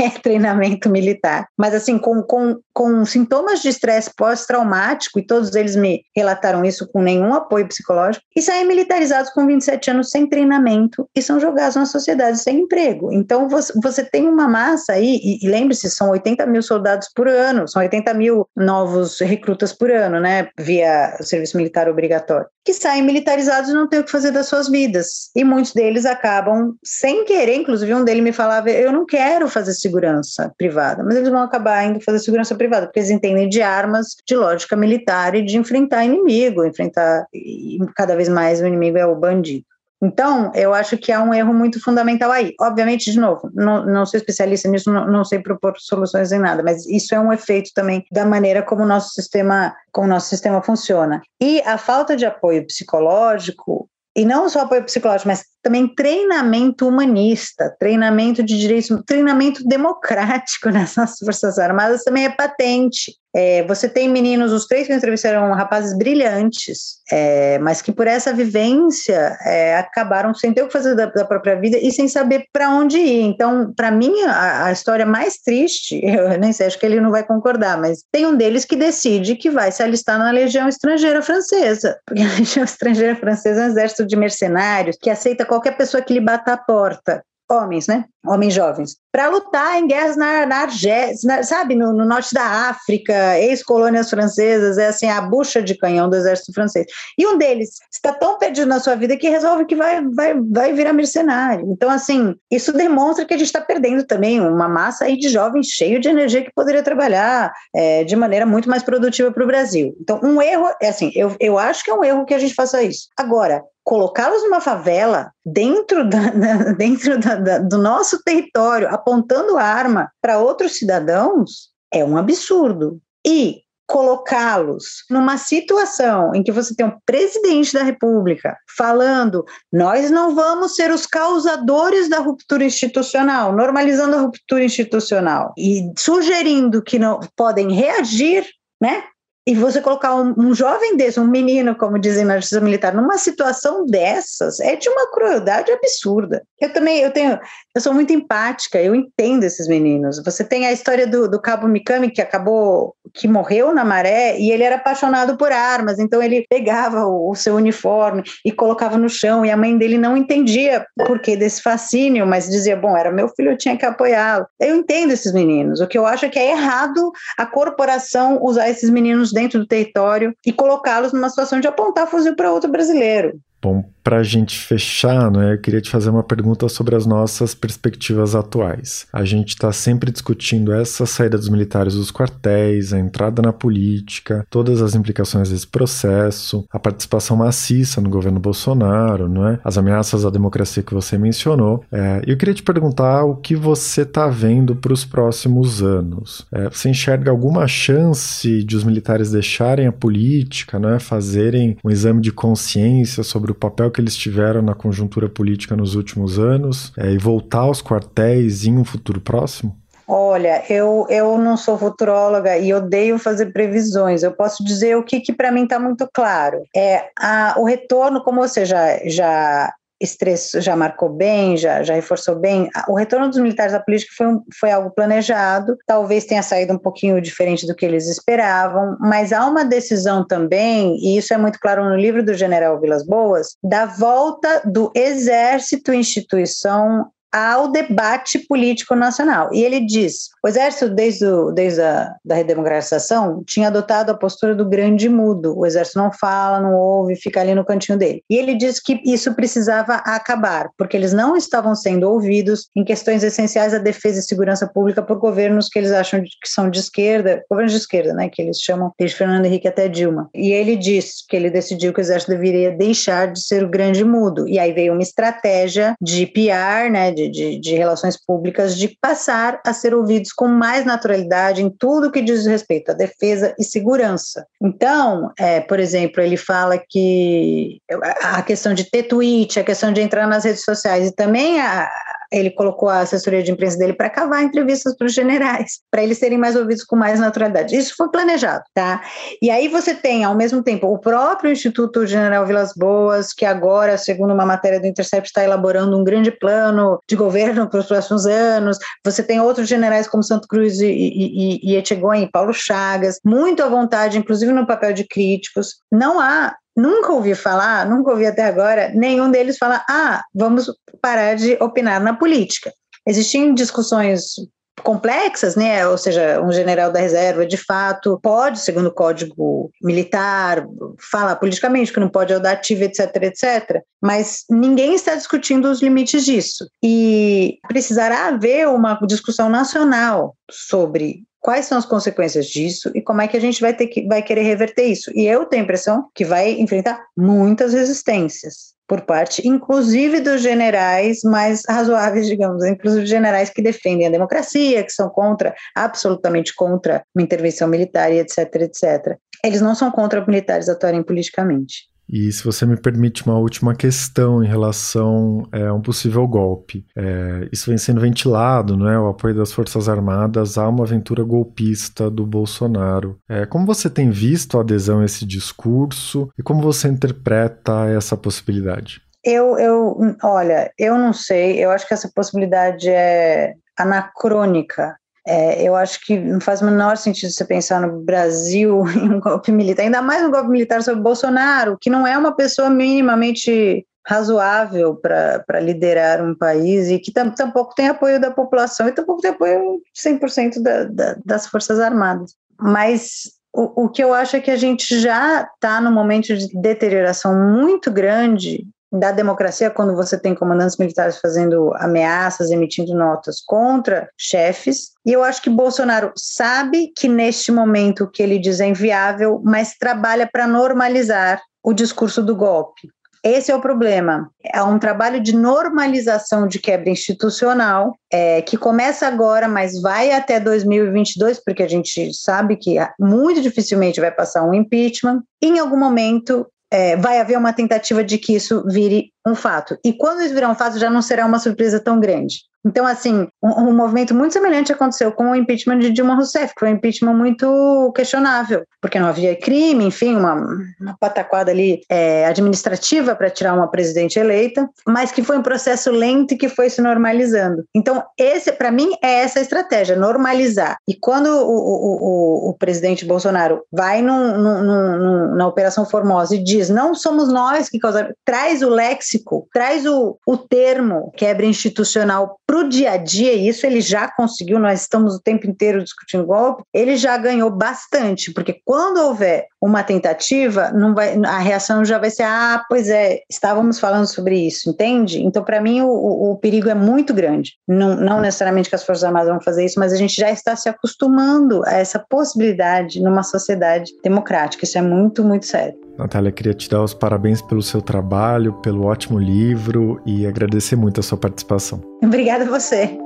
É 0.00 0.10
treinamento 0.24 0.88
militar. 0.88 1.46
Mas, 1.56 1.74
assim, 1.74 1.98
com, 1.98 2.22
com, 2.22 2.58
com 2.72 3.04
sintomas 3.04 3.60
de 3.60 3.68
estresse 3.68 4.10
pós-traumático, 4.16 5.18
e 5.18 5.26
todos 5.26 5.54
eles 5.54 5.76
me 5.76 6.02
relataram 6.16 6.64
isso 6.64 6.88
com 6.90 7.02
nenhum 7.02 7.34
apoio 7.34 7.68
psicológico, 7.68 8.24
e 8.34 8.40
saem 8.40 8.66
militarizados 8.66 9.30
com 9.30 9.46
27 9.46 9.90
anos 9.90 10.10
sem 10.10 10.26
treinamento 10.26 11.06
e 11.14 11.20
são 11.20 11.38
jogados 11.38 11.76
na 11.76 11.84
sociedade 11.84 12.38
sem 12.38 12.60
emprego. 12.60 13.12
Então, 13.12 13.48
você, 13.48 13.72
você 13.80 14.02
tem 14.02 14.26
uma 14.26 14.48
massa 14.48 14.94
aí, 14.94 15.20
e, 15.22 15.44
e 15.44 15.48
lembre-se, 15.48 15.90
são 15.90 16.10
80 16.10 16.46
mil 16.46 16.62
soldados 16.62 17.08
por 17.14 17.28
ano, 17.28 17.68
são 17.68 17.82
80 17.82 18.14
mil 18.14 18.48
novos 18.56 19.20
recrutas 19.20 19.72
por 19.72 19.90
ano, 19.90 20.18
né, 20.18 20.48
via 20.58 21.16
serviço 21.20 21.58
militar 21.58 21.88
obrigatório, 21.88 22.46
que 22.64 22.72
saem 22.72 23.02
militarizados 23.02 23.70
e 23.70 23.74
não 23.74 23.86
têm 23.86 24.00
o 24.00 24.04
que 24.04 24.10
fazer 24.10 24.30
das 24.30 24.46
suas 24.46 24.68
vidas. 24.68 25.30
E 25.36 25.44
muitos 25.44 25.72
deles 25.72 26.06
acabam 26.06 26.74
sem 26.82 27.24
querer, 27.24 27.56
inclusive 27.56 27.94
um 27.94 28.04
deles 28.04 28.22
me 28.22 28.32
falava, 28.32 28.70
eu 28.70 28.90
não 28.90 29.04
quero 29.04 29.48
fazer 29.48 29.74
segurança 29.74 30.52
privada, 30.56 31.04
mas 31.04 31.16
eles 31.16 31.28
vão 31.28 31.42
acabar 31.42 31.84
indo 31.84 32.00
fazer 32.00 32.20
segurança 32.20 32.54
privada, 32.54 32.86
porque 32.86 33.00
eles 33.00 33.10
entendem 33.10 33.48
de 33.48 33.60
armas, 33.60 34.16
de 34.26 34.34
lógica 34.34 34.74
militar 34.74 35.34
e 35.34 35.42
de 35.42 35.58
enfrentar 35.58 36.04
inimigo, 36.04 36.64
enfrentar, 36.64 37.26
e 37.32 37.78
cada 37.94 38.16
vez 38.16 38.28
mais 38.28 38.60
o 38.60 38.66
inimigo 38.66 38.96
é 38.96 39.06
o 39.06 39.14
bandido. 39.14 39.66
Então, 40.04 40.52
eu 40.54 40.74
acho 40.74 40.98
que 40.98 41.10
há 41.10 41.22
um 41.22 41.32
erro 41.32 41.54
muito 41.54 41.82
fundamental 41.82 42.30
aí. 42.30 42.52
Obviamente, 42.60 43.10
de 43.10 43.18
novo, 43.18 43.50
não, 43.54 43.86
não 43.86 44.04
sou 44.04 44.18
especialista 44.18 44.68
nisso, 44.68 44.92
não, 44.92 45.06
não, 45.06 45.24
sei 45.24 45.38
propor 45.38 45.74
soluções 45.78 46.30
em 46.30 46.38
nada, 46.38 46.62
mas 46.62 46.86
isso 46.86 47.14
é 47.14 47.20
um 47.20 47.32
efeito 47.32 47.70
também 47.74 48.04
da 48.12 48.26
maneira 48.26 48.62
como 48.62 48.82
o 48.82 48.86
nosso 48.86 49.14
sistema, 49.14 49.74
como 49.90 50.06
nosso 50.06 50.28
sistema 50.28 50.62
funciona. 50.62 51.22
E 51.40 51.62
a 51.62 51.78
falta 51.78 52.14
de 52.14 52.26
apoio 52.26 52.66
psicológico 52.66 53.88
e 54.16 54.24
não 54.24 54.48
só 54.48 54.60
apoio 54.60 54.84
psicológico, 54.84 55.28
mas 55.28 55.44
também 55.62 55.92
treinamento 55.92 56.86
humanista, 56.86 57.74
treinamento 57.80 58.42
de 58.44 58.58
direitos, 58.58 59.02
treinamento 59.06 59.64
democrático 59.66 60.68
nessas 60.70 61.18
Forças 61.18 61.58
Armadas 61.58 62.04
também 62.04 62.26
é 62.26 62.30
patente. 62.30 63.12
É, 63.34 63.64
você 63.64 63.88
tem 63.88 64.08
meninos, 64.08 64.52
os 64.52 64.66
três 64.66 64.86
que 64.86 64.92
eu 64.92 64.96
entrevistei 64.96 65.32
eram 65.32 65.52
rapazes 65.52 65.96
brilhantes, 65.98 67.00
é, 67.10 67.58
mas 67.58 67.82
que 67.82 67.90
por 67.90 68.06
essa 68.06 68.32
vivência 68.32 69.36
é, 69.44 69.76
acabaram 69.76 70.32
sem 70.32 70.52
ter 70.52 70.62
o 70.62 70.68
que 70.68 70.72
fazer 70.72 70.94
da, 70.94 71.06
da 71.06 71.24
própria 71.24 71.56
vida 71.56 71.76
e 71.76 71.90
sem 71.90 72.06
saber 72.06 72.44
para 72.52 72.70
onde 72.70 72.96
ir. 72.96 73.22
Então, 73.22 73.72
para 73.74 73.90
mim, 73.90 74.22
a, 74.22 74.66
a, 74.66 74.72
história 74.72 75.04
mais 75.04 75.38
triste, 75.38 76.00
eu 76.06 76.38
nem 76.38 76.52
sei, 76.52 76.68
acho 76.68 76.78
que 76.78 76.86
ele 76.86 77.00
não 77.00 77.10
vai 77.10 77.24
concordar, 77.24 77.76
mas 77.76 78.04
tem 78.12 78.24
um 78.24 78.36
deles 78.36 78.64
que 78.64 78.76
decide 78.76 79.34
que 79.34 79.50
vai 79.50 79.72
se 79.72 79.82
alistar 79.82 80.16
na 80.16 80.30
Legião 80.30 80.68
Estrangeira 80.68 81.20
Francesa, 81.20 81.98
porque 82.06 82.22
a 82.22 82.28
Legião 82.38 82.64
Estrangeira 82.64 83.16
Francesa 83.16 83.62
é 83.62 83.64
um 83.64 83.70
exército 83.70 84.06
de 84.06 84.14
mercenários 84.14 84.96
que 85.00 85.10
aceita 85.10 85.44
qualquer 85.44 85.76
pessoa 85.76 86.02
que 86.02 86.14
lhe 86.14 86.20
bata 86.20 86.52
a 86.52 86.56
porta 86.56 87.24
homens, 87.50 87.86
né? 87.86 88.04
homens 88.26 88.54
jovens, 88.54 88.96
para 89.12 89.28
lutar 89.28 89.78
em 89.78 89.86
guerras 89.86 90.16
na, 90.16 90.46
na 90.46 90.62
Argélia, 90.62 91.14
sabe, 91.42 91.74
no, 91.74 91.92
no, 91.92 92.04
norte 92.04 92.34
da 92.34 92.68
África, 92.70 93.38
ex-colônias 93.38 94.08
francesas, 94.08 94.78
é 94.78 94.88
assim, 94.88 95.08
a 95.08 95.20
bucha 95.20 95.62
de 95.62 95.76
canhão 95.76 96.08
do 96.08 96.16
exército 96.16 96.52
francês. 96.52 96.86
E 97.18 97.26
um 97.26 97.36
deles 97.36 97.78
está 97.92 98.12
tão 98.12 98.38
perdido 98.38 98.66
na 98.66 98.80
sua 98.80 98.94
vida 98.94 99.16
que 99.16 99.28
resolve 99.28 99.66
que 99.66 99.76
vai, 99.76 100.02
vai, 100.08 100.34
vai 100.40 100.72
virar 100.72 100.92
mercenário. 100.92 101.66
Então, 101.70 101.90
assim, 101.90 102.34
isso 102.50 102.72
demonstra 102.72 103.24
que 103.24 103.34
a 103.34 103.36
gente 103.36 103.46
está 103.46 103.60
perdendo 103.60 104.04
também 104.04 104.40
uma 104.40 104.68
massa 104.68 105.04
aí 105.04 105.16
de 105.16 105.28
jovens 105.28 105.66
cheio 105.66 106.00
de 106.00 106.08
energia 106.08 106.42
que 106.42 106.52
poderia 106.54 106.82
trabalhar 106.82 107.52
é, 107.74 108.04
de 108.04 108.16
maneira 108.16 108.46
muito 108.46 108.68
mais 108.68 108.82
produtiva 108.82 109.30
para 109.30 109.44
o 109.44 109.46
Brasil. 109.46 109.94
Então, 110.00 110.18
um 110.22 110.40
erro, 110.40 110.68
é 110.80 110.88
assim, 110.88 111.12
eu, 111.14 111.36
eu 111.38 111.58
acho 111.58 111.84
que 111.84 111.90
é 111.90 111.94
um 111.94 112.04
erro 112.04 112.24
que 112.24 112.34
a 112.34 112.38
gente 112.38 112.54
faça 112.54 112.82
isso. 112.82 113.08
Agora, 113.16 113.62
colocá-los 113.84 114.42
numa 114.42 114.60
favela 114.60 115.30
dentro, 115.44 116.02
da, 116.08 116.30
dentro 116.76 117.18
da, 117.20 117.36
da, 117.36 117.58
do 117.58 117.78
nosso 117.78 118.22
território, 118.24 118.88
apontando 118.88 119.56
arma 119.56 120.10
para 120.20 120.38
outros 120.38 120.78
cidadãos, 120.78 121.68
é 121.92 122.04
um 122.04 122.16
absurdo. 122.16 122.98
E 123.26 123.64
colocá-los 123.86 125.04
numa 125.10 125.36
situação 125.36 126.34
em 126.34 126.42
que 126.42 126.52
você 126.52 126.74
tem 126.74 126.86
um 126.86 126.98
presidente 127.04 127.72
da 127.72 127.82
República 127.82 128.56
falando: 128.76 129.44
nós 129.72 130.10
não 130.10 130.34
vamos 130.34 130.74
ser 130.74 130.90
os 130.90 131.06
causadores 131.06 132.08
da 132.08 132.18
ruptura 132.18 132.64
institucional, 132.64 133.54
normalizando 133.54 134.16
a 134.16 134.20
ruptura 134.20 134.64
institucional 134.64 135.52
e 135.56 135.92
sugerindo 135.98 136.82
que 136.82 136.98
não 136.98 137.20
podem 137.36 137.72
reagir, 137.72 138.46
né? 138.80 139.04
E 139.46 139.54
você 139.54 139.80
colocar 139.82 140.14
um, 140.14 140.34
um, 140.38 140.54
jovem 140.54 140.96
desse, 140.96 141.20
um 141.20 141.26
menino, 141.26 141.74
como 141.74 141.98
dizem 141.98 142.24
na 142.24 142.36
justiça 142.36 142.62
militar, 142.62 142.94
numa 142.94 143.18
situação 143.18 143.84
dessas, 143.84 144.58
é 144.58 144.74
de 144.74 144.88
uma 144.88 145.10
crueldade 145.10 145.70
absurda. 145.70 146.42
Eu 146.58 146.72
também, 146.72 147.00
eu 147.00 147.10
tenho, 147.10 147.38
eu 147.74 147.80
sou 147.80 147.92
muito 147.92 148.10
empática, 148.10 148.80
eu 148.80 148.94
entendo 148.94 149.44
esses 149.44 149.68
meninos. 149.68 150.22
Você 150.24 150.42
tem 150.42 150.66
a 150.66 150.72
história 150.72 151.06
do, 151.06 151.28
do 151.28 151.38
cabo 151.38 151.68
Mikami, 151.68 152.10
que 152.10 152.22
acabou, 152.22 152.94
que 153.12 153.28
morreu 153.28 153.74
na 153.74 153.84
maré, 153.84 154.38
e 154.38 154.50
ele 154.50 154.62
era 154.62 154.76
apaixonado 154.76 155.36
por 155.36 155.52
armas, 155.52 155.98
então 155.98 156.22
ele 156.22 156.46
pegava 156.48 157.04
o, 157.04 157.30
o 157.30 157.34
seu 157.34 157.56
uniforme 157.56 158.22
e 158.46 158.50
colocava 158.50 158.96
no 158.96 159.10
chão, 159.10 159.44
e 159.44 159.50
a 159.50 159.56
mãe 159.58 159.76
dele 159.76 159.98
não 159.98 160.16
entendia 160.16 160.86
por 161.06 161.20
que 161.20 161.36
desse 161.36 161.60
fascínio, 161.60 162.26
mas 162.26 162.48
dizia, 162.48 162.76
bom, 162.76 162.96
era 162.96 163.12
meu 163.12 163.28
filho, 163.28 163.50
eu 163.50 163.58
tinha 163.58 163.76
que 163.76 163.84
apoiá-lo. 163.84 164.46
Eu 164.58 164.76
entendo 164.76 165.12
esses 165.12 165.34
meninos. 165.34 165.80
O 165.80 165.86
que 165.86 165.98
eu 165.98 166.06
acho 166.06 166.24
é 166.24 166.30
que 166.30 166.38
é 166.38 166.52
errado 166.52 167.12
a 167.36 167.44
corporação 167.44 168.38
usar 168.40 168.70
esses 168.70 168.88
meninos 168.88 169.33
dentro 169.34 169.58
do 169.58 169.66
território 169.66 170.34
e 170.46 170.52
colocá-los 170.52 171.12
numa 171.12 171.28
situação 171.28 171.60
de 171.60 171.68
apontar 171.68 172.06
fuzil 172.06 172.34
para 172.34 172.52
outro 172.52 172.70
brasileiro. 172.70 173.38
Bom, 173.64 173.82
para 174.04 174.18
a 174.18 174.22
gente 174.22 174.58
fechar, 174.58 175.30
né, 175.30 175.54
eu 175.54 175.58
queria 175.58 175.80
te 175.80 175.88
fazer 175.88 176.10
uma 176.10 176.22
pergunta 176.22 176.68
sobre 176.68 176.94
as 176.94 177.06
nossas 177.06 177.54
perspectivas 177.54 178.34
atuais. 178.34 179.06
A 179.10 179.24
gente 179.24 179.54
está 179.54 179.72
sempre 179.72 180.12
discutindo 180.12 180.70
essa 180.74 181.06
saída 181.06 181.38
dos 181.38 181.48
militares 181.48 181.94
dos 181.94 182.12
quartéis, 182.12 182.92
a 182.92 182.98
entrada 182.98 183.40
na 183.40 183.54
política, 183.54 184.46
todas 184.50 184.82
as 184.82 184.94
implicações 184.94 185.48
desse 185.48 185.66
processo, 185.66 186.66
a 186.70 186.78
participação 186.78 187.38
maciça 187.38 188.02
no 188.02 188.10
governo 188.10 188.38
Bolsonaro, 188.38 189.26
não 189.26 189.48
é? 189.48 189.58
as 189.64 189.78
ameaças 189.78 190.26
à 190.26 190.30
democracia 190.30 190.82
que 190.82 190.92
você 190.92 191.16
mencionou. 191.16 191.82
É, 191.90 192.20
eu 192.26 192.36
queria 192.36 192.52
te 192.52 192.62
perguntar 192.62 193.24
o 193.24 193.36
que 193.36 193.56
você 193.56 194.02
está 194.02 194.28
vendo 194.28 194.76
para 194.76 194.92
os 194.92 195.06
próximos 195.06 195.82
anos. 195.82 196.46
É, 196.52 196.68
você 196.68 196.90
enxerga 196.90 197.30
alguma 197.30 197.66
chance 197.66 198.62
de 198.62 198.76
os 198.76 198.84
militares 198.84 199.30
deixarem 199.30 199.86
a 199.86 199.92
política, 199.92 200.78
não 200.78 200.90
é? 200.90 200.98
fazerem 200.98 201.78
um 201.82 201.90
exame 201.90 202.20
de 202.20 202.30
consciência 202.30 203.22
sobre 203.22 203.53
o 203.54 203.58
papel 203.58 203.90
que 203.90 204.00
eles 204.00 204.16
tiveram 204.16 204.60
na 204.60 204.74
conjuntura 204.74 205.28
política 205.28 205.76
nos 205.76 205.94
últimos 205.94 206.38
anos 206.38 206.92
é, 206.98 207.10
e 207.10 207.18
voltar 207.18 207.60
aos 207.60 207.80
quartéis 207.80 208.66
em 208.66 208.76
um 208.76 208.84
futuro 208.84 209.20
próximo? 209.20 209.76
Olha, 210.06 210.62
eu, 210.68 211.06
eu 211.08 211.38
não 211.38 211.56
sou 211.56 211.78
futuróloga 211.78 212.58
e 212.58 212.74
odeio 212.74 213.18
fazer 213.18 213.52
previsões. 213.52 214.22
Eu 214.22 214.32
posso 214.32 214.62
dizer 214.62 214.96
o 214.96 215.02
que, 215.02 215.20
que 215.20 215.32
para 215.32 215.50
mim 215.50 215.62
está 215.64 215.78
muito 215.78 216.06
claro. 216.12 216.62
É 216.76 217.06
a, 217.18 217.54
o 217.56 217.64
retorno, 217.64 218.22
como 218.22 218.40
você 218.40 218.66
já, 218.66 218.98
já 219.06 219.72
estresse 220.04 220.60
já 220.60 220.76
marcou 220.76 221.08
bem, 221.08 221.56
já, 221.56 221.82
já 221.82 221.94
reforçou 221.94 222.36
bem. 222.36 222.68
O 222.88 222.94
retorno 222.94 223.28
dos 223.28 223.38
militares 223.38 223.74
à 223.74 223.80
política 223.80 224.12
foi, 224.16 224.26
um, 224.26 224.42
foi 224.58 224.70
algo 224.70 224.90
planejado, 224.90 225.76
talvez 225.86 226.24
tenha 226.24 226.42
saído 226.42 226.72
um 226.72 226.78
pouquinho 226.78 227.20
diferente 227.20 227.66
do 227.66 227.74
que 227.74 227.84
eles 227.84 228.08
esperavam, 228.08 228.96
mas 229.00 229.32
há 229.32 229.46
uma 229.46 229.64
decisão 229.64 230.26
também, 230.26 230.96
e 230.98 231.16
isso 231.16 231.34
é 231.34 231.38
muito 231.38 231.58
claro 231.58 231.84
no 231.84 231.96
livro 231.96 232.24
do 232.24 232.34
general 232.34 232.80
Vilas 232.80 233.04
Boas, 233.04 233.56
da 233.62 233.86
volta 233.86 234.62
do 234.64 234.92
exército 234.94 235.92
instituição 235.92 237.10
ao 237.34 237.72
debate 237.72 238.38
político 238.38 238.94
nacional. 238.94 239.50
E 239.52 239.64
ele 239.64 239.80
diz: 239.80 240.28
o 240.42 240.46
Exército, 240.46 240.88
desde, 240.88 241.26
o, 241.26 241.50
desde 241.50 241.80
a 241.82 242.14
da 242.24 242.36
redemocratização, 242.36 243.42
tinha 243.44 243.66
adotado 243.68 244.12
a 244.12 244.16
postura 244.16 244.54
do 244.54 244.64
grande 244.64 245.08
mudo. 245.08 245.58
O 245.58 245.66
Exército 245.66 245.98
não 245.98 246.12
fala, 246.12 246.60
não 246.60 246.74
ouve, 246.74 247.16
fica 247.16 247.40
ali 247.40 247.54
no 247.54 247.64
cantinho 247.64 247.98
dele. 247.98 248.22
E 248.30 248.36
ele 248.36 248.54
diz 248.54 248.78
que 248.78 249.00
isso 249.04 249.34
precisava 249.34 249.94
acabar, 249.94 250.70
porque 250.78 250.96
eles 250.96 251.12
não 251.12 251.36
estavam 251.36 251.74
sendo 251.74 252.08
ouvidos 252.08 252.68
em 252.76 252.84
questões 252.84 253.24
essenciais 253.24 253.72
da 253.72 253.78
defesa 253.78 254.20
e 254.20 254.22
segurança 254.22 254.68
pública 254.68 255.02
por 255.02 255.18
governos 255.18 255.68
que 255.68 255.78
eles 255.78 255.90
acham 255.90 256.22
que 256.22 256.48
são 256.48 256.70
de 256.70 256.78
esquerda, 256.78 257.42
governos 257.50 257.72
de 257.72 257.78
esquerda, 257.78 258.12
né, 258.14 258.28
que 258.28 258.40
eles 258.40 258.60
chamam 258.60 258.92
desde 258.98 259.16
Fernando 259.16 259.46
Henrique 259.46 259.66
até 259.66 259.88
Dilma. 259.88 260.28
E 260.32 260.52
ele 260.52 260.76
disse 260.76 261.26
que 261.28 261.34
ele 261.34 261.50
decidiu 261.50 261.92
que 261.92 262.00
o 262.00 262.02
Exército 262.02 262.30
deveria 262.30 262.70
deixar 262.70 263.32
de 263.32 263.42
ser 263.42 263.64
o 263.64 263.68
grande 263.68 264.04
mudo. 264.04 264.48
E 264.48 264.58
aí 264.58 264.72
veio 264.72 264.92
uma 264.92 265.02
estratégia 265.02 265.94
de 266.00 266.26
PR, 266.26 266.90
né, 266.90 267.10
de 267.10 267.23
de, 267.30 267.58
de, 267.58 267.74
relações 267.74 268.16
públicas 268.16 268.76
de 268.76 268.88
passar 269.00 269.60
a 269.64 269.72
ser 269.72 269.94
ouvidos 269.94 270.32
com 270.32 270.48
mais 270.48 270.84
naturalidade 270.84 271.62
em 271.62 271.70
tudo 271.70 272.10
que 272.10 272.22
diz 272.22 272.46
respeito 272.46 272.90
à 272.90 272.94
defesa 272.94 273.54
e 273.58 273.64
segurança. 273.64 274.46
Então, 274.62 275.32
é, 275.38 275.60
por 275.60 275.78
exemplo, 275.78 276.22
ele 276.22 276.36
fala 276.36 276.78
que 276.78 277.80
a 278.22 278.42
questão 278.42 278.74
de 278.74 278.90
ter 278.90 279.04
tweet, 279.04 279.58
a 279.58 279.64
questão 279.64 279.92
de 279.92 280.00
entrar 280.00 280.26
nas 280.26 280.44
redes 280.44 280.64
sociais 280.64 281.08
e 281.08 281.14
também 281.14 281.60
a, 281.60 281.88
ele 282.34 282.50
colocou 282.50 282.88
a 282.88 283.00
assessoria 283.00 283.42
de 283.42 283.52
imprensa 283.52 283.78
dele 283.78 283.92
para 283.92 284.10
cavar 284.10 284.42
entrevistas 284.42 284.96
para 284.96 285.06
os 285.06 285.14
generais, 285.14 285.80
para 285.90 286.02
eles 286.02 286.18
serem 286.18 286.36
mais 286.36 286.56
ouvidos 286.56 286.84
com 286.84 286.96
mais 286.96 287.20
naturalidade. 287.20 287.76
Isso 287.76 287.94
foi 287.96 288.10
planejado, 288.10 288.64
tá? 288.74 289.02
E 289.40 289.50
aí 289.50 289.68
você 289.68 289.94
tem, 289.94 290.24
ao 290.24 290.34
mesmo 290.34 290.62
tempo, 290.62 290.86
o 290.88 290.98
próprio 290.98 291.52
Instituto 291.52 292.06
General 292.06 292.44
Vilas 292.46 292.72
Boas, 292.76 293.32
que 293.32 293.44
agora, 293.44 293.96
segundo 293.96 294.34
uma 294.34 294.44
matéria 294.44 294.80
do 294.80 294.86
Intercept, 294.86 295.28
está 295.28 295.44
elaborando 295.44 295.96
um 295.98 296.04
grande 296.04 296.30
plano 296.30 296.98
de 297.08 297.16
governo 297.16 297.68
para 297.70 297.80
os 297.80 297.86
próximos 297.86 298.26
anos. 298.26 298.78
Você 299.04 299.22
tem 299.22 299.40
outros 299.40 299.68
generais 299.68 300.08
como 300.08 300.22
Santo 300.22 300.48
Cruz 300.48 300.80
e, 300.80 300.86
e, 300.86 301.70
e, 301.70 301.72
e 301.72 301.76
Etchegóin, 301.76 302.28
Paulo 302.32 302.52
Chagas, 302.52 303.20
muito 303.24 303.62
à 303.62 303.68
vontade, 303.68 304.18
inclusive 304.18 304.52
no 304.52 304.66
papel 304.66 304.92
de 304.92 305.04
críticos. 305.04 305.76
Não 305.90 306.20
há 306.20 306.54
nunca 306.76 307.12
ouvi 307.12 307.34
falar, 307.34 307.88
nunca 307.88 308.10
ouvi 308.10 308.26
até 308.26 308.44
agora, 308.44 308.90
nenhum 308.94 309.30
deles 309.30 309.58
falar: 309.58 309.84
ah, 309.88 310.22
vamos 310.34 310.70
parar 311.00 311.34
de 311.34 311.56
opinar 311.60 312.00
na 312.02 312.14
política. 312.14 312.72
Existiam 313.06 313.52
discussões 313.52 314.34
complexas, 314.82 315.54
né? 315.56 315.86
Ou 315.86 315.96
seja, 315.96 316.40
um 316.42 316.52
general 316.52 316.90
da 316.90 317.00
reserva, 317.00 317.46
de 317.46 317.56
fato, 317.56 318.18
pode, 318.22 318.58
segundo 318.58 318.86
o 318.86 318.94
código 318.94 319.70
militar, 319.82 320.66
falar 321.10 321.36
politicamente 321.36 321.92
que 321.92 322.00
não 322.00 322.08
pode 322.08 322.32
audativa, 322.32 322.84
etc, 322.84 323.16
etc. 323.22 323.82
Mas 324.02 324.44
ninguém 324.50 324.94
está 324.94 325.14
discutindo 325.14 325.70
os 325.70 325.80
limites 325.80 326.24
disso. 326.24 326.68
E 326.82 327.58
precisará 327.68 328.26
haver 328.28 328.68
uma 328.68 328.98
discussão 329.06 329.48
nacional 329.48 330.36
sobre 330.50 331.22
quais 331.44 331.66
são 331.66 331.76
as 331.76 331.84
consequências 331.84 332.46
disso 332.46 332.90
e 332.94 333.02
como 333.02 333.20
é 333.20 333.28
que 333.28 333.36
a 333.36 333.40
gente 333.40 333.60
vai 333.60 333.74
ter 333.74 333.86
que 333.88 334.06
vai 334.08 334.22
querer 334.22 334.44
reverter 334.44 334.84
isso. 334.84 335.10
E 335.14 335.26
eu 335.26 335.44
tenho 335.44 335.60
a 335.60 335.64
impressão 335.64 336.08
que 336.14 336.24
vai 336.24 336.52
enfrentar 336.52 337.04
muitas 337.14 337.74
resistências 337.74 338.72
por 338.88 339.02
parte, 339.02 339.46
inclusive 339.46 340.20
dos 340.20 340.40
generais 340.40 341.20
mais 341.22 341.62
razoáveis, 341.68 342.26
digamos, 342.26 342.64
inclusive 342.64 343.04
generais 343.04 343.50
que 343.50 343.60
defendem 343.60 344.06
a 344.06 344.10
democracia, 344.10 344.82
que 344.82 344.92
são 344.92 345.10
contra, 345.10 345.54
absolutamente 345.76 346.54
contra 346.54 347.04
uma 347.14 347.22
intervenção 347.22 347.68
militar 347.68 348.10
e 348.10 348.20
etc, 348.20 348.38
etc. 348.56 349.18
Eles 349.44 349.60
não 349.60 349.74
são 349.74 349.90
contra 349.90 350.24
militares 350.24 350.70
atuarem 350.70 351.02
politicamente. 351.02 351.88
E 352.08 352.30
se 352.32 352.44
você 352.44 352.66
me 352.66 352.76
permite 352.76 353.24
uma 353.26 353.38
última 353.38 353.74
questão 353.74 354.42
em 354.42 354.46
relação 354.46 355.46
é, 355.52 355.66
a 355.66 355.74
um 355.74 355.80
possível 355.80 356.26
golpe. 356.26 356.84
É, 356.96 357.48
isso 357.52 357.68
vem 357.68 357.78
sendo 357.78 358.00
ventilado, 358.00 358.76
não 358.76 358.88
é? 358.88 358.98
o 358.98 359.08
apoio 359.08 359.34
das 359.34 359.52
Forças 359.52 359.88
Armadas 359.88 360.58
a 360.58 360.68
uma 360.68 360.84
aventura 360.84 361.22
golpista 361.22 362.10
do 362.10 362.26
Bolsonaro. 362.26 363.18
É, 363.28 363.46
como 363.46 363.66
você 363.66 363.88
tem 363.88 364.10
visto 364.10 364.58
a 364.58 364.60
adesão 364.60 365.00
a 365.00 365.04
esse 365.04 365.26
discurso 365.26 366.28
e 366.38 366.42
como 366.42 366.62
você 366.62 366.88
interpreta 366.88 367.88
essa 367.88 368.16
possibilidade? 368.16 369.00
Eu, 369.24 369.58
eu, 369.58 369.96
olha, 370.22 370.70
eu 370.78 370.98
não 370.98 371.12
sei, 371.14 371.64
eu 371.64 371.70
acho 371.70 371.88
que 371.88 371.94
essa 371.94 372.10
possibilidade 372.14 372.90
é 372.90 373.54
anacrônica. 373.78 374.94
É, 375.26 375.62
eu 375.62 375.74
acho 375.74 376.04
que 376.04 376.18
não 376.18 376.40
faz 376.40 376.60
o 376.60 376.66
menor 376.66 376.96
sentido 376.98 377.30
você 377.30 377.44
pensar 377.44 377.80
no 377.80 378.00
Brasil 378.02 378.84
em 378.94 379.14
um 379.14 379.20
golpe 379.20 379.50
militar, 379.50 379.82
ainda 379.82 380.02
mais 380.02 380.22
um 380.22 380.30
golpe 380.30 380.50
militar 380.50 380.82
sobre 380.82 381.02
Bolsonaro, 381.02 381.78
que 381.80 381.88
não 381.88 382.06
é 382.06 382.16
uma 382.16 382.36
pessoa 382.36 382.68
minimamente 382.68 383.86
razoável 384.06 384.96
para 384.96 385.60
liderar 385.60 386.22
um 386.22 386.34
país 386.34 386.88
e 386.88 386.98
que 386.98 387.10
tampouco 387.10 387.74
tem 387.74 387.88
apoio 387.88 388.20
da 388.20 388.30
população 388.30 388.86
e 388.86 388.92
tampouco 388.92 389.22
tem 389.22 389.30
apoio 389.30 389.80
100% 389.96 390.62
da, 390.62 390.84
da, 390.84 391.16
das 391.24 391.46
Forças 391.46 391.80
Armadas. 391.80 392.34
Mas 392.60 393.22
o, 393.50 393.84
o 393.84 393.88
que 393.88 394.04
eu 394.04 394.12
acho 394.12 394.36
é 394.36 394.40
que 394.40 394.50
a 394.50 394.56
gente 394.56 395.00
já 395.00 395.42
está 395.42 395.80
num 395.80 395.92
momento 395.92 396.36
de 396.36 396.48
deterioração 396.60 397.34
muito 397.34 397.90
grande 397.90 398.66
da 398.98 399.10
democracia 399.10 399.70
quando 399.70 399.94
você 399.94 400.18
tem 400.18 400.34
comandantes 400.34 400.76
militares 400.76 401.18
fazendo 401.18 401.72
ameaças, 401.76 402.50
emitindo 402.50 402.94
notas 402.94 403.40
contra 403.44 404.08
chefes. 404.16 404.92
E 405.04 405.12
eu 405.12 405.22
acho 405.22 405.42
que 405.42 405.50
Bolsonaro 405.50 406.12
sabe 406.16 406.92
que 406.96 407.08
neste 407.08 407.50
momento 407.50 408.04
o 408.04 408.10
que 408.10 408.22
ele 408.22 408.38
diz 408.38 408.60
é 408.60 408.66
inviável, 408.66 409.40
mas 409.44 409.74
trabalha 409.76 410.28
para 410.30 410.46
normalizar 410.46 411.40
o 411.62 411.72
discurso 411.72 412.22
do 412.22 412.36
golpe. 412.36 412.88
Esse 413.24 413.50
é 413.50 413.56
o 413.56 413.60
problema. 413.60 414.30
É 414.44 414.62
um 414.62 414.78
trabalho 414.78 415.18
de 415.18 415.34
normalização 415.34 416.46
de 416.46 416.58
quebra 416.58 416.90
institucional 416.90 417.96
é, 418.12 418.42
que 418.42 418.58
começa 418.58 419.06
agora, 419.06 419.48
mas 419.48 419.80
vai 419.80 420.12
até 420.12 420.38
2022, 420.38 421.42
porque 421.42 421.62
a 421.62 421.68
gente 421.68 422.12
sabe 422.12 422.56
que 422.56 422.76
muito 423.00 423.40
dificilmente 423.40 423.98
vai 423.98 424.10
passar 424.10 424.44
um 424.44 424.52
impeachment. 424.52 425.22
Em 425.42 425.58
algum 425.58 425.78
momento, 425.78 426.46
é, 426.74 426.96
vai 426.96 427.20
haver 427.20 427.38
uma 427.38 427.52
tentativa 427.52 428.02
de 428.02 428.18
que 428.18 428.34
isso 428.34 428.64
vire 428.66 429.12
um 429.24 429.36
fato. 429.36 429.78
E 429.84 429.92
quando 429.92 430.22
isso 430.22 430.34
virar 430.34 430.50
um 430.50 430.56
fato, 430.56 430.76
já 430.76 430.90
não 430.90 431.00
será 431.00 431.24
uma 431.24 431.38
surpresa 431.38 431.78
tão 431.78 432.00
grande. 432.00 432.40
Então, 432.64 432.86
assim, 432.86 433.28
um, 433.42 433.68
um, 433.68 433.72
movimento 433.74 434.14
muito 434.14 434.32
semelhante 434.32 434.72
aconteceu 434.72 435.12
com 435.12 435.30
o 435.30 435.34
impeachment 435.34 435.80
de 435.80 435.90
Dilma 435.90 436.14
Rousseff, 436.14 436.54
que 436.54 436.60
foi 436.60 436.70
um 436.70 436.76
impeachment 436.76 437.14
muito 437.14 437.92
questionável, 437.94 438.64
porque 438.80 438.98
não 438.98 439.08
havia 439.08 439.36
crime, 439.36 439.84
enfim, 439.84 440.16
uma, 440.16 440.34
uma 440.80 440.96
pataquada 440.98 441.50
ali 441.50 441.82
é, 441.90 442.26
administrativa 442.26 443.14
para 443.14 443.28
tirar 443.28 443.54
uma 443.54 443.70
presidente 443.70 444.18
eleita, 444.18 444.68
mas 444.86 445.12
que 445.12 445.22
foi 445.22 445.36
um 445.36 445.42
processo 445.42 445.90
lento 445.90 446.32
e 446.32 446.36
que 446.38 446.48
foi 446.48 446.70
se 446.70 446.80
normalizando. 446.80 447.64
Então, 447.74 448.02
esse, 448.18 448.50
para 448.52 448.70
mim, 448.70 448.92
é 449.02 449.20
essa 449.20 449.38
a 449.38 449.42
estratégia, 449.42 449.96
normalizar. 449.96 450.78
E 450.88 450.94
quando 450.94 451.26
o, 451.26 451.50
o, 451.50 452.48
o, 452.48 452.50
o 452.50 452.54
presidente 452.54 453.04
Bolsonaro 453.04 453.62
vai 453.70 454.00
num, 454.00 454.38
num, 454.38 454.62
num, 454.62 455.34
na 455.34 455.46
Operação 455.46 455.84
Formosa 455.84 456.34
e 456.34 456.42
diz, 456.42 456.70
não 456.70 456.94
somos 456.94 457.28
nós 457.28 457.68
que 457.68 457.78
causamos, 457.78 458.12
traz 458.24 458.62
o 458.62 458.70
léxico, 458.70 459.46
traz 459.52 459.84
o, 459.86 460.18
o 460.26 460.36
termo 460.36 461.12
quebra 461.16 461.44
institucional 461.44 462.38
para 462.54 462.60
o 462.60 462.68
dia 462.68 462.92
a 462.92 462.96
dia, 462.96 463.32
isso 463.32 463.66
ele 463.66 463.80
já 463.80 464.06
conseguiu, 464.06 464.60
nós 464.60 464.82
estamos 464.82 465.16
o 465.16 465.20
tempo 465.20 465.44
inteiro 465.44 465.82
discutindo 465.82 466.24
golpe, 466.24 466.62
ele 466.72 466.96
já 466.96 467.16
ganhou 467.18 467.50
bastante, 467.50 468.32
porque 468.32 468.60
quando 468.64 468.98
houver 468.98 469.46
uma 469.60 469.82
tentativa, 469.82 470.70
não 470.70 470.94
vai, 470.94 471.18
a 471.24 471.38
reação 471.38 471.84
já 471.84 471.98
vai 471.98 472.10
ser: 472.10 472.22
ah, 472.22 472.62
pois 472.68 472.88
é, 472.88 473.18
estávamos 473.28 473.80
falando 473.80 474.06
sobre 474.06 474.38
isso, 474.38 474.70
entende? 474.70 475.20
Então, 475.20 475.42
para 475.42 475.60
mim, 475.60 475.80
o, 475.80 475.88
o, 475.88 476.32
o, 476.32 476.36
perigo 476.36 476.68
é 476.68 476.74
muito 476.74 477.12
grande. 477.12 477.54
Não, 477.66 477.96
não 477.96 478.20
necessariamente 478.20 478.68
que 478.68 478.76
as 478.76 478.84
Forças 478.84 479.02
Armadas 479.02 479.30
vão 479.30 479.40
fazer 479.40 479.64
isso, 479.64 479.80
mas 479.80 479.92
a 479.92 479.96
gente 479.96 480.14
já 480.14 480.30
está 480.30 480.54
se 480.54 480.68
acostumando 480.68 481.64
a 481.66 481.72
essa 481.72 481.98
possibilidade 481.98 483.02
numa 483.02 483.24
sociedade 483.24 483.90
democrática. 484.02 484.64
Isso 484.64 484.78
é 484.78 484.82
muito, 484.82 485.24
muito 485.24 485.46
sério. 485.46 485.83
Natália, 485.98 486.32
queria 486.32 486.54
te 486.54 486.68
dar 486.68 486.82
os 486.82 486.92
parabéns 486.92 487.40
pelo 487.40 487.62
seu 487.62 487.80
trabalho, 487.80 488.52
pelo 488.54 488.84
ótimo 488.84 489.18
livro 489.18 490.00
e 490.04 490.26
agradecer 490.26 490.76
muito 490.76 491.00
a 491.00 491.02
sua 491.02 491.16
participação. 491.16 491.80
Obrigada 492.02 492.44
a 492.44 492.48
você. 492.48 492.98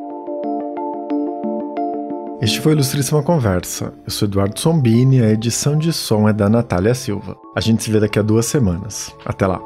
Este 2.40 2.60
foi 2.60 2.72
Ilustríssima 2.72 3.22
Conversa. 3.22 3.92
Eu 4.06 4.12
sou 4.12 4.28
Eduardo 4.28 4.58
Sombini 4.58 5.18
e 5.18 5.22
a 5.22 5.30
edição 5.30 5.76
de 5.76 5.92
som 5.92 6.28
é 6.28 6.32
da 6.32 6.48
Natália 6.48 6.94
Silva. 6.94 7.36
A 7.56 7.60
gente 7.60 7.82
se 7.82 7.90
vê 7.90 7.98
daqui 7.98 8.18
a 8.18 8.22
duas 8.22 8.46
semanas. 8.46 9.12
Até 9.24 9.46
lá. 9.46 9.60